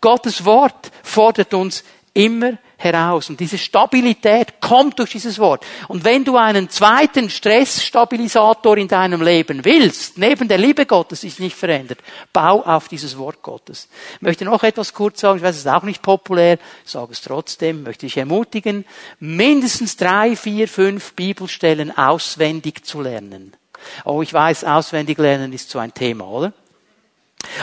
Gottes 0.00 0.44
Wort 0.44 0.90
fordert 1.02 1.54
uns 1.54 1.84
immer 2.14 2.58
heraus. 2.78 3.28
Und 3.28 3.40
diese 3.40 3.58
Stabilität 3.58 4.60
kommt 4.60 4.98
durch 4.98 5.10
dieses 5.10 5.38
Wort. 5.38 5.66
Und 5.88 6.04
wenn 6.04 6.24
du 6.24 6.36
einen 6.36 6.70
zweiten 6.70 7.28
Stressstabilisator 7.28 8.78
in 8.78 8.88
deinem 8.88 9.20
Leben 9.20 9.64
willst, 9.64 10.16
neben 10.16 10.48
der 10.48 10.58
Liebe 10.58 10.86
Gottes, 10.86 11.20
sich 11.20 11.38
nicht 11.40 11.56
verändert, 11.56 11.98
bau 12.32 12.62
auf 12.62 12.88
dieses 12.88 13.18
Wort 13.18 13.42
Gottes. 13.42 13.88
Ich 14.14 14.22
möchte 14.22 14.44
noch 14.44 14.62
etwas 14.62 14.94
kurz 14.94 15.20
sagen, 15.20 15.38
ich 15.38 15.44
weiß, 15.44 15.56
es 15.56 15.62
ist 15.62 15.70
auch 15.70 15.82
nicht 15.82 16.00
populär, 16.00 16.58
ich 16.84 16.90
sage 16.90 17.12
es 17.12 17.20
trotzdem, 17.20 17.82
möchte 17.82 18.06
ich 18.06 18.16
ermutigen, 18.16 18.84
mindestens 19.18 19.96
drei, 19.96 20.36
vier, 20.36 20.68
fünf 20.68 21.14
Bibelstellen 21.14 21.96
auswendig 21.98 22.84
zu 22.84 23.02
lernen. 23.02 23.54
Oh, 24.04 24.22
ich 24.22 24.32
weiß, 24.32 24.64
auswendig 24.64 25.18
lernen 25.18 25.52
ist 25.52 25.70
so 25.70 25.78
ein 25.78 25.92
Thema, 25.92 26.26
oder? 26.26 26.52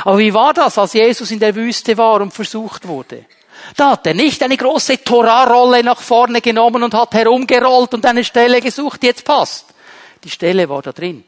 Aber 0.04 0.18
wie 0.18 0.34
war 0.34 0.54
das, 0.54 0.78
als 0.78 0.94
Jesus 0.94 1.32
in 1.32 1.40
der 1.40 1.56
Wüste 1.56 1.98
war 1.98 2.22
und 2.22 2.34
versucht 2.34 2.88
wurde? 2.88 3.26
Da 3.76 3.92
hat 3.92 4.08
er 4.08 4.14
nicht 4.14 4.42
eine 4.44 4.58
große 4.58 5.04
Torahrolle 5.04 5.84
nach 5.84 6.00
vorne 6.00 6.42
genommen 6.42 6.84
und 6.84 6.94
hat 6.94 7.14
herumgerollt 7.14 7.94
und 7.94 8.06
eine 8.06 8.24
Stelle 8.24 8.62
gesucht, 8.62 9.02
die 9.02 9.08
jetzt 9.08 9.26
passt. 9.26 9.66
Die 10.24 10.30
Stelle 10.30 10.70
war 10.70 10.82
da 10.82 10.92
drin. 10.92 11.24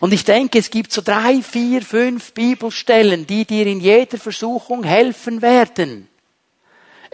Und 0.00 0.12
ich 0.12 0.24
denke, 0.24 0.58
es 0.58 0.70
gibt 0.70 0.92
so 0.92 1.02
drei, 1.02 1.40
vier, 1.40 1.82
fünf 1.82 2.32
Bibelstellen, 2.32 3.26
die 3.26 3.44
dir 3.44 3.66
in 3.66 3.80
jeder 3.80 4.18
Versuchung 4.18 4.84
helfen 4.84 5.40
werden. 5.40 6.08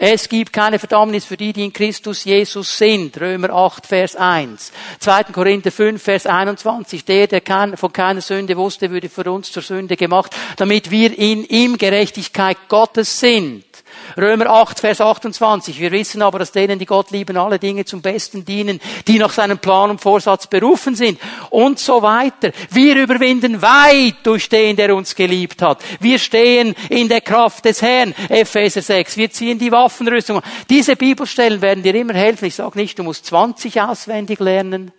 Es 0.03 0.27
gibt 0.27 0.51
keine 0.51 0.79
Verdammnis 0.79 1.25
für 1.25 1.37
die, 1.37 1.53
die 1.53 1.63
in 1.63 1.73
Christus 1.73 2.23
Jesus 2.23 2.75
sind. 2.75 3.21
Römer 3.21 3.51
8, 3.51 3.85
Vers 3.85 4.15
1. 4.15 4.71
2. 4.99 5.25
Korinther 5.25 5.71
5, 5.71 6.01
Vers 6.01 6.25
21. 6.25 7.05
Der, 7.05 7.27
der 7.27 7.43
von 7.77 7.93
keiner 7.93 8.21
Sünde 8.21 8.57
wusste, 8.57 8.89
würde 8.89 9.09
für 9.09 9.31
uns 9.31 9.51
zur 9.51 9.61
Sünde 9.61 9.95
gemacht, 9.95 10.35
damit 10.57 10.89
wir 10.89 11.15
in 11.15 11.45
ihm 11.45 11.77
Gerechtigkeit 11.77 12.57
Gottes 12.67 13.19
sind. 13.19 13.63
Römer 14.17 14.47
8, 14.47 14.79
Vers 14.79 15.01
28. 15.01 15.79
Wir 15.79 15.91
wissen 15.91 16.21
aber, 16.21 16.39
dass 16.39 16.51
denen, 16.51 16.79
die 16.79 16.85
Gott 16.85 17.11
lieben, 17.11 17.37
alle 17.37 17.59
Dinge 17.59 17.85
zum 17.85 18.01
Besten 18.01 18.45
dienen, 18.45 18.79
die 19.07 19.19
nach 19.19 19.31
seinem 19.31 19.59
Plan 19.59 19.89
und 19.89 20.01
Vorsatz 20.01 20.47
berufen 20.47 20.95
sind. 20.95 21.19
Und 21.49 21.79
so 21.79 22.01
weiter. 22.01 22.51
Wir 22.69 22.95
überwinden 22.95 23.61
weit 23.61 24.15
durch 24.23 24.49
den, 24.49 24.75
der 24.75 24.95
uns 24.95 25.15
geliebt 25.15 25.61
hat. 25.61 25.83
Wir 25.99 26.19
stehen 26.19 26.75
in 26.89 27.09
der 27.09 27.21
Kraft 27.21 27.65
des 27.65 27.81
Herrn. 27.81 28.13
Epheser 28.29 28.81
6. 28.81 29.17
Wir 29.17 29.31
ziehen 29.31 29.59
die 29.59 29.71
Waffenrüstung. 29.71 30.41
Diese 30.69 30.95
Bibelstellen 30.95 31.61
werden 31.61 31.83
dir 31.83 31.95
immer 31.95 32.13
helfen. 32.13 32.45
Ich 32.45 32.55
sage 32.55 32.77
nicht, 32.77 32.97
du 32.99 33.03
musst 33.03 33.25
20 33.27 33.81
auswendig 33.81 34.39
lernen. 34.39 34.91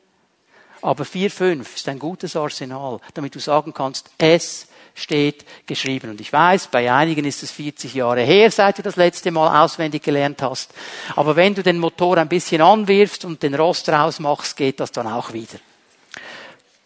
Aber 0.83 1.05
4, 1.05 1.31
5 1.31 1.77
ist 1.77 1.89
ein 1.89 2.01
gutes 2.01 2.35
Arsenal, 2.35 2.99
damit 3.15 3.35
du 3.37 3.39
sagen 3.39 3.73
kannst, 3.73 4.11
es 4.19 4.67
steht 4.95 5.45
geschrieben. 5.67 6.11
Und 6.11 6.21
ich 6.21 6.33
weiß, 6.33 6.69
bei 6.69 6.93
einigen 6.93 7.25
ist 7.25 7.43
es 7.43 7.51
40 7.51 7.95
Jahre 7.95 8.23
her, 8.23 8.51
seit 8.51 8.79
du 8.79 8.83
das 8.83 8.97
letzte 8.97 9.31
Mal 9.31 9.65
auswendig 9.65 10.03
gelernt 10.03 10.43
hast. 10.43 10.73
Aber 11.17 11.37
wenn 11.37 11.55
du 11.55 11.63
den 11.63 11.79
Motor 11.79 12.19
ein 12.19 12.29
bisschen 12.29 12.61
anwirfst 12.61 13.25
und 13.25 13.43
den 13.43 13.55
Rost 13.55 13.89
rausmachst, 13.89 14.57
geht 14.57 14.81
das 14.81 14.93
dann 14.93 15.07
auch 15.07 15.33
wieder. 15.33 15.59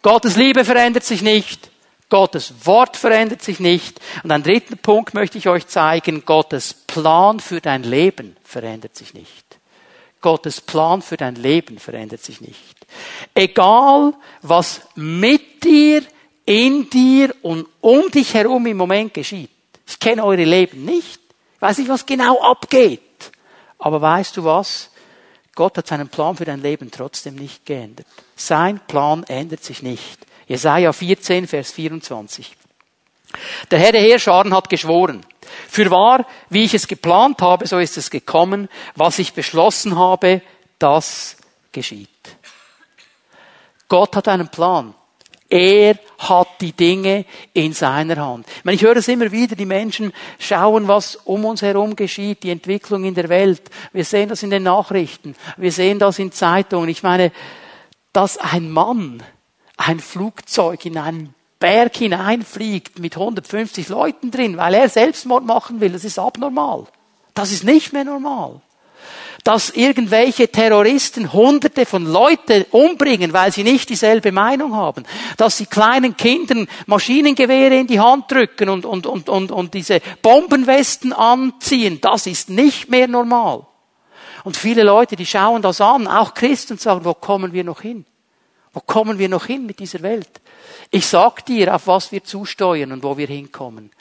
Gottes 0.02 0.36
Liebe 0.36 0.64
verändert 0.64 1.04
sich 1.04 1.22
nicht. 1.22 1.70
Gottes 2.08 2.54
Wort 2.64 2.96
verändert 2.96 3.42
sich 3.42 3.58
nicht. 3.58 4.00
Und 4.22 4.30
einen 4.30 4.44
dritten 4.44 4.78
Punkt 4.78 5.14
möchte 5.14 5.38
ich 5.38 5.48
euch 5.48 5.66
zeigen. 5.66 6.24
Gottes 6.24 6.72
Plan 6.72 7.40
für 7.40 7.60
dein 7.60 7.82
Leben 7.82 8.36
verändert 8.44 8.96
sich 8.96 9.14
nicht. 9.14 9.44
Gottes 10.20 10.60
Plan 10.60 11.02
für 11.02 11.16
dein 11.16 11.34
Leben 11.34 11.78
verändert 11.78 12.22
sich 12.22 12.40
nicht. 12.40 12.76
Egal, 13.34 14.14
was 14.42 14.82
mit 14.94 15.64
dir 15.64 16.02
in 16.46 16.88
dir 16.88 17.34
und 17.42 17.66
um 17.80 18.10
dich 18.10 18.32
herum 18.32 18.66
im 18.66 18.76
Moment 18.76 19.12
geschieht. 19.12 19.50
Ich 19.86 19.98
kenne 20.00 20.24
eure 20.24 20.44
Leben 20.44 20.84
nicht. 20.84 21.20
Ich 21.56 21.62
weiß 21.62 21.78
nicht, 21.78 21.88
was 21.88 22.06
genau 22.06 22.40
abgeht. 22.40 23.00
Aber 23.78 24.00
weißt 24.00 24.36
du 24.36 24.44
was? 24.44 24.90
Gott 25.54 25.76
hat 25.78 25.86
seinen 25.86 26.08
Plan 26.08 26.36
für 26.36 26.44
dein 26.44 26.62
Leben 26.62 26.90
trotzdem 26.90 27.34
nicht 27.34 27.66
geändert. 27.66 28.06
Sein 28.36 28.80
Plan 28.86 29.24
ändert 29.24 29.64
sich 29.64 29.82
nicht. 29.82 30.18
Jesaja 30.46 30.92
14, 30.92 31.48
Vers 31.48 31.72
24. 31.72 32.56
Der 33.70 33.78
Herr 33.78 33.92
der 33.92 34.00
Heerscharen 34.00 34.54
hat 34.54 34.68
geschworen, 34.68 35.24
für 35.68 35.90
wahr, 35.90 36.26
wie 36.50 36.64
ich 36.64 36.74
es 36.74 36.86
geplant 36.86 37.40
habe, 37.42 37.66
so 37.66 37.78
ist 37.78 37.96
es 37.96 38.10
gekommen, 38.10 38.68
was 38.94 39.18
ich 39.18 39.32
beschlossen 39.32 39.96
habe, 39.96 40.42
das 40.78 41.36
geschieht. 41.72 42.08
Gott 43.88 44.16
hat 44.16 44.28
einen 44.28 44.48
Plan. 44.48 44.94
Er 45.48 45.96
hat 46.18 46.60
die 46.60 46.72
Dinge 46.72 47.24
in 47.52 47.72
seiner 47.72 48.16
Hand. 48.16 48.46
Ich, 48.48 48.64
meine, 48.64 48.74
ich 48.74 48.82
höre 48.82 48.96
es 48.96 49.06
immer 49.06 49.30
wieder, 49.30 49.54
die 49.54 49.66
Menschen 49.66 50.12
schauen, 50.38 50.88
was 50.88 51.16
um 51.16 51.44
uns 51.44 51.62
herum 51.62 51.94
geschieht, 51.94 52.42
die 52.42 52.50
Entwicklung 52.50 53.04
in 53.04 53.14
der 53.14 53.28
Welt. 53.28 53.62
Wir 53.92 54.04
sehen 54.04 54.28
das 54.28 54.42
in 54.42 54.50
den 54.50 54.64
Nachrichten, 54.64 55.36
wir 55.56 55.70
sehen 55.70 55.98
das 55.98 56.18
in 56.18 56.32
Zeitungen. 56.32 56.88
Ich 56.88 57.02
meine, 57.02 57.30
dass 58.12 58.38
ein 58.38 58.70
Mann 58.70 59.22
ein 59.76 60.00
Flugzeug 60.00 60.84
in 60.84 60.98
einen 60.98 61.34
Berg 61.60 61.96
hineinfliegt 61.96 62.98
mit 62.98 63.16
150 63.16 63.88
Leuten 63.88 64.30
drin, 64.30 64.56
weil 64.56 64.74
er 64.74 64.88
Selbstmord 64.88 65.44
machen 65.44 65.80
will, 65.80 65.92
das 65.92 66.04
ist 66.04 66.18
abnormal. 66.18 66.86
Das 67.34 67.52
ist 67.52 67.64
nicht 67.64 67.92
mehr 67.92 68.04
normal 68.04 68.60
dass 69.46 69.70
irgendwelche 69.70 70.48
Terroristen 70.48 71.32
Hunderte 71.32 71.86
von 71.86 72.04
Leuten 72.04 72.64
umbringen, 72.72 73.32
weil 73.32 73.52
sie 73.52 73.62
nicht 73.62 73.88
dieselbe 73.88 74.32
Meinung 74.32 74.74
haben, 74.74 75.04
dass 75.36 75.58
sie 75.58 75.66
kleinen 75.66 76.16
Kindern 76.16 76.66
Maschinengewehre 76.86 77.76
in 77.76 77.86
die 77.86 78.00
Hand 78.00 78.28
drücken 78.28 78.68
und, 78.68 78.84
und, 78.84 79.06
und, 79.06 79.28
und, 79.28 79.52
und 79.52 79.72
diese 79.72 80.00
Bombenwesten 80.20 81.12
anziehen, 81.12 82.00
das 82.00 82.26
ist 82.26 82.50
nicht 82.50 82.90
mehr 82.90 83.06
normal. 83.06 83.64
Und 84.42 84.56
viele 84.56 84.82
Leute, 84.82 85.14
die 85.14 85.26
schauen 85.26 85.62
das 85.62 85.80
an, 85.80 86.08
auch 86.08 86.34
Christen, 86.34 86.72
und 86.72 86.80
sagen, 86.80 87.04
wo 87.04 87.14
kommen 87.14 87.52
wir 87.52 87.62
noch 87.62 87.82
hin? 87.82 88.04
Wo 88.72 88.80
kommen 88.80 89.20
wir 89.20 89.28
noch 89.28 89.46
hin 89.46 89.64
mit 89.64 89.78
dieser 89.78 90.02
Welt? 90.02 90.40
Ich 90.90 91.06
sag 91.06 91.46
dir, 91.46 91.72
auf 91.72 91.86
was 91.86 92.10
wir 92.10 92.24
zusteuern 92.24 92.90
und 92.90 93.04
wo 93.04 93.16
wir 93.16 93.28
hinkommen. 93.28 93.92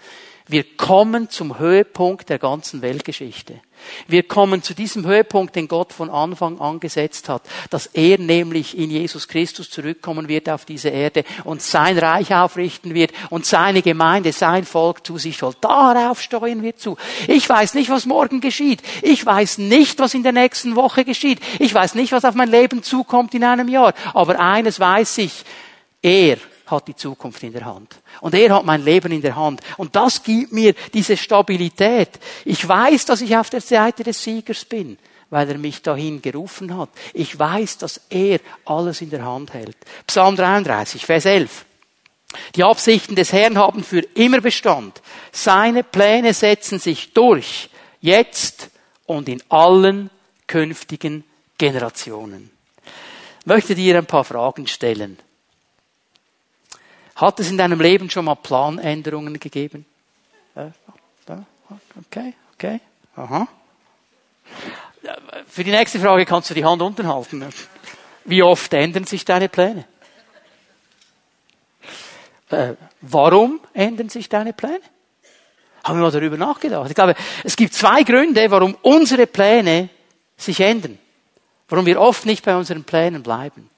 Wir 0.48 0.64
kommen 0.76 1.30
zum 1.30 1.60
Höhepunkt 1.60 2.30
der 2.30 2.40
ganzen 2.40 2.82
Weltgeschichte. 2.82 3.62
Wir 4.08 4.24
kommen 4.24 4.64
zu 4.64 4.74
diesem 4.74 5.06
Höhepunkt, 5.06 5.56
den 5.56 5.68
Gott 5.68 5.94
von 5.94 6.10
Anfang 6.10 6.60
an 6.60 6.80
gesetzt 6.80 7.30
hat, 7.30 7.44
dass 7.70 7.88
er 7.88 8.20
nämlich 8.20 8.78
in 8.78 8.90
Jesus 8.92 9.28
Christus 9.28 9.70
zurückkommen 9.70 10.28
wird 10.28 10.50
auf 10.50 10.66
diese 10.66 10.90
Erde 10.90 11.24
und 11.44 11.62
sein 11.62 11.98
Reich 11.98 12.34
aufrichten 12.34 12.94
wird 12.94 13.12
und 13.30 13.46
seine 13.46 13.82
Gemeinde, 13.82 14.32
sein 14.32 14.66
Volk 14.66 15.06
zu 15.06 15.18
sich 15.18 15.42
holt. 15.42 15.58
Darauf 15.62 16.22
steuern 16.22 16.62
wir 16.64 16.76
zu. 16.76 16.98
Ich 17.28 17.48
weiß 17.48 17.74
nicht, 17.74 17.90
was 17.90 18.06
morgen 18.06 18.42
geschieht. 18.42 18.82
Ich 19.02 19.26
weiß 19.26 19.60
nicht, 19.60 20.00
was 20.00 20.14
in 20.14 20.24
der 20.24 20.32
nächsten 20.32 20.76
Woche 20.76 21.06
geschieht. 21.06 21.40
Ich 21.60 21.74
weiß 21.74 21.96
nicht, 21.96 22.12
was 22.12 22.26
auf 22.26 22.36
mein 22.36 22.50
Leben 22.50 22.84
zukommt 22.84 23.34
in 23.34 23.44
einem 23.44 23.68
Jahr. 23.68 23.94
Aber 24.14 24.40
eines 24.40 24.80
weiß 24.80 25.20
ich. 25.20 25.44
Er 26.02 26.38
hat 26.68 26.88
die 26.88 26.96
Zukunft 26.96 27.44
in 27.44 27.54
der 27.54 27.66
Hand. 27.66 27.96
Und 28.22 28.34
er 28.34 28.56
hat 28.56 28.66
mein 28.66 28.84
Leben 28.84 29.12
in 29.12 29.22
der 29.22 29.36
Hand. 29.36 29.62
Und 29.78 29.96
das 29.96 30.24
gibt 30.24 30.52
mir 30.52 30.74
diese 30.94 31.18
Stabilität. 31.18 32.10
Ich 32.44 32.68
weiß, 32.68 33.06
dass 33.06 33.22
ich 33.22 33.36
auf 33.36 33.50
der 33.50 33.62
Seite 33.62 34.04
des 34.04 34.24
Siegers 34.24 34.66
bin, 34.66 34.98
weil 35.30 35.50
er 35.50 35.58
mich 35.58 35.82
dahin 35.82 36.22
gerufen 36.22 36.78
hat. 36.78 36.90
Ich 37.14 37.38
weiß, 37.38 37.78
dass 37.80 38.02
er 38.10 38.40
alles 38.66 39.02
in 39.02 39.10
der 39.10 39.26
Hand 39.26 39.54
hält. 39.54 39.78
Psalm 40.08 40.36
33, 40.36 41.06
Vers 41.06 41.26
11. 41.26 41.66
Die 42.56 42.64
Absichten 42.64 43.16
des 43.16 43.32
Herrn 43.32 43.58
haben 43.58 43.84
für 43.84 44.02
immer 44.16 44.42
Bestand. 44.42 45.02
Seine 45.32 45.84
Pläne 45.84 46.34
setzen 46.34 46.80
sich 46.80 47.14
durch, 47.14 47.70
jetzt 48.02 48.70
und 49.06 49.30
in 49.30 49.42
allen 49.50 50.10
künftigen 50.48 51.24
Generationen. 51.58 52.52
Ich 53.40 53.46
möchte 53.46 53.76
dir 53.76 53.98
ein 53.98 54.06
paar 54.06 54.24
Fragen 54.24 54.68
stellen. 54.68 55.18
Hat 57.16 57.40
es 57.40 57.50
in 57.50 57.58
deinem 57.58 57.80
Leben 57.80 58.10
schon 58.10 58.26
mal 58.26 58.36
Planänderungen 58.36 59.40
gegeben? 59.40 59.86
Okay, 62.08 62.34
okay. 62.54 62.80
Aha. 63.16 63.48
Für 65.48 65.64
die 65.64 65.72
nächste 65.72 66.00
Frage 66.00 66.26
kannst 66.26 66.50
du 66.50 66.54
die 66.54 66.66
Hand 66.66 66.82
unten 66.82 67.08
halten. 67.08 67.46
Wie 68.26 68.44
oft 68.44 68.74
ändern 68.74 69.06
sich 69.06 69.24
deine 69.24 69.50
Pläne? 69.50 69.86
Äh, 72.50 72.74
warum 73.02 73.60
ändern 73.74 74.10
sich 74.10 74.30
deine 74.30 74.54
Pläne? 74.54 74.82
Haben 75.84 76.00
wir 76.00 76.04
mal 76.04 76.12
darüber 76.12 76.38
nachgedacht. 76.38 76.90
Ich 76.90 76.96
glaube, 76.96 77.16
es 77.44 77.56
gibt 77.56 77.74
zwei 77.74 78.04
Gründe, 78.04 78.50
warum 78.50 78.76
unsere 78.82 79.28
Pläne 79.28 79.90
sich 80.38 80.60
ändern. 80.60 80.98
Warum 81.70 81.86
wir 81.86 82.00
oft 82.00 82.26
nicht 82.26 82.44
bei 82.44 82.56
unseren 82.56 82.84
Plänen 82.84 83.24
bleiben. 83.24 83.70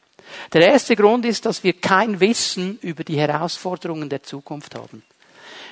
Der 0.54 0.62
erste 0.62 0.96
Grund 0.96 1.26
ist, 1.26 1.46
dass 1.46 1.64
wir 1.64 1.74
kein 1.74 2.20
Wissen 2.20 2.80
über 2.82 3.04
die 3.04 3.18
Herausforderungen 3.18 4.10
der 4.10 4.24
Zukunft 4.24 4.76
haben. 4.76 5.04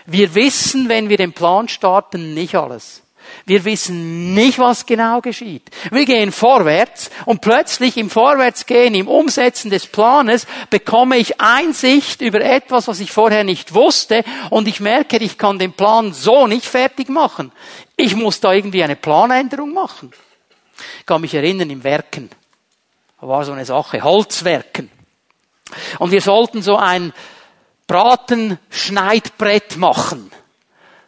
Wir 0.06 0.36
wissen, 0.36 0.90
wenn 0.90 1.10
wir 1.10 1.18
den 1.18 1.34
Plan 1.34 1.68
starten, 1.68 2.34
nicht 2.34 2.56
alles. 2.56 3.02
Wir 3.46 3.66
wissen 3.66 4.34
nicht, 4.36 4.60
was 4.60 4.86
genau 4.86 5.22
geschieht. 5.22 5.70
Wir 5.92 6.06
gehen 6.06 6.32
vorwärts 6.32 7.10
und 7.26 7.42
plötzlich 7.42 7.98
im 7.98 8.10
Vorwärtsgehen, 8.10 8.94
im 8.94 9.08
Umsetzen 9.08 9.72
des 9.72 9.88
Planes 9.88 10.46
bekomme 10.70 11.18
ich 11.18 11.42
Einsicht 11.42 12.22
über 12.22 12.42
etwas, 12.42 12.88
was 12.88 13.00
ich 13.00 13.12
vorher 13.12 13.44
nicht 13.44 13.74
wusste 13.74 14.24
und 14.52 14.68
ich 14.68 14.80
merke, 14.80 15.18
ich 15.18 15.38
kann 15.38 15.58
den 15.58 15.74
Plan 15.74 16.14
so 16.14 16.46
nicht 16.46 16.66
fertig 16.66 17.10
machen. 17.10 17.52
Ich 17.98 18.16
muss 18.16 18.40
da 18.40 18.54
irgendwie 18.54 18.84
eine 18.84 18.96
Planänderung 18.96 19.74
machen. 19.74 20.12
Ich 21.00 21.06
kann 21.06 21.22
mich 21.22 21.34
erinnern, 21.34 21.70
im 21.70 21.84
Werken 21.84 22.30
war 23.22 23.44
so 23.46 23.54
eine 23.54 23.66
Sache, 23.66 24.04
Holzwerken. 24.04 24.92
Und 26.00 26.12
wir 26.12 26.22
sollten 26.22 26.62
so 26.62 26.78
ein 26.78 27.14
Bratenschneidbrett 27.88 29.78
machen 29.78 30.32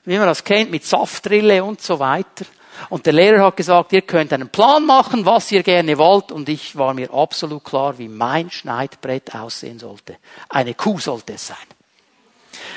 wie 0.08 0.18
man 0.18 0.28
das 0.28 0.46
kennt, 0.46 0.72
mit 0.72 0.86
Saftrille 0.86 1.64
und 1.64 1.82
so 1.82 2.00
weiter. 2.00 2.46
Und 2.90 3.06
der 3.06 3.12
Lehrer 3.12 3.44
hat 3.44 3.58
gesagt, 3.58 3.92
ihr 3.92 4.04
könnt 4.04 4.32
einen 4.32 4.48
Plan 4.48 4.86
machen, 4.86 5.26
was 5.26 5.52
ihr 5.52 5.64
gerne 5.64 5.98
wollt. 5.98 6.32
Und 6.32 6.48
ich 6.48 6.78
war 6.78 6.94
mir 6.94 7.14
absolut 7.14 7.66
klar, 7.66 7.98
wie 7.98 8.08
mein 8.08 8.50
Schneidbrett 8.50 9.36
aussehen 9.36 9.80
sollte. 9.80 10.16
Eine 10.48 10.76
Kuh 10.76 11.00
sollte 11.00 11.34
es 11.34 11.48
sein. 11.48 11.58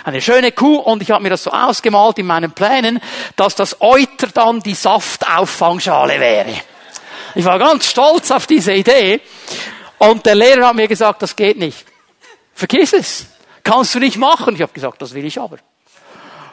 Eine 0.02 0.20
schöne 0.20 0.50
Kuh 0.50 0.76
und 0.76 1.02
ich 1.02 1.12
habe 1.12 1.22
mir 1.22 1.30
das 1.30 1.44
so 1.44 1.52
ausgemalt 1.52 2.18
in 2.18 2.26
meinen 2.26 2.50
Plänen, 2.50 3.00
dass 3.36 3.54
das 3.54 3.80
Euter 3.80 4.26
dann 4.34 4.60
die 4.60 4.74
Saftauffangschale 4.74 6.18
wäre. 6.18 6.54
Ich 7.34 7.44
war 7.44 7.58
ganz 7.58 7.86
stolz 7.86 8.30
auf 8.30 8.46
diese 8.46 8.72
Idee 8.72 9.20
und 9.98 10.26
der 10.26 10.34
Lehrer 10.34 10.68
hat 10.68 10.76
mir 10.76 10.88
gesagt, 10.88 11.22
das 11.22 11.36
geht 11.36 11.58
nicht. 11.58 11.84
Vergiss 12.54 12.92
es. 12.92 13.26
Kannst 13.62 13.94
du 13.94 13.98
nicht 13.98 14.16
machen. 14.16 14.54
Ich 14.54 14.62
habe 14.62 14.72
gesagt, 14.72 15.00
das 15.02 15.14
will 15.14 15.24
ich 15.24 15.38
aber. 15.38 15.58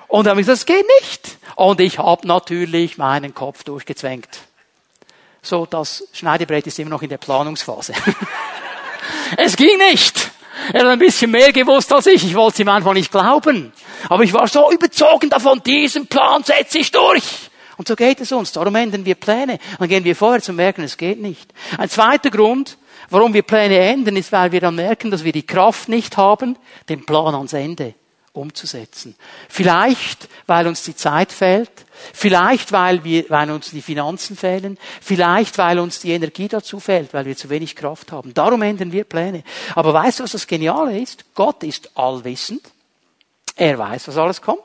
Und 0.07 0.25
dann 0.25 0.31
habe 0.31 0.41
ich 0.41 0.47
gesagt, 0.47 0.69
das 0.69 0.75
geht 0.75 0.85
nicht. 1.01 1.37
Und 1.55 1.79
ich 1.81 1.99
habe 1.99 2.27
natürlich 2.27 2.97
meinen 2.97 3.33
Kopf 3.33 3.63
durchgezwängt. 3.63 4.29
So, 5.41 5.65
das 5.65 6.07
Schneidebrett 6.13 6.67
ist 6.67 6.79
immer 6.79 6.89
noch 6.89 7.01
in 7.01 7.09
der 7.09 7.17
Planungsphase. 7.17 7.93
es 9.37 9.55
ging 9.55 9.77
nicht. 9.77 10.31
Er 10.73 10.81
hat 10.81 10.87
ein 10.87 10.99
bisschen 10.99 11.31
mehr 11.31 11.53
gewusst 11.53 11.91
als 11.93 12.07
ich. 12.07 12.23
Ich 12.25 12.35
wollte 12.35 12.55
es 12.55 12.59
ihm 12.59 12.69
einfach 12.69 12.93
nicht 12.93 13.11
glauben. 13.11 13.71
Aber 14.09 14.23
ich 14.23 14.33
war 14.33 14.47
so 14.47 14.71
überzogen 14.71 15.29
davon, 15.29 15.61
diesen 15.63 16.07
Plan 16.07 16.43
setze 16.43 16.79
ich 16.79 16.91
durch. 16.91 17.23
Und 17.77 17.87
so 17.87 17.95
geht 17.95 18.19
es 18.21 18.31
uns. 18.31 18.51
Darum 18.51 18.75
ändern 18.75 19.05
wir 19.05 19.15
Pläne. 19.15 19.59
Dann 19.79 19.87
gehen 19.87 20.03
wir 20.03 20.15
vorwärts 20.15 20.49
und 20.49 20.55
merken, 20.55 20.83
es 20.83 20.97
geht 20.97 21.21
nicht. 21.21 21.53
Ein 21.77 21.89
zweiter 21.89 22.31
Grund, 22.31 22.77
warum 23.09 23.33
wir 23.33 23.43
Pläne 23.43 23.77
ändern, 23.77 24.15
ist, 24.15 24.31
weil 24.31 24.51
wir 24.51 24.61
dann 24.61 24.75
merken, 24.75 25.11
dass 25.11 25.23
wir 25.23 25.31
die 25.31 25.45
Kraft 25.45 25.87
nicht 25.87 26.17
haben, 26.17 26.57
den 26.89 27.05
Plan 27.05 27.35
ans 27.35 27.53
Ende 27.53 27.93
umzusetzen. 28.37 29.15
Vielleicht, 29.49 30.29
weil 30.45 30.67
uns 30.67 30.83
die 30.83 30.95
Zeit 30.95 31.31
fehlt, 31.31 31.71
vielleicht, 32.13 32.71
weil, 32.71 33.03
wir, 33.03 33.25
weil 33.29 33.49
uns 33.51 33.71
die 33.71 33.81
Finanzen 33.81 34.37
fehlen, 34.37 34.77
vielleicht, 35.01 35.57
weil 35.57 35.79
uns 35.79 35.99
die 35.99 36.11
Energie 36.11 36.47
dazu 36.47 36.79
fehlt, 36.79 37.13
weil 37.13 37.25
wir 37.25 37.35
zu 37.35 37.49
wenig 37.49 37.75
Kraft 37.75 38.11
haben. 38.11 38.33
Darum 38.33 38.61
ändern 38.61 38.91
wir 38.91 39.03
Pläne. 39.03 39.43
Aber 39.75 39.93
weißt 39.93 40.19
du, 40.19 40.23
was 40.23 40.31
das 40.31 40.47
Geniale 40.47 40.99
ist? 40.99 41.25
Gott 41.33 41.63
ist 41.63 41.91
allwissend. 41.97 42.61
Er 43.55 43.77
weiß, 43.77 44.07
was 44.07 44.17
alles 44.17 44.41
kommt. 44.41 44.61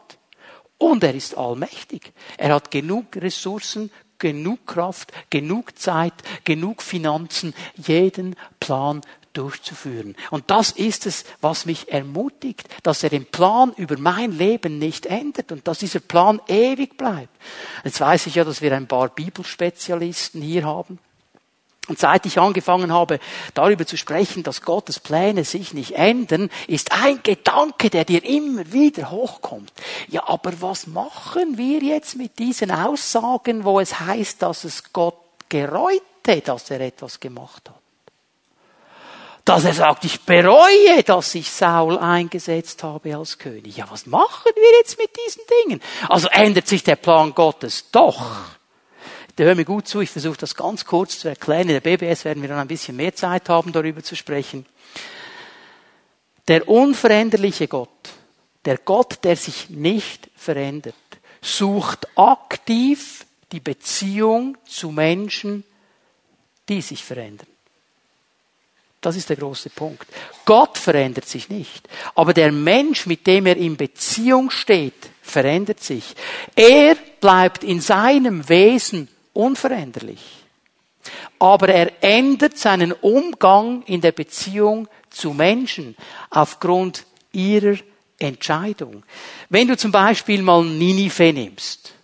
Und 0.83 1.05
er 1.05 1.15
ist 1.15 1.39
allmächtig. 1.39 2.13
Er 2.37 2.55
hat 2.55 2.73
genug 2.73 3.15
Ressourcen, 3.15 3.93
genug 4.19 4.67
Kraft, 4.67 5.13
genug 5.31 5.79
Zeit, 5.79 6.13
genug 6.43 6.83
Finanzen, 6.83 7.55
jeden 7.77 8.35
Plan 8.59 9.01
durchzuführen. 9.33 10.17
Und 10.33 10.51
das 10.51 10.73
ist 10.73 11.07
es, 11.07 11.25
was 11.41 11.67
mich 11.67 11.93
ermutigt, 11.93 12.69
dass 12.83 13.05
er 13.05 13.11
den 13.11 13.27
Plan 13.27 13.73
über 13.77 13.97
mein 13.97 14.33
Leben 14.33 14.81
nicht 14.81 15.07
ändert 15.07 15.53
und 15.53 15.69
dass 15.69 15.79
dieser 15.79 16.01
Plan 16.01 16.41
ewig 16.49 16.99
bleibt. 16.99 17.31
Jetzt 17.85 18.01
weiß 18.01 18.27
ich 18.27 18.35
ja, 18.35 18.43
dass 18.43 18.61
wir 18.61 18.75
ein 18.75 18.89
paar 18.89 19.09
Bibelspezialisten 19.09 20.43
hier 20.43 20.65
haben. 20.65 20.99
Und 21.89 21.99
seit 21.99 22.27
ich 22.27 22.39
angefangen 22.39 22.93
habe, 22.93 23.19
darüber 23.55 23.85
zu 23.87 23.97
sprechen, 23.97 24.45
dass 24.45 24.63
Gottes 24.63 25.01
Pläne 25.01 25.45
sich 25.45 25.75
nicht 25.75 25.93
ändern, 25.93 26.49
ist 26.69 26.93
ein 26.93 27.21
Gedanke, 27.25 27.91
der 27.91 28.05
dir 28.05 28.25
immer 28.25 28.73
wieder 28.73 29.11
hochkommt. 29.11 29.73
Ja, 30.09 30.29
aber 30.29 30.53
was 30.61 30.87
machen 30.87 31.59
wir 31.59 31.83
jetzt 31.83 32.17
mit 32.17 32.39
diesen 32.39 32.71
Aussagen, 32.71 33.65
wo 33.65 33.81
es 33.81 33.99
heißt, 33.99 34.43
dass 34.43 34.63
es 34.63 34.93
Gott 34.93 35.19
gereute, 35.49 36.41
dass 36.45 36.71
er 36.71 36.81
etwas 36.81 37.19
gemacht 37.19 37.69
hat? 37.69 37.83
dass 39.45 39.65
er 39.65 39.75
sagt, 39.75 40.05
ich 40.05 40.21
bereue, 40.21 41.03
dass 41.05 41.35
ich 41.35 41.51
Saul 41.51 41.99
eingesetzt 41.99 42.83
habe 42.85 43.17
als 43.17 43.39
König. 43.39 43.77
Ja, 43.77 43.87
was 43.91 44.07
machen 44.07 44.53
wir 44.55 44.79
jetzt 44.79 44.99
mit 44.99 45.11
diesen 45.27 45.43
Dingen? 45.65 45.83
Also 46.09 46.29
ändert 46.29 46.69
sich 46.69 46.85
der 46.85 46.97
Plan 46.97 47.35
Gottes 47.35 47.91
doch. 47.91 48.23
Der 49.43 49.49
hör 49.49 49.57
mir 49.57 49.65
gut 49.65 49.89
zu, 49.89 50.01
ich 50.01 50.11
versuche 50.11 50.37
das 50.37 50.55
ganz 50.55 50.85
kurz 50.85 51.19
zu 51.19 51.27
erklären. 51.27 51.63
In 51.63 51.75
der 51.75 51.81
BBS 51.81 52.25
werden 52.25 52.43
wir 52.43 52.49
dann 52.49 52.61
ein 52.61 52.69
bisschen 52.69 52.95
mehr 52.95 53.13
Zeit 53.13 53.49
haben, 53.49 53.73
darüber 53.73 54.01
zu 54.01 54.15
sprechen. 54.15 54.67
Der 56.47 56.69
unveränderliche 56.69 57.67
Gott, 57.67 57.89
der 58.65 58.79
Gott, 58.79 59.19
der 59.25 59.35
sich 59.35 59.69
nicht 59.69 60.31
verändert, 60.37 60.95
sucht 61.41 62.07
aktiv 62.17 63.27
die 63.51 63.59
Beziehung 63.59 64.57
zu 64.65 64.93
Menschen, 64.93 65.65
die 66.69 66.81
sich 66.81 67.03
verändern. 67.03 67.49
Das 69.01 69.17
ist 69.17 69.29
der 69.29 69.39
große 69.39 69.71
Punkt. 69.71 70.07
Gott 70.45 70.79
verändert 70.79 71.27
sich 71.27 71.49
nicht. 71.49 71.89
Aber 72.15 72.33
der 72.33 72.53
Mensch, 72.53 73.07
mit 73.07 73.27
dem 73.27 73.47
er 73.47 73.57
in 73.57 73.77
Beziehung 73.77 74.51
steht, 74.51 75.11
verändert 75.21 75.83
sich. 75.83 76.15
Er 76.55 76.95
bleibt 77.21 77.65
in 77.65 77.81
seinem 77.81 78.49
Wesen 78.49 79.09
unveränderlich. 79.33 80.23
Aber 81.39 81.69
er 81.69 81.93
ändert 82.03 82.59
seinen 82.59 82.93
Umgang 82.93 83.83
in 83.85 84.01
der 84.01 84.13
Beziehung 84.13 84.89
zu 85.11 85.33
Menschen 85.33 85.97
aufgrund 86.31 87.07
ihrer 87.33 87.77
Entscheidung. 88.19 89.03
Wenn 89.49 89.69
du 89.69 89.77
zum 89.77 89.91
Beispiel 89.91 90.43
mal 90.43 90.65
Ninive 90.65 91.33
nimmst, 91.33 91.95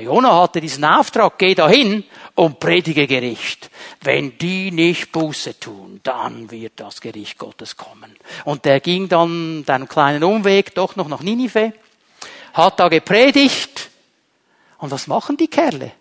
Jona 0.00 0.42
hatte 0.42 0.60
diesen 0.60 0.84
Auftrag, 0.84 1.38
geh 1.38 1.54
dahin 1.54 2.02
und 2.34 2.58
predige 2.58 3.06
Gericht. 3.06 3.70
Wenn 4.00 4.36
die 4.38 4.72
nicht 4.72 5.12
Buße 5.12 5.60
tun, 5.60 6.00
dann 6.02 6.50
wird 6.50 6.80
das 6.80 7.00
Gericht 7.00 7.38
Gottes 7.38 7.76
kommen. 7.76 8.16
Und 8.44 8.64
der 8.64 8.80
ging 8.80 9.08
dann 9.08 9.64
einen 9.66 9.88
kleinen 9.88 10.24
Umweg 10.24 10.74
doch 10.74 10.96
noch 10.96 11.08
nach 11.08 11.22
Ninive, 11.22 11.72
hat 12.54 12.80
da 12.80 12.88
gepredigt. 12.88 13.90
Und 14.78 14.90
was 14.90 15.06
machen 15.06 15.36
die 15.36 15.48
Kerle? 15.48 15.92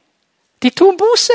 Die 0.64 0.72
tun 0.72 0.98
Buße. 0.98 1.34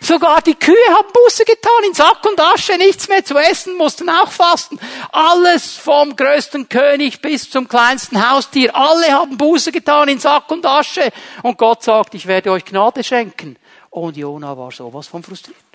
Sogar 0.00 0.40
die 0.42 0.54
Kühe 0.54 0.76
haben 0.90 1.08
Buße 1.12 1.44
getan, 1.44 1.84
in 1.84 1.94
Sack 1.94 2.24
und 2.24 2.40
Asche 2.40 2.76
nichts 2.76 3.08
mehr 3.08 3.24
zu 3.24 3.36
essen, 3.36 3.76
mussten 3.76 4.08
auch 4.08 4.30
fasten. 4.30 4.78
Alles 5.10 5.74
vom 5.74 6.14
größten 6.14 6.68
König 6.68 7.20
bis 7.20 7.50
zum 7.50 7.66
kleinsten 7.66 8.30
Haustier, 8.30 8.74
alle 8.76 9.12
haben 9.12 9.36
Buße 9.36 9.72
getan 9.72 10.08
in 10.08 10.20
Sack 10.20 10.50
und 10.50 10.64
Asche. 10.64 11.10
Und 11.42 11.58
Gott 11.58 11.82
sagt, 11.82 12.14
ich 12.14 12.26
werde 12.26 12.52
euch 12.52 12.64
Gnade 12.64 13.02
schenken. 13.02 13.56
Und 13.90 14.16
Jona 14.16 14.56
war 14.56 14.70
sowas 14.70 15.08
von 15.08 15.22
frustriert. 15.22 15.67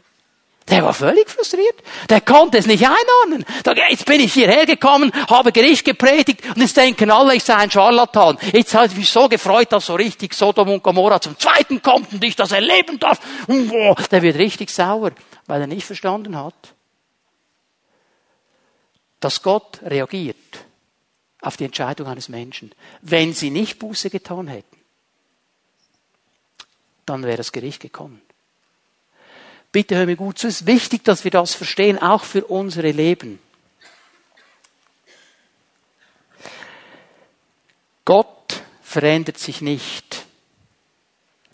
Der 0.69 0.83
war 0.83 0.93
völlig 0.93 1.29
frustriert. 1.29 1.75
Der 2.09 2.21
konnte 2.21 2.57
es 2.57 2.65
nicht 2.65 2.85
einordnen. 2.85 3.45
Jetzt 3.89 4.05
bin 4.05 4.21
ich 4.21 4.33
hierher 4.33 4.65
gekommen, 4.65 5.11
habe 5.29 5.51
Gericht 5.51 5.83
gepredigt 5.83 6.41
und 6.55 6.61
jetzt 6.61 6.77
denken 6.77 7.11
alle, 7.11 7.35
ich 7.35 7.43
sei 7.43 7.55
ein 7.55 7.69
Scharlatan. 7.69 8.37
Jetzt 8.53 8.73
habe 8.73 8.87
ich 8.87 8.95
mich 8.95 9.09
so 9.09 9.27
gefreut, 9.27 9.71
dass 9.71 9.87
so 9.87 9.95
richtig 9.95 10.33
Sodom 10.33 10.69
und 10.69 10.81
Gomorra 10.81 11.19
zum 11.19 11.37
Zweiten 11.37 11.81
kommt 11.81 12.13
und 12.13 12.23
ich 12.23 12.35
das 12.35 12.53
erleben 12.53 12.97
darf. 12.97 13.19
Der 14.09 14.21
wird 14.21 14.37
richtig 14.37 14.69
sauer, 14.69 15.11
weil 15.47 15.61
er 15.61 15.67
nicht 15.67 15.85
verstanden 15.85 16.37
hat, 16.37 16.73
dass 19.19 19.41
Gott 19.41 19.81
reagiert 19.83 20.37
auf 21.41 21.57
die 21.57 21.65
Entscheidung 21.65 22.07
eines 22.07 22.29
Menschen. 22.29 22.71
Wenn 23.01 23.33
sie 23.33 23.49
nicht 23.49 23.79
Buße 23.79 24.09
getan 24.09 24.47
hätten, 24.47 24.77
dann 27.05 27.23
wäre 27.23 27.37
das 27.37 27.51
Gericht 27.51 27.81
gekommen. 27.81 28.21
Bitte 29.73 29.95
hör 29.95 30.05
mir 30.05 30.15
gut 30.15 30.37
zu. 30.37 30.47
Es 30.47 30.61
ist 30.61 30.67
wichtig, 30.67 31.03
dass 31.03 31.23
wir 31.23 31.31
das 31.31 31.55
verstehen, 31.55 31.97
auch 31.97 32.23
für 32.23 32.45
unsere 32.45 32.91
Leben. 32.91 33.39
Gott 38.05 38.61
verändert 38.83 39.39
sich 39.39 39.61
nicht. 39.61 40.25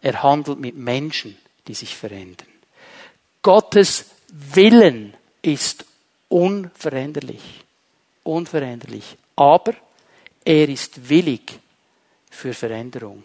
Er 0.02 0.22
handelt 0.22 0.60
mit 0.60 0.76
Menschen, 0.76 1.38
die 1.68 1.74
sich 1.74 1.96
verändern. 1.96 2.48
Gottes 3.42 4.08
Willen 4.28 5.14
ist 5.42 5.86
unveränderlich. 6.28 7.64
Unveränderlich. 8.24 9.16
Aber 9.38 9.74
er 10.44 10.68
ist 10.68 11.08
willig 11.08 11.58
für 12.30 12.54
Veränderung. 12.54 13.24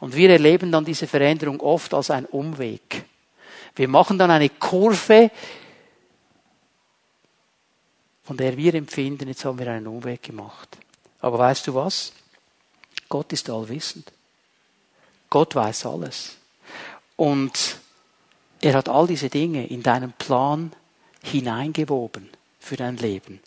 Und 0.00 0.14
wir 0.14 0.28
erleben 0.28 0.70
dann 0.70 0.84
diese 0.84 1.06
Veränderung 1.06 1.60
oft 1.60 1.94
als 1.94 2.10
einen 2.10 2.26
Umweg. 2.26 3.06
Wir 3.76 3.88
machen 3.88 4.18
dann 4.18 4.30
eine 4.30 4.48
Kurve, 4.48 5.30
von 8.24 8.36
der 8.36 8.56
wir 8.56 8.74
empfinden, 8.74 9.28
jetzt 9.28 9.44
haben 9.44 9.58
wir 9.58 9.70
einen 9.70 9.86
Umweg 9.86 10.22
gemacht. 10.22 10.78
Aber 11.20 11.38
weißt 11.38 11.66
du 11.66 11.74
was? 11.74 12.12
Gott 13.08 13.32
ist 13.32 13.48
allwissend. 13.48 14.12
Gott 15.30 15.54
weiß 15.54 15.86
alles. 15.86 16.36
Und 17.16 17.78
er 18.60 18.74
hat 18.74 18.88
all 18.88 19.06
diese 19.06 19.28
Dinge 19.28 19.66
in 19.66 19.82
deinen 19.82 20.12
Plan 20.12 20.72
hineingewoben 21.22 22.30
für 22.58 22.76
dein 22.76 22.96
Leben. 22.96 23.40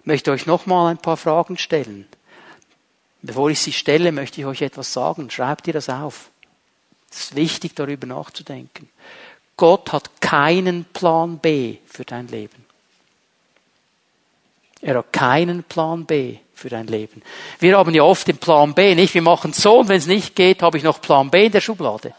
Ich 0.00 0.06
möchte 0.06 0.30
euch 0.32 0.46
nochmal 0.46 0.90
ein 0.90 0.98
paar 0.98 1.16
Fragen 1.16 1.58
stellen. 1.58 2.08
Bevor 3.22 3.50
ich 3.50 3.60
sie 3.60 3.72
stelle, 3.72 4.12
möchte 4.12 4.40
ich 4.40 4.46
euch 4.46 4.62
etwas 4.62 4.92
sagen. 4.92 5.30
Schreibt 5.30 5.66
ihr 5.66 5.74
das 5.74 5.88
auf. 5.88 6.30
Es 7.10 7.20
ist 7.20 7.36
wichtig, 7.36 7.74
darüber 7.74 8.06
nachzudenken. 8.06 8.88
Gott 9.60 9.92
hat 9.92 10.22
keinen 10.22 10.86
Plan 10.86 11.36
B 11.36 11.76
für 11.84 12.06
dein 12.06 12.28
Leben. 12.28 12.64
Er 14.80 14.96
hat 14.96 15.12
keinen 15.12 15.64
Plan 15.64 16.06
B 16.06 16.38
für 16.54 16.70
dein 16.70 16.86
Leben. 16.86 17.20
Wir 17.58 17.76
haben 17.76 17.94
ja 17.94 18.02
oft 18.02 18.26
den 18.26 18.38
Plan 18.38 18.72
B, 18.72 18.94
nicht? 18.94 19.12
Wir 19.12 19.20
machen 19.20 19.52
so 19.52 19.80
und 19.80 19.90
wenn 19.90 19.98
es 19.98 20.06
nicht 20.06 20.34
geht, 20.34 20.62
habe 20.62 20.78
ich 20.78 20.82
noch 20.82 21.02
Plan 21.02 21.30
B 21.30 21.44
in 21.44 21.52
der 21.52 21.60
Schublade. 21.60 22.14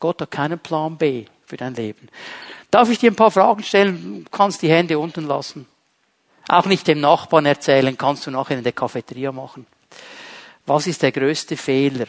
Gott 0.00 0.20
hat 0.20 0.30
keinen 0.30 0.58
Plan 0.58 0.98
B 0.98 1.24
für 1.46 1.56
dein 1.56 1.74
Leben. 1.74 2.10
Darf 2.70 2.90
ich 2.90 2.98
dir 2.98 3.10
ein 3.10 3.16
paar 3.16 3.30
Fragen 3.30 3.62
stellen? 3.62 4.24
Du 4.24 4.30
kannst 4.30 4.60
die 4.60 4.68
Hände 4.68 4.98
unten 4.98 5.26
lassen. 5.26 5.66
Auch 6.46 6.66
nicht 6.66 6.86
dem 6.86 7.00
Nachbarn 7.00 7.46
erzählen, 7.46 7.96
kannst 7.96 8.26
du 8.26 8.30
nachher 8.30 8.58
in 8.58 8.64
der 8.64 8.72
Cafeteria 8.72 9.32
machen. 9.32 9.66
Was 10.66 10.86
ist 10.86 11.00
der 11.00 11.12
größte 11.12 11.56
Fehler, 11.56 12.04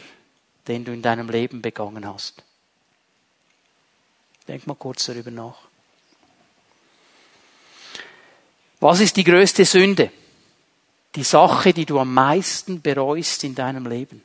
den 0.68 0.84
du 0.84 0.92
in 0.92 1.00
deinem 1.00 1.30
Leben 1.30 1.62
begangen 1.62 2.06
hast? 2.06 2.43
Denk 4.46 4.66
mal 4.66 4.74
kurz 4.74 5.06
darüber 5.06 5.30
nach. 5.30 5.58
Was 8.80 9.00
ist 9.00 9.16
die 9.16 9.24
größte 9.24 9.64
Sünde? 9.64 10.12
Die 11.14 11.24
Sache, 11.24 11.72
die 11.72 11.86
du 11.86 11.98
am 11.98 12.12
meisten 12.12 12.82
bereust 12.82 13.44
in 13.44 13.54
deinem 13.54 13.86
Leben? 13.86 14.22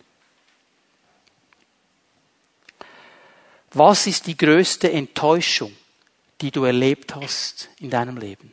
Was 3.71 4.07
ist 4.07 4.27
die 4.27 4.35
größte 4.35 4.91
Enttäuschung, 4.91 5.75
die 6.41 6.51
du 6.51 6.63
erlebt 6.63 7.15
hast 7.15 7.69
in 7.79 7.89
deinem 7.89 8.17
Leben? 8.17 8.51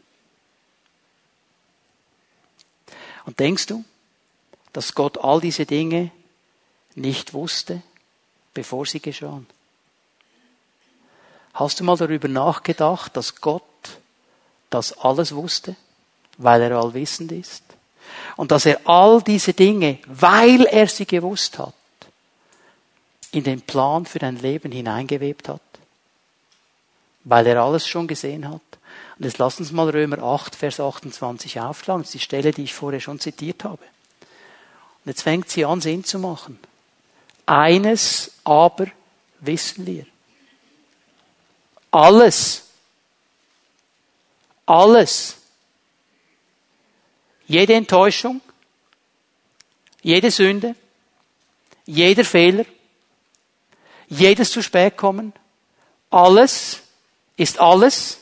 Und 3.25 3.41
denkst 3.41 3.67
du, 3.67 3.85
dass 4.73 4.95
Gott 4.95 5.19
all 5.19 5.41
diese 5.41 5.67
Dinge 5.67 6.12
nicht 6.95 7.33
wusste, 7.33 7.83
bevor 8.55 8.87
sie 8.87 9.01
geschahen? 9.01 9.47
Hast 11.57 11.80
du 11.80 11.84
mal 11.84 11.96
darüber 11.96 12.28
nachgedacht, 12.28 13.16
dass 13.16 13.40
Gott 13.40 13.62
das 14.70 14.96
alles 14.98 15.34
wusste? 15.34 15.76
weil 16.38 16.62
er 16.62 16.78
allwissend 16.78 17.32
ist. 17.32 17.62
Und 18.36 18.50
dass 18.50 18.66
er 18.66 18.80
all 18.84 19.22
diese 19.22 19.52
Dinge, 19.52 19.98
weil 20.07 20.64
er 20.66 20.86
sie 20.86 21.07
gewusst 21.07 21.59
hat, 21.59 21.74
in 23.32 23.44
den 23.44 23.61
Plan 23.61 24.07
für 24.07 24.18
dein 24.18 24.36
Leben 24.36 24.72
hineingewebt 24.72 25.48
hat. 25.48 25.61
Weil 27.24 27.46
er 27.46 27.62
alles 27.62 27.86
schon 27.86 28.07
gesehen 28.07 28.48
hat. 28.48 28.61
Und 29.18 29.24
jetzt 29.24 29.38
lass 29.38 29.59
uns 29.59 29.72
mal 29.72 29.88
Römer 29.88 30.22
8, 30.22 30.54
Vers 30.54 30.78
28 30.78 31.61
aufschlagen. 31.61 32.02
Das 32.02 32.09
ist 32.09 32.14
die 32.14 32.20
Stelle, 32.20 32.52
die 32.52 32.64
ich 32.64 32.74
vorher 32.74 33.00
schon 33.00 33.18
zitiert 33.18 33.64
habe. 33.64 33.82
Und 33.82 35.11
jetzt 35.11 35.22
fängt 35.22 35.50
sie 35.50 35.64
an, 35.64 35.80
Sinn 35.80 36.04
zu 36.04 36.18
machen. 36.18 36.59
Eines 37.46 38.32
aber 38.44 38.86
wissen 39.40 39.86
wir. 39.86 40.07
Alles. 41.97 42.62
Alles 44.66 45.36
jede 47.47 47.74
Enttäuschung, 47.74 48.40
jede 50.03 50.30
Sünde, 50.30 50.74
jeder 51.84 52.24
Fehler, 52.24 52.64
jedes 54.09 54.51
zu 54.51 54.62
spät 54.62 54.97
kommen, 54.97 55.32
alles 56.11 56.82
ist 57.36 57.59
alles, 57.61 58.18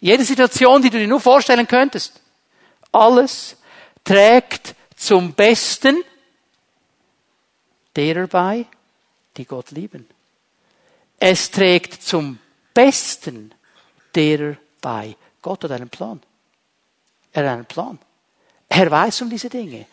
jede 0.00 0.24
Situation, 0.24 0.82
die 0.82 0.90
du 0.90 0.98
dir 0.98 1.08
nur 1.08 1.20
vorstellen 1.20 1.66
könntest, 1.66 2.20
alles 2.92 3.56
trägt 4.04 4.74
zum 4.96 5.32
Besten 5.32 6.02
derer 7.94 8.26
bei, 8.26 8.66
die 9.36 9.44
Gott 9.44 9.70
lieben. 9.70 10.08
Es 11.18 11.50
trägt 11.50 12.02
zum 12.02 12.38
Besten 12.76 13.54
derer 14.14 14.56
bei. 14.82 15.16
Gott 15.40 15.64
hat 15.64 15.72
einen 15.72 15.88
Plan. 15.88 16.20
Er 17.32 17.44
hat 17.44 17.52
einen 17.54 17.64
Plan. 17.64 17.98
Er 18.68 18.90
weiß 18.90 19.22
um 19.22 19.30
diese 19.30 19.48
Dinge. 19.48 19.86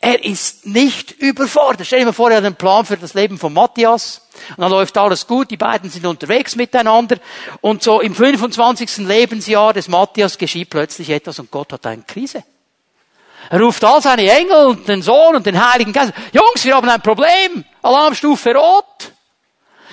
Er 0.00 0.24
ist 0.24 0.64
nicht 0.64 1.10
überfordert. 1.10 1.86
Stell 1.86 1.98
dir 1.98 2.06
mal 2.06 2.12
vor, 2.14 2.30
er 2.30 2.38
hat 2.38 2.44
einen 2.44 2.54
Plan 2.54 2.86
für 2.86 2.96
das 2.96 3.12
Leben 3.12 3.36
von 3.38 3.52
Matthias. 3.52 4.22
Und 4.56 4.62
dann 4.62 4.70
läuft 4.70 4.96
alles 4.96 5.26
gut, 5.26 5.50
die 5.50 5.58
beiden 5.58 5.90
sind 5.90 6.06
unterwegs 6.06 6.56
miteinander. 6.56 7.18
Und 7.60 7.82
so 7.82 8.00
im 8.00 8.14
25. 8.14 8.98
Lebensjahr 8.98 9.74
des 9.74 9.88
Matthias 9.88 10.38
geschieht 10.38 10.70
plötzlich 10.70 11.10
etwas 11.10 11.38
und 11.40 11.50
Gott 11.50 11.74
hat 11.74 11.84
eine 11.84 12.04
Krise. 12.04 12.42
Er 13.50 13.60
ruft 13.60 13.84
all 13.84 14.00
seine 14.00 14.30
Engel 14.30 14.64
und 14.66 14.88
den 14.88 15.02
Sohn 15.02 15.36
und 15.36 15.44
den 15.44 15.62
Heiligen 15.62 15.92
Geist. 15.92 16.14
Jungs, 16.32 16.64
wir 16.64 16.74
haben 16.74 16.88
ein 16.88 17.02
Problem. 17.02 17.66
Alarmstufe 17.82 18.54
rot. 18.54 19.09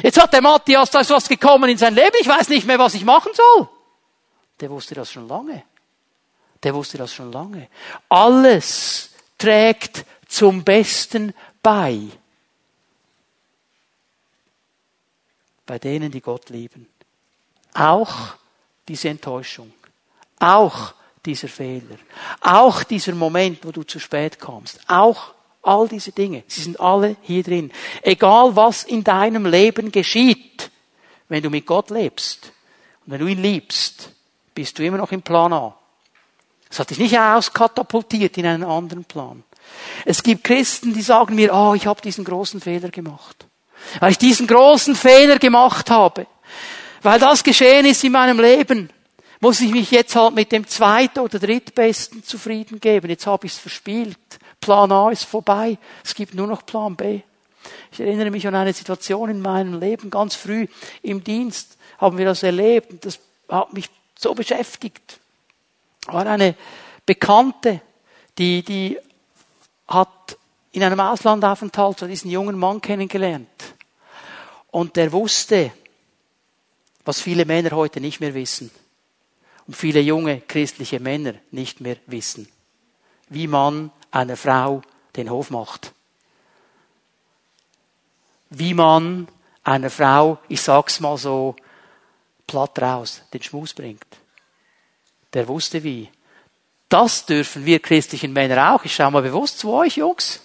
Jetzt 0.01 0.21
hat 0.21 0.33
der 0.33 0.41
Matthias, 0.41 0.91
da 0.91 0.99
ist 0.99 1.09
was 1.09 1.27
gekommen 1.27 1.69
in 1.69 1.77
sein 1.77 1.95
Leben. 1.95 2.15
Ich 2.19 2.27
weiß 2.27 2.49
nicht 2.49 2.67
mehr, 2.67 2.79
was 2.79 2.93
ich 2.93 3.03
machen 3.03 3.31
soll. 3.33 3.69
Der 4.59 4.69
wusste 4.69 4.95
das 4.95 5.11
schon 5.11 5.27
lange. 5.27 5.63
Der 6.63 6.73
wusste 6.73 6.97
das 6.97 7.13
schon 7.13 7.31
lange. 7.31 7.69
Alles 8.09 9.11
trägt 9.37 10.05
zum 10.27 10.63
Besten 10.63 11.33
bei. 11.61 11.99
Bei 15.65 15.79
denen, 15.79 16.11
die 16.11 16.21
Gott 16.21 16.49
lieben. 16.49 16.87
Auch 17.73 18.35
diese 18.87 19.09
Enttäuschung. 19.09 19.73
Auch 20.39 20.93
dieser 21.25 21.47
Fehler. 21.47 21.97
Auch 22.41 22.83
dieser 22.83 23.13
Moment, 23.13 23.63
wo 23.65 23.71
du 23.71 23.83
zu 23.83 23.99
spät 23.99 24.39
kommst. 24.39 24.79
Auch 24.87 25.33
all 25.63 25.87
diese 25.87 26.11
Dinge. 26.11 26.43
Sie 26.47 26.61
sind 26.61 26.79
alle 26.79 27.15
hier 27.21 27.43
drin. 27.43 27.71
Egal 28.01 28.55
was 28.55 28.83
in 28.83 29.03
deinem 29.03 29.45
Leben 29.45 29.91
geschieht, 29.91 30.71
wenn 31.29 31.43
du 31.43 31.49
mit 31.49 31.65
Gott 31.65 31.89
lebst 31.89 32.51
und 33.05 33.13
wenn 33.13 33.19
du 33.19 33.27
ihn 33.27 33.41
liebst, 33.41 34.11
bist 34.53 34.77
du 34.79 34.83
immer 34.83 34.97
noch 34.97 35.11
im 35.11 35.21
Plan 35.21 35.53
A. 35.53 35.75
Es 36.69 36.79
hat 36.79 36.89
dich 36.89 36.99
nicht 36.99 37.17
auskatapultiert 37.17 38.37
in 38.37 38.45
einen 38.45 38.63
anderen 38.63 39.05
Plan. 39.05 39.43
Es 40.05 40.23
gibt 40.23 40.43
Christen, 40.43 40.93
die 40.93 41.01
sagen 41.01 41.35
mir, 41.35 41.53
oh, 41.53 41.73
ich 41.73 41.87
habe 41.87 42.01
diesen 42.01 42.23
großen 42.23 42.61
Fehler 42.61 42.89
gemacht. 42.89 43.45
Weil 43.99 44.11
ich 44.11 44.17
diesen 44.17 44.47
großen 44.47 44.95
Fehler 44.95 45.39
gemacht 45.39 45.89
habe. 45.89 46.27
Weil 47.01 47.19
das 47.19 47.43
geschehen 47.43 47.85
ist 47.85 48.03
in 48.03 48.11
meinem 48.11 48.39
Leben, 48.39 48.89
muss 49.39 49.61
ich 49.61 49.71
mich 49.71 49.91
jetzt 49.91 50.15
halt 50.15 50.33
mit 50.33 50.51
dem 50.51 50.67
zweiten 50.67 51.19
oder 51.19 51.39
drittbesten 51.39 52.23
zufrieden 52.23 52.79
geben. 52.79 53.09
Jetzt 53.09 53.27
habe 53.27 53.45
ich 53.45 53.53
es 53.53 53.59
verspielt. 53.59 54.17
Plan 54.59 54.91
A 54.91 55.09
ist 55.11 55.25
vorbei. 55.25 55.77
Es 56.03 56.15
gibt 56.15 56.33
nur 56.33 56.47
noch 56.47 56.65
Plan 56.65 56.95
B. 56.95 57.21
Ich 57.91 57.99
erinnere 57.99 58.31
mich 58.31 58.47
an 58.47 58.55
eine 58.55 58.73
Situation 58.73 59.29
in 59.29 59.41
meinem 59.41 59.79
Leben, 59.79 60.09
ganz 60.09 60.35
früh 60.35 60.67
im 61.01 61.23
Dienst 61.23 61.77
haben 61.97 62.17
wir 62.17 62.25
das 62.25 62.43
erlebt 62.43 62.91
und 62.91 63.05
das 63.05 63.19
hat 63.49 63.73
mich 63.73 63.89
so 64.17 64.33
beschäftigt 64.33 65.19
war 66.13 66.25
eine 66.25 66.55
Bekannte, 67.05 67.81
die, 68.37 68.63
die 68.63 68.97
hat 69.87 70.37
in 70.71 70.83
einem 70.83 70.99
Auslandaufenthalt 70.99 71.99
so 71.99 72.07
diesen 72.07 72.29
jungen 72.29 72.57
Mann 72.57 72.81
kennengelernt. 72.81 73.47
Und 74.71 74.95
der 74.95 75.11
wusste, 75.11 75.71
was 77.05 77.21
viele 77.21 77.45
Männer 77.45 77.71
heute 77.71 78.01
nicht 78.01 78.19
mehr 78.19 78.33
wissen. 78.33 78.69
Und 79.65 79.75
viele 79.75 80.01
junge 80.01 80.41
christliche 80.41 80.99
Männer 80.99 81.35
nicht 81.51 81.81
mehr 81.81 81.97
wissen. 82.05 82.47
Wie 83.29 83.47
man 83.47 83.91
einer 84.11 84.37
Frau 84.37 84.81
den 85.15 85.29
Hof 85.29 85.49
macht. 85.49 85.93
Wie 88.49 88.73
man 88.73 89.27
einer 89.63 89.89
Frau, 89.89 90.39
ich 90.47 90.61
sag's 90.61 90.99
mal 90.99 91.17
so, 91.17 91.55
platt 92.45 92.79
raus, 92.79 93.23
den 93.33 93.41
Schmus 93.41 93.73
bringt 93.73 94.05
der 95.33 95.47
wusste 95.47 95.83
wie. 95.83 96.09
Das 96.89 97.25
dürfen 97.25 97.65
wir 97.65 97.79
christlichen 97.79 98.33
Männer 98.33 98.73
auch. 98.73 98.83
Ich 98.85 98.95
schaue 98.95 99.11
mal 99.11 99.21
bewusst 99.21 99.59
zu 99.59 99.71
euch, 99.71 99.97
Jungs. 99.97 100.41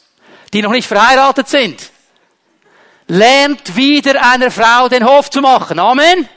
die 0.53 0.61
noch 0.61 0.73
nicht 0.73 0.87
verheiratet 0.87 1.49
sind. 1.49 1.91
Lernt 3.07 3.75
wieder 3.75 4.23
einer 4.23 4.51
Frau 4.51 4.89
den 4.89 5.07
Hof 5.07 5.31
zu 5.31 5.41
machen. 5.41 5.79
Amen. 5.79 6.29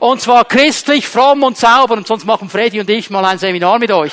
Und 0.00 0.22
zwar 0.22 0.46
christlich, 0.46 1.06
fromm 1.06 1.42
und 1.42 1.58
sauber. 1.58 1.98
Und 1.98 2.06
sonst 2.06 2.24
machen 2.24 2.48
Freddy 2.48 2.80
und 2.80 2.88
ich 2.88 3.10
mal 3.10 3.24
ein 3.26 3.38
Seminar 3.38 3.78
mit 3.78 3.90
euch. 3.90 4.12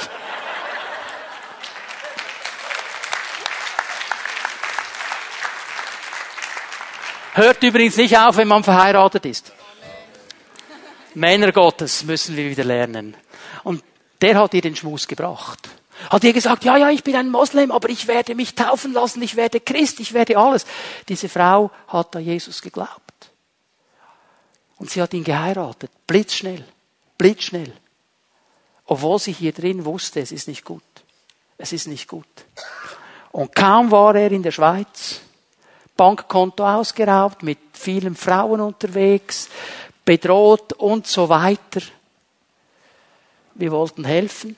Hört 7.36 7.62
übrigens 7.64 7.98
nicht 7.98 8.18
auf, 8.18 8.38
wenn 8.38 8.48
man 8.48 8.64
verheiratet 8.64 9.26
ist. 9.26 9.52
Männer 11.16 11.52
Gottes 11.52 12.06
müssen 12.06 12.38
wir 12.38 12.50
wieder 12.50 12.64
lernen. 12.64 13.18
Und 13.66 13.84
der 14.22 14.40
hat 14.40 14.54
ihr 14.54 14.62
den 14.62 14.78
Schmus 14.78 15.06
gebracht. 15.06 15.68
Hat 16.10 16.24
ihr 16.24 16.32
gesagt, 16.32 16.64
ja, 16.64 16.78
ja, 16.78 16.90
ich 16.90 17.04
bin 17.04 17.14
ein 17.18 17.30
Moslem, 17.30 17.72
aber 17.72 17.90
ich 17.90 18.08
werde 18.08 18.36
mich 18.36 18.56
taufen 18.56 18.94
lassen, 18.94 19.22
ich 19.22 19.36
werde 19.36 19.60
Christ, 19.60 20.00
ich 20.00 20.14
werde 20.14 20.38
alles. 20.38 20.66
Diese 21.10 21.28
Frau 21.28 21.72
hat 21.90 22.16
da 22.16 22.20
Jesus 22.20 22.62
geglaubt. 22.62 23.32
Und 24.78 24.90
sie 24.90 25.02
hat 25.02 25.14
ihn 25.14 25.26
geheiratet. 25.26 25.92
Blitzschnell. 26.08 26.64
Blitzschnell. 27.18 27.74
Obwohl 28.86 29.20
sie 29.20 29.34
hier 29.34 29.52
drin 29.52 29.84
wusste, 29.84 30.22
es 30.22 30.32
ist 30.32 30.48
nicht 30.48 30.64
gut. 30.64 30.84
Es 31.58 31.74
ist 31.74 31.88
nicht 31.88 32.08
gut. 32.08 32.46
Und 33.34 33.54
kaum 33.54 33.92
war 33.92 34.16
er 34.16 34.32
in 34.32 34.44
der 34.44 34.52
Schweiz, 34.52 35.20
Bankkonto 35.98 36.66
ausgeraubt, 36.66 37.44
mit 37.44 37.60
vielen 37.74 38.16
Frauen 38.16 38.62
unterwegs, 38.62 39.50
bedroht 40.04 40.74
und 40.74 41.08
so 41.08 41.30
weiter. 41.30 41.82
Wir 43.54 43.72
wollten 43.72 44.04
helfen. 44.04 44.58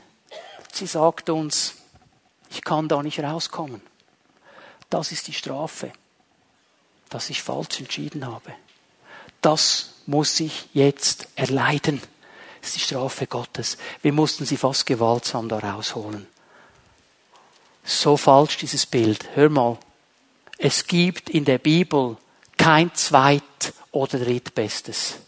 Sie 0.71 0.87
sagte 0.87 1.33
uns, 1.33 1.75
ich 2.49 2.63
kann 2.63 2.87
da 2.87 3.03
nicht 3.03 3.19
rauskommen. 3.19 3.81
Das 4.89 5.11
ist 5.11 5.27
die 5.27 5.33
Strafe, 5.33 5.91
dass 7.09 7.29
ich 7.29 7.43
falsch 7.43 7.79
entschieden 7.79 8.25
habe. 8.25 8.53
Das 9.41 9.93
muss 10.05 10.39
ich 10.39 10.69
jetzt 10.73 11.27
erleiden. 11.35 12.01
Das 12.61 12.69
ist 12.69 12.77
die 12.77 12.81
Strafe 12.81 13.27
Gottes. 13.27 13.77
Wir 14.01 14.13
mussten 14.13 14.45
sie 14.45 14.57
fast 14.57 14.85
gewaltsam 14.85 15.49
da 15.49 15.59
rausholen. 15.59 16.27
So 17.83 18.17
falsch 18.17 18.57
dieses 18.57 18.85
Bild. 18.85 19.29
Hör 19.35 19.49
mal. 19.49 19.77
Es 20.57 20.87
gibt 20.87 21.29
in 21.29 21.45
der 21.45 21.59
Bibel 21.59 22.17
kein 22.57 22.93
Zweit- 22.95 23.73
oder 23.91 24.19
Drittbestes. 24.19 25.19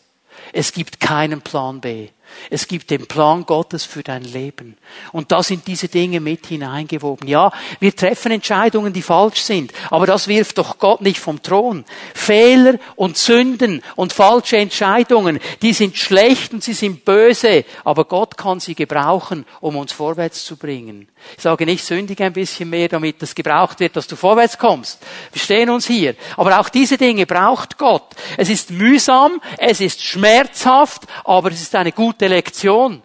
Es 0.53 0.71
gibt 0.73 0.99
keinen 0.99 1.41
Plan 1.41 1.81
B. 1.81 2.09
Es 2.49 2.67
gibt 2.67 2.89
den 2.89 3.07
Plan 3.07 3.45
Gottes 3.45 3.85
für 3.85 4.03
dein 4.03 4.23
Leben. 4.23 4.77
Und 5.11 5.31
da 5.31 5.43
sind 5.43 5.67
diese 5.67 5.87
Dinge 5.87 6.19
mit 6.19 6.47
hineingewoben. 6.47 7.27
Ja, 7.27 7.51
wir 7.79 7.95
treffen 7.95 8.31
Entscheidungen, 8.31 8.93
die 8.93 9.01
falsch 9.01 9.41
sind, 9.41 9.71
aber 9.89 10.07
das 10.07 10.27
wirft 10.27 10.57
doch 10.57 10.77
Gott 10.79 11.01
nicht 11.01 11.19
vom 11.19 11.41
Thron. 11.41 11.85
Fehler 12.13 12.75
und 12.95 13.17
Sünden 13.17 13.81
und 13.95 14.13
falsche 14.13 14.57
Entscheidungen, 14.57 15.39
die 15.61 15.73
sind 15.73 15.97
schlecht 15.97 16.53
und 16.53 16.63
sie 16.63 16.73
sind 16.73 17.05
böse, 17.05 17.65
aber 17.83 18.05
Gott 18.05 18.37
kann 18.37 18.59
sie 18.59 18.75
gebrauchen, 18.75 19.45
um 19.61 19.75
uns 19.75 19.91
vorwärts 19.91 20.45
zu 20.45 20.57
bringen. 20.57 21.07
Ich 21.37 21.43
sage 21.43 21.65
nicht, 21.65 21.83
sündige 21.83 22.25
ein 22.25 22.33
bisschen 22.33 22.69
mehr, 22.69 22.87
damit 22.87 23.21
das 23.21 23.35
gebraucht 23.35 23.79
wird, 23.79 23.95
dass 23.95 24.07
du 24.07 24.15
vorwärts 24.15 24.57
kommst. 24.57 24.99
Wir 25.31 25.41
stehen 25.41 25.69
uns 25.69 25.85
hier. 25.85 26.15
Aber 26.37 26.59
auch 26.59 26.69
diese 26.69 26.97
Dinge 26.97 27.25
braucht 27.25 27.77
Gott. 27.77 28.15
Es 28.37 28.49
ist 28.49 28.71
mühsam, 28.71 29.41
es 29.57 29.81
ist 29.81 30.01
schmerzhaft, 30.01 31.03
aber 31.23 31.51
es 31.51 31.61
ist 31.61 31.75
eine 31.75 31.91
gute 31.91 32.18
Lektion. 32.27 33.01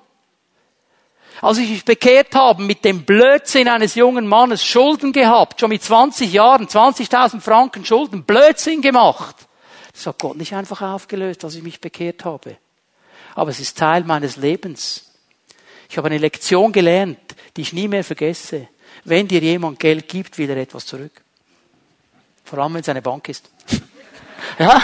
Als 1.40 1.58
ich 1.58 1.68
mich 1.68 1.84
bekehrt 1.84 2.34
habe, 2.34 2.62
mit 2.62 2.84
dem 2.84 3.04
Blödsinn 3.04 3.68
eines 3.68 3.94
jungen 3.94 4.26
Mannes 4.26 4.64
Schulden 4.64 5.12
gehabt, 5.12 5.60
schon 5.60 5.68
mit 5.68 5.82
20 5.82 6.32
Jahren, 6.32 6.66
20.000 6.66 7.40
Franken 7.40 7.84
Schulden, 7.84 8.24
Blödsinn 8.24 8.80
gemacht. 8.80 9.36
Das 9.92 10.06
hat 10.06 10.18
Gott 10.18 10.36
nicht 10.36 10.54
einfach 10.54 10.80
aufgelöst, 10.80 11.44
als 11.44 11.54
ich 11.54 11.62
mich 11.62 11.80
bekehrt 11.80 12.24
habe. 12.24 12.56
Aber 13.34 13.50
es 13.50 13.60
ist 13.60 13.78
Teil 13.78 14.04
meines 14.04 14.36
Lebens. 14.36 15.10
Ich 15.88 15.96
habe 15.96 16.06
eine 16.06 16.18
Lektion 16.18 16.72
gelernt, 16.72 17.18
die 17.56 17.62
ich 17.62 17.72
nie 17.72 17.88
mehr 17.88 18.04
vergesse. 18.04 18.68
Wenn 19.04 19.28
dir 19.28 19.40
jemand 19.40 19.78
Geld 19.78 20.08
gibt, 20.08 20.38
will 20.38 20.50
er 20.50 20.56
etwas 20.56 20.86
zurück. 20.86 21.22
Vor 22.44 22.58
allem, 22.58 22.74
wenn 22.74 22.80
es 22.80 22.88
eine 22.88 23.02
Bank 23.02 23.28
ist. 23.28 23.50
ja? 24.58 24.82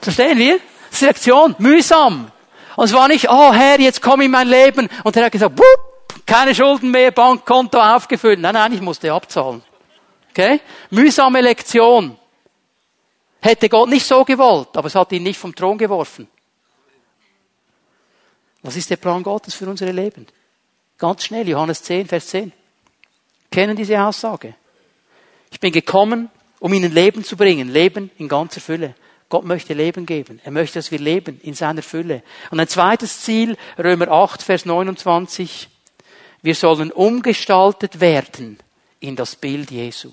Verstehen 0.00 0.38
wir? 0.38 0.58
Das 0.90 1.02
ist 1.02 1.06
Lektion. 1.06 1.54
Mühsam. 1.58 2.30
Und 2.76 2.86
es 2.86 2.92
war 2.92 3.08
nicht, 3.08 3.28
oh 3.28 3.52
Herr, 3.52 3.80
jetzt 3.80 4.02
komm 4.02 4.20
in 4.22 4.30
mein 4.30 4.48
Leben. 4.48 4.88
Und 5.04 5.16
er 5.16 5.26
hat 5.26 5.32
gesagt, 5.32 5.58
wupp, 5.58 6.26
keine 6.26 6.54
Schulden 6.54 6.90
mehr, 6.90 7.10
Bankkonto 7.10 7.78
aufgefüllt. 7.78 8.40
Nein, 8.40 8.54
nein, 8.54 8.72
ich 8.72 8.80
musste 8.80 9.12
abzahlen. 9.12 9.62
Okay? 10.30 10.60
Mühsame 10.90 11.40
Lektion. 11.40 12.16
Hätte 13.40 13.68
Gott 13.68 13.88
nicht 13.88 14.06
so 14.06 14.24
gewollt, 14.24 14.68
aber 14.74 14.86
es 14.86 14.94
hat 14.94 15.12
ihn 15.12 15.22
nicht 15.22 15.38
vom 15.38 15.54
Thron 15.54 15.76
geworfen. 15.76 16.28
Was 18.62 18.76
ist 18.76 18.88
der 18.88 18.96
Plan 18.96 19.22
Gottes 19.22 19.54
für 19.54 19.68
unsere 19.68 19.92
Leben? 19.92 20.26
Ganz 20.96 21.24
schnell, 21.24 21.46
Johannes 21.46 21.82
10, 21.82 22.06
Vers 22.06 22.28
10. 22.28 22.52
Kennen 23.50 23.76
diese 23.76 24.02
Aussage? 24.02 24.54
Ich 25.50 25.60
bin 25.60 25.72
gekommen, 25.72 26.30
um 26.58 26.72
ihnen 26.72 26.92
Leben 26.92 27.22
zu 27.22 27.36
bringen, 27.36 27.68
Leben 27.68 28.10
in 28.16 28.26
ganzer 28.26 28.60
Fülle. 28.60 28.94
Gott 29.28 29.44
möchte 29.44 29.74
Leben 29.74 30.06
geben. 30.06 30.40
Er 30.44 30.50
möchte, 30.50 30.78
dass 30.78 30.90
wir 30.90 30.98
leben 30.98 31.40
in 31.42 31.54
seiner 31.54 31.82
Fülle. 31.82 32.22
Und 32.50 32.60
ein 32.60 32.68
zweites 32.68 33.22
Ziel, 33.22 33.56
Römer 33.78 34.08
8, 34.08 34.42
Vers 34.42 34.64
29. 34.66 35.68
Wir 36.42 36.54
sollen 36.54 36.92
umgestaltet 36.92 38.00
werden 38.00 38.58
in 39.00 39.16
das 39.16 39.36
Bild 39.36 39.70
Jesu. 39.70 40.10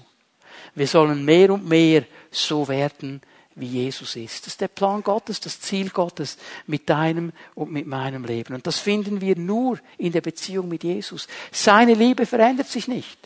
Wir 0.76 0.88
sollen 0.88 1.26
mehr 1.26 1.52
und 1.52 1.68
mehr 1.68 2.06
so 2.32 2.68
werden, 2.68 3.22
wie 3.56 3.68
Jesus 3.68 4.16
ist. 4.16 4.46
Das 4.46 4.54
ist 4.54 4.62
der 4.62 4.70
Plan 4.70 5.04
Gottes, 5.04 5.40
das 5.42 5.60
Ziel 5.60 5.90
Gottes 5.90 6.38
mit 6.68 6.90
deinem 6.90 7.34
und 7.54 7.72
mit 7.72 7.86
meinem 7.86 8.24
Leben. 8.24 8.56
Und 8.56 8.66
das 8.66 8.80
finden 8.80 9.20
wir 9.22 9.36
nur 9.36 9.80
in 9.98 10.14
der 10.14 10.22
Beziehung 10.22 10.70
mit 10.70 10.84
Jesus. 10.84 11.28
Seine 11.52 11.94
Liebe 11.94 12.26
verändert 12.26 12.68
sich 12.68 12.88
nicht. 12.88 13.18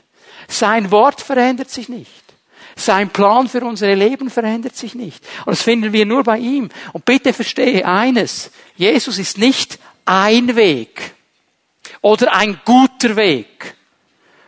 Sein 0.48 0.92
Wort 0.92 1.22
verändert 1.22 1.70
sich 1.70 1.90
nicht. 1.90 2.25
Sein 2.76 3.10
Plan 3.10 3.48
für 3.48 3.64
unsere 3.64 3.96
Leben 3.96 4.30
verändert 4.30 4.76
sich 4.76 4.96
nicht. 4.96 5.26
Und 5.46 5.52
das 5.52 5.62
finden 5.62 5.94
wir 5.94 6.06
nur 6.06 6.24
bei 6.24 6.38
ihm. 6.38 6.70
Und 6.92 7.06
bitte 7.06 7.32
verstehe 7.32 7.86
eines. 7.86 8.52
Jesus 8.76 9.18
ist 9.18 9.38
nicht 9.38 9.80
ein 10.04 10.56
Weg. 10.56 11.14
Oder 12.02 12.36
ein 12.36 12.60
guter 12.66 13.16
Weg. 13.16 13.76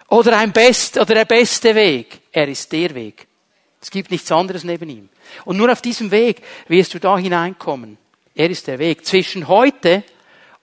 Oder 0.10 0.38
ein 0.38 0.52
best, 0.52 0.98
oder 0.98 1.16
der 1.16 1.26
beste 1.26 1.74
Weg. 1.74 2.20
Er 2.32 2.48
ist 2.48 2.72
der 2.72 2.94
Weg. 2.94 3.28
Es 3.82 3.92
gibt 3.92 4.12
nichts 4.12 4.32
anderes 4.32 4.64
neben 4.64 4.90
ihm. 4.90 5.10
Und 5.46 5.58
nur 5.58 5.72
auf 5.72 5.82
diesem 5.82 6.12
Weg 6.12 6.42
wirst 6.68 6.94
du 6.94 7.00
da 7.00 7.18
hineinkommen. 7.18 7.98
Er 8.36 8.50
ist 8.50 8.68
der 8.68 8.80
Weg. 8.80 9.06
Zwischen 9.06 9.48
heute 9.48 10.04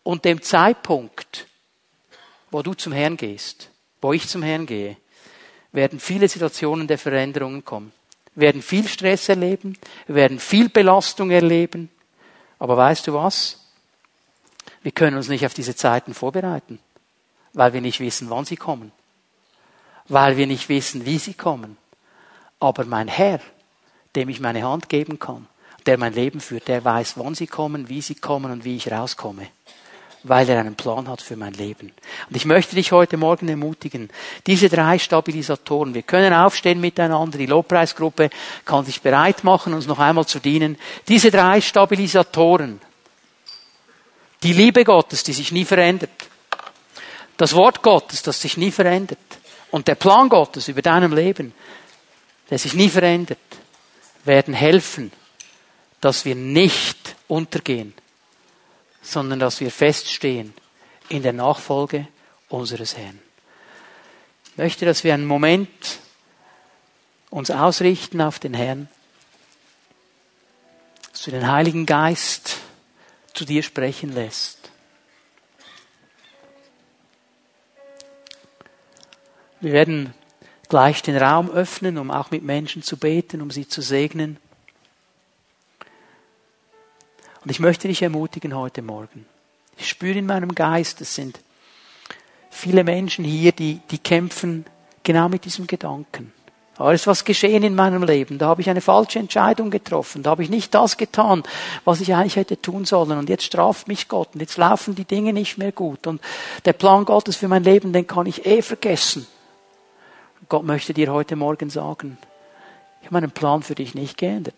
und 0.02 0.24
dem 0.24 0.42
Zeitpunkt, 0.42 1.46
wo 2.50 2.62
du 2.62 2.74
zum 2.74 2.92
Herrn 2.92 3.16
gehst, 3.16 3.70
wo 4.00 4.12
ich 4.12 4.28
zum 4.28 4.42
Herrn 4.42 4.66
gehe, 4.66 4.96
werden 5.74 5.98
viele 5.98 6.28
Situationen 6.28 6.86
der 6.86 6.98
Veränderungen 6.98 7.64
kommen. 7.64 7.92
Wir 8.34 8.46
werden 8.46 8.62
viel 8.62 8.88
Stress 8.88 9.28
erleben, 9.28 9.76
wir 10.06 10.14
werden 10.14 10.38
viel 10.38 10.68
Belastung 10.68 11.30
erleben. 11.30 11.90
Aber 12.58 12.76
weißt 12.76 13.06
du 13.06 13.14
was? 13.14 13.60
Wir 14.82 14.92
können 14.92 15.16
uns 15.16 15.28
nicht 15.28 15.44
auf 15.44 15.54
diese 15.54 15.74
Zeiten 15.74 16.14
vorbereiten, 16.14 16.78
weil 17.52 17.72
wir 17.72 17.80
nicht 17.80 18.00
wissen, 18.00 18.30
wann 18.30 18.44
sie 18.44 18.56
kommen, 18.56 18.92
weil 20.08 20.36
wir 20.36 20.46
nicht 20.46 20.68
wissen, 20.68 21.06
wie 21.06 21.18
sie 21.18 21.34
kommen. 21.34 21.76
Aber 22.60 22.84
mein 22.84 23.08
Herr, 23.08 23.40
dem 24.14 24.28
ich 24.28 24.40
meine 24.40 24.62
Hand 24.62 24.88
geben 24.88 25.18
kann, 25.18 25.46
der 25.86 25.98
mein 25.98 26.12
Leben 26.12 26.40
führt, 26.40 26.68
der 26.68 26.84
weiß, 26.84 27.18
wann 27.18 27.34
sie 27.34 27.46
kommen, 27.46 27.88
wie 27.88 28.00
sie 28.00 28.14
kommen 28.14 28.50
und 28.50 28.64
wie 28.64 28.76
ich 28.76 28.90
rauskomme 28.90 29.48
weil 30.24 30.48
er 30.48 30.58
einen 30.58 30.74
Plan 30.74 31.06
hat 31.06 31.20
für 31.20 31.36
mein 31.36 31.52
Leben. 31.52 31.92
Und 32.28 32.36
ich 32.36 32.46
möchte 32.46 32.74
dich 32.74 32.92
heute 32.92 33.18
Morgen 33.18 33.46
ermutigen, 33.48 34.08
diese 34.46 34.70
drei 34.70 34.98
Stabilisatoren, 34.98 35.92
wir 35.92 36.02
können 36.02 36.32
aufstehen 36.32 36.80
miteinander, 36.80 37.36
die 37.36 37.46
Lobpreisgruppe 37.46 38.30
kann 38.64 38.86
sich 38.86 39.02
bereit 39.02 39.44
machen, 39.44 39.74
uns 39.74 39.86
noch 39.86 39.98
einmal 39.98 40.26
zu 40.26 40.40
dienen. 40.40 40.78
Diese 41.08 41.30
drei 41.30 41.60
Stabilisatoren, 41.60 42.80
die 44.42 44.54
Liebe 44.54 44.82
Gottes, 44.82 45.22
die 45.22 45.34
sich 45.34 45.52
nie 45.52 45.66
verändert, 45.66 46.10
das 47.36 47.54
Wort 47.54 47.82
Gottes, 47.82 48.22
das 48.22 48.40
sich 48.40 48.56
nie 48.56 48.70
verändert 48.70 49.18
und 49.70 49.88
der 49.88 49.94
Plan 49.94 50.30
Gottes 50.30 50.68
über 50.68 50.80
deinem 50.80 51.12
Leben, 51.12 51.52
der 52.48 52.58
sich 52.58 52.74
nie 52.74 52.88
verändert, 52.88 53.38
werden 54.24 54.54
helfen, 54.54 55.12
dass 56.00 56.24
wir 56.24 56.34
nicht 56.34 57.16
untergehen 57.28 57.92
sondern 59.05 59.38
dass 59.38 59.61
wir 59.61 59.70
feststehen 59.70 60.55
in 61.09 61.22
der 61.22 61.32
Nachfolge 61.32 62.09
unseres 62.48 62.96
Herrn. 62.96 63.20
Ich 64.46 64.57
möchte, 64.57 64.86
dass 64.86 65.05
wir 65.05 65.14
einen 65.14 65.26
Moment 65.26 65.98
uns 67.30 67.50
ausrichten 67.50 68.20
auf 68.20 68.38
den 68.38 68.55
Herrn, 68.55 68.88
dass 71.12 71.22
du 71.22 71.30
den 71.30 71.50
Heiligen 71.50 71.86
Geist 71.86 72.59
zu 73.34 73.44
dir 73.44 73.62
sprechen 73.62 74.12
lässt. 74.12 74.70
Wir 79.61 79.72
werden 79.72 80.14
gleich 80.68 81.02
den 81.02 81.16
Raum 81.16 81.50
öffnen, 81.50 81.98
um 81.98 82.11
auch 82.11 82.30
mit 82.30 82.42
Menschen 82.42 82.82
zu 82.82 82.96
beten, 82.96 83.40
um 83.40 83.50
sie 83.50 83.66
zu 83.66 83.80
segnen. 83.80 84.38
Und 87.45 87.51
ich 87.51 87.61
möchte 87.61 87.88
dich 87.88 88.01
ermutigen 88.01 88.57
heute 88.57 88.80
Morgen. 88.80 89.26
Ich 89.76 89.88
spüre 89.88 90.18
in 90.18 90.26
meinem 90.26 90.55
Geist, 90.55 91.01
es 91.03 91.14
sind 91.14 91.40
viele 92.49 92.84
Menschen 92.84 93.24
hier, 93.24 93.53
die, 93.53 93.80
die 93.90 93.99
kämpfen 93.99 94.64
genau 95.03 95.28
mit 95.28 95.45
diesem 95.45 95.66
Gedanken. 95.66 96.32
Da 96.76 96.90
ist 96.90 97.07
was 97.07 97.24
geschehen 97.24 97.62
in 97.62 97.74
meinem 97.74 98.03
Leben. 98.03 98.38
Da 98.38 98.47
habe 98.47 98.62
ich 98.62 98.70
eine 98.70 98.80
falsche 98.80 99.18
Entscheidung 99.18 99.70
getroffen. 99.70 100.22
Da 100.22 100.30
habe 100.30 100.42
ich 100.42 100.51
nicht 100.51 100.74
das 100.74 100.97
getan, 100.97 101.42
was 101.84 102.01
ich 102.01 102.14
eigentlich 102.14 102.36
hätte 102.36 102.61
tun 102.61 102.84
sollen. 102.84 103.18
Und 103.18 103.28
jetzt 103.28 103.45
straft 103.45 103.86
mich 103.88 104.09
Gott. 104.09 104.30
Und 104.34 104.40
jetzt 104.40 104.57
laufen 104.57 104.95
die 104.95 105.05
Dinge 105.05 105.32
nicht 105.32 105.59
mehr 105.59 105.70
gut. 105.70 106.07
Und 106.07 106.20
der 106.64 106.72
Plan 106.72 107.05
Gottes 107.05 107.36
für 107.36 107.47
mein 107.47 107.62
Leben, 107.62 107.92
den 107.92 108.07
kann 108.07 108.26
ich 108.26 108.45
eh 108.47 108.62
vergessen. 108.62 109.26
Gott 110.49 110.64
möchte 110.64 110.95
dir 110.95 111.12
heute 111.12 111.36
Morgen 111.36 111.70
sagen, 111.70 112.18
ich 113.01 113.07
habe 113.07 113.14
meinen 113.14 113.30
Plan 113.30 113.62
für 113.62 113.74
dich 113.74 113.95
nicht 113.95 114.16
geändert. 114.16 114.55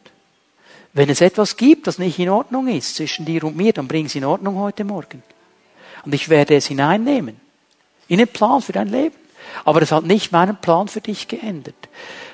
Wenn 0.97 1.11
es 1.11 1.21
etwas 1.21 1.59
gibt, 1.59 1.87
das 1.87 1.99
nicht 1.99 2.19
in 2.19 2.31
Ordnung 2.31 2.69
ist 2.69 2.97
zwischen 2.97 3.27
dir 3.27 3.45
und 3.45 3.55
mir, 3.55 3.75
dann 3.75 3.87
bring 3.87 4.07
es 4.07 4.15
in 4.15 4.25
Ordnung 4.25 4.57
heute 4.57 4.83
Morgen. 4.83 5.23
Und 6.07 6.15
ich 6.15 6.31
werde 6.31 6.57
es 6.57 6.69
hineinnehmen. 6.69 7.39
In 8.09 8.17
den 8.17 8.29
Plan 8.29 8.63
für 8.63 8.73
dein 8.73 8.89
Leben. 8.89 9.15
Aber 9.67 9.83
es 9.83 9.93
hat 9.93 10.05
nicht 10.05 10.33
meinen 10.33 10.57
Plan 10.57 10.89
für 10.89 11.03
dich 11.03 11.29
geändert. 11.29 11.75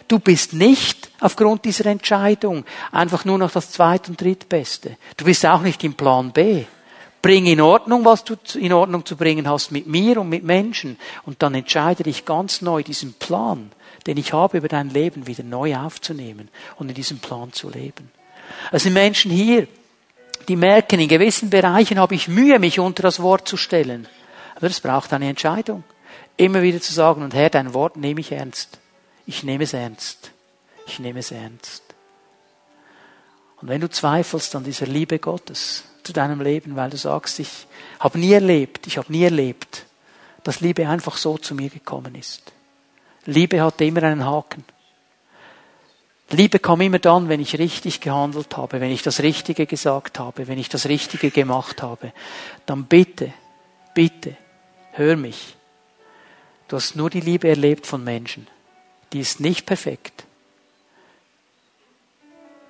Du 0.07 0.21
bist 0.21 0.53
nicht 0.53 1.11
aufgrund 1.19 1.65
dieser 1.65 1.87
Entscheidung 1.87 2.65
einfach 2.93 3.25
nur 3.25 3.37
noch 3.37 3.51
das 3.51 3.73
zweit- 3.73 4.09
und 4.09 4.21
drittbeste. 4.21 4.97
Du 5.17 5.25
bist 5.25 5.45
auch 5.45 5.63
nicht 5.63 5.83
im 5.83 5.95
Plan 5.95 6.31
B. 6.31 6.63
Bring 7.21 7.47
in 7.47 7.61
Ordnung, 7.61 8.05
was 8.05 8.23
du 8.23 8.37
in 8.55 8.73
Ordnung 8.73 9.05
zu 9.05 9.17
bringen 9.17 9.49
hast 9.49 9.73
mit 9.73 9.89
mir 9.89 10.21
und 10.21 10.29
mit 10.29 10.45
Menschen. 10.45 10.99
Und 11.27 11.43
dann 11.43 11.57
entscheide 11.57 12.05
dich 12.05 12.25
ganz 12.25 12.63
neu, 12.63 12.85
diesen 12.85 13.15
Plan, 13.15 13.73
den 14.07 14.19
ich 14.19 14.33
habe 14.33 14.59
über 14.59 14.69
dein 14.69 14.89
Leben, 14.91 15.27
wieder 15.27 15.43
neu 15.43 15.77
aufzunehmen 15.77 16.49
und 16.77 16.91
in 16.91 16.95
diesem 16.95 17.19
Plan 17.19 17.53
zu 17.53 17.69
leben. 17.69 18.22
Es 18.71 18.85
sind 18.85 18.93
Menschen 18.93 19.31
hier, 19.31 19.67
die 20.49 20.57
merken, 20.57 21.01
in 21.01 21.09
gewissen 21.09 21.51
Bereichen 21.51 21.99
habe 21.99 22.15
ich 22.15 22.29
Mühe, 22.29 22.59
mich 22.59 22.81
unter 22.81 23.03
das 23.03 23.21
Wort 23.21 23.47
zu 23.49 23.57
stellen. 23.57 24.09
Aber 24.57 24.67
es 24.67 24.81
braucht 24.81 25.13
eine 25.13 25.29
Entscheidung. 25.29 25.85
Immer 26.37 26.63
wieder 26.63 26.81
zu 26.81 26.93
sagen, 26.93 27.23
und 27.23 27.35
Herr, 27.35 27.51
dein 27.51 27.75
Wort 27.75 27.97
nehme 27.97 28.21
ich 28.21 28.33
ernst. 28.33 28.79
Ich 29.27 29.43
nehme 29.43 29.65
es 29.65 29.73
ernst. 29.73 30.33
Ich 30.87 30.99
nehme 30.99 31.21
es 31.21 31.31
ernst. 31.31 31.83
Und 33.61 33.69
wenn 33.69 33.81
du 33.81 33.89
zweifelst 33.89 34.57
an 34.57 34.65
dieser 34.65 34.87
Liebe 34.87 35.19
Gottes 35.19 35.85
zu 36.03 36.13
deinem 36.13 36.41
Leben, 36.41 36.75
weil 36.75 36.91
du 36.91 36.97
sagst, 36.97 37.39
ich 37.39 37.67
habe 38.01 38.19
nie 38.19 38.33
erlebt, 38.33 38.87
ich 38.89 38.99
habe 38.99 39.13
nie 39.13 39.23
erlebt, 39.23 39.87
dass 40.43 40.61
Liebe 40.61 40.89
einfach 40.89 41.17
so 41.17 41.39
zu 41.39 41.55
mir 41.55 41.71
gekommen 41.71 42.17
ist. 42.17 42.53
Liebe 43.25 43.63
hat 43.63 43.81
immer 43.81 44.03
einen 44.03 44.25
Haken. 44.25 44.65
Liebe 46.33 46.59
kam 46.59 46.81
immer 46.81 46.99
dann, 46.99 47.29
wenn 47.29 47.41
ich 47.41 47.59
richtig 47.59 48.01
gehandelt 48.01 48.57
habe, 48.57 48.81
wenn 48.81 48.91
ich 48.91 49.03
das 49.03 49.21
Richtige 49.21 49.67
gesagt 49.67 50.19
habe, 50.19 50.49
wenn 50.49 50.59
ich 50.59 50.69
das 50.69 50.87
Richtige 50.87 51.31
gemacht 51.31 51.83
habe. 51.83 52.13
Dann 52.65 52.85
bitte, 52.85 53.33
bitte, 53.95 54.37
hör 54.93 55.17
mich. 55.17 55.57
Du 56.69 56.77
hast 56.77 56.97
nur 56.97 57.11
die 57.11 57.21
Liebe 57.21 57.49
erlebt 57.49 57.87
von 57.87 58.03
Menschen. 58.03 58.47
Die 59.13 59.21
ist 59.21 59.41
nicht 59.41 59.67
perfekt. 59.67 60.25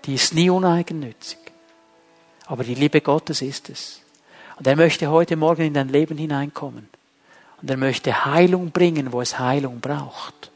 Die 0.06 0.14
ist 0.14 0.34
nie 0.34 0.50
uneigennützig. 0.50 1.38
Aber 2.46 2.64
die 2.64 2.74
Liebe 2.74 3.00
Gottes 3.00 3.42
ist 3.42 3.70
es. 3.70 4.00
Und 4.58 4.66
er 4.66 4.74
möchte 4.76 5.08
heute 5.08 5.36
Morgen 5.36 5.62
in 5.62 5.74
dein 5.74 5.88
Leben 5.88 6.18
hineinkommen. 6.18 6.88
Und 7.60 7.70
er 7.70 7.76
möchte 7.76 8.24
Heilung 8.24 8.72
bringen, 8.72 9.12
wo 9.12 9.20
es 9.20 9.38
Heilung 9.38 9.80
braucht. 9.80 10.50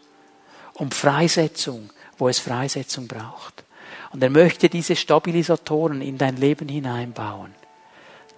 Und 0.74 0.94
Freisetzung, 0.94 1.90
wo 2.18 2.28
es 2.28 2.38
Freisetzung 2.38 3.06
braucht. 3.06 3.64
Und 4.12 4.22
er 4.22 4.30
möchte 4.30 4.68
diese 4.68 4.96
Stabilisatoren 4.96 6.00
in 6.00 6.18
dein 6.18 6.36
Leben 6.36 6.68
hineinbauen, 6.68 7.54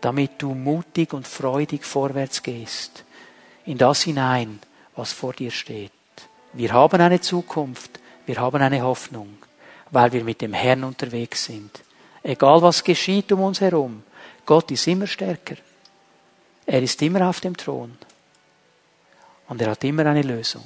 damit 0.01 0.33
du 0.39 0.55
mutig 0.55 1.13
und 1.13 1.27
freudig 1.27 1.85
vorwärts 1.85 2.43
gehst. 2.43 3.05
In 3.65 3.79
das 3.79 4.03
hinein, 4.03 4.61
was 4.97 5.13
vor 5.13 5.33
dir 5.33 5.51
steht. 5.51 5.93
Wir 6.53 6.73
haben 6.73 7.01
eine 7.01 7.21
Zukunft, 7.21 8.01
wir 8.27 8.41
haben 8.41 8.61
eine 8.61 8.83
Hoffnung, 8.83 9.39
weil 9.91 10.13
wir 10.13 10.25
mit 10.25 10.41
dem 10.41 10.53
Herrn 10.53 10.85
unterwegs 10.85 11.45
sind. 11.45 11.83
Egal 12.23 12.63
was 12.63 12.83
geschieht 12.83 13.31
um 13.33 13.41
uns 13.41 13.61
herum, 13.61 14.03
Gott 14.45 14.71
ist 14.71 14.87
immer 14.87 15.07
stärker. 15.07 15.57
Er 16.67 16.83
ist 16.83 17.01
immer 17.03 17.29
auf 17.29 17.41
dem 17.41 17.57
Thron. 17.57 17.97
Und 19.49 19.63
er 19.63 19.71
hat 19.71 19.85
immer 19.85 20.05
eine 20.07 20.23
Lösung. 20.23 20.65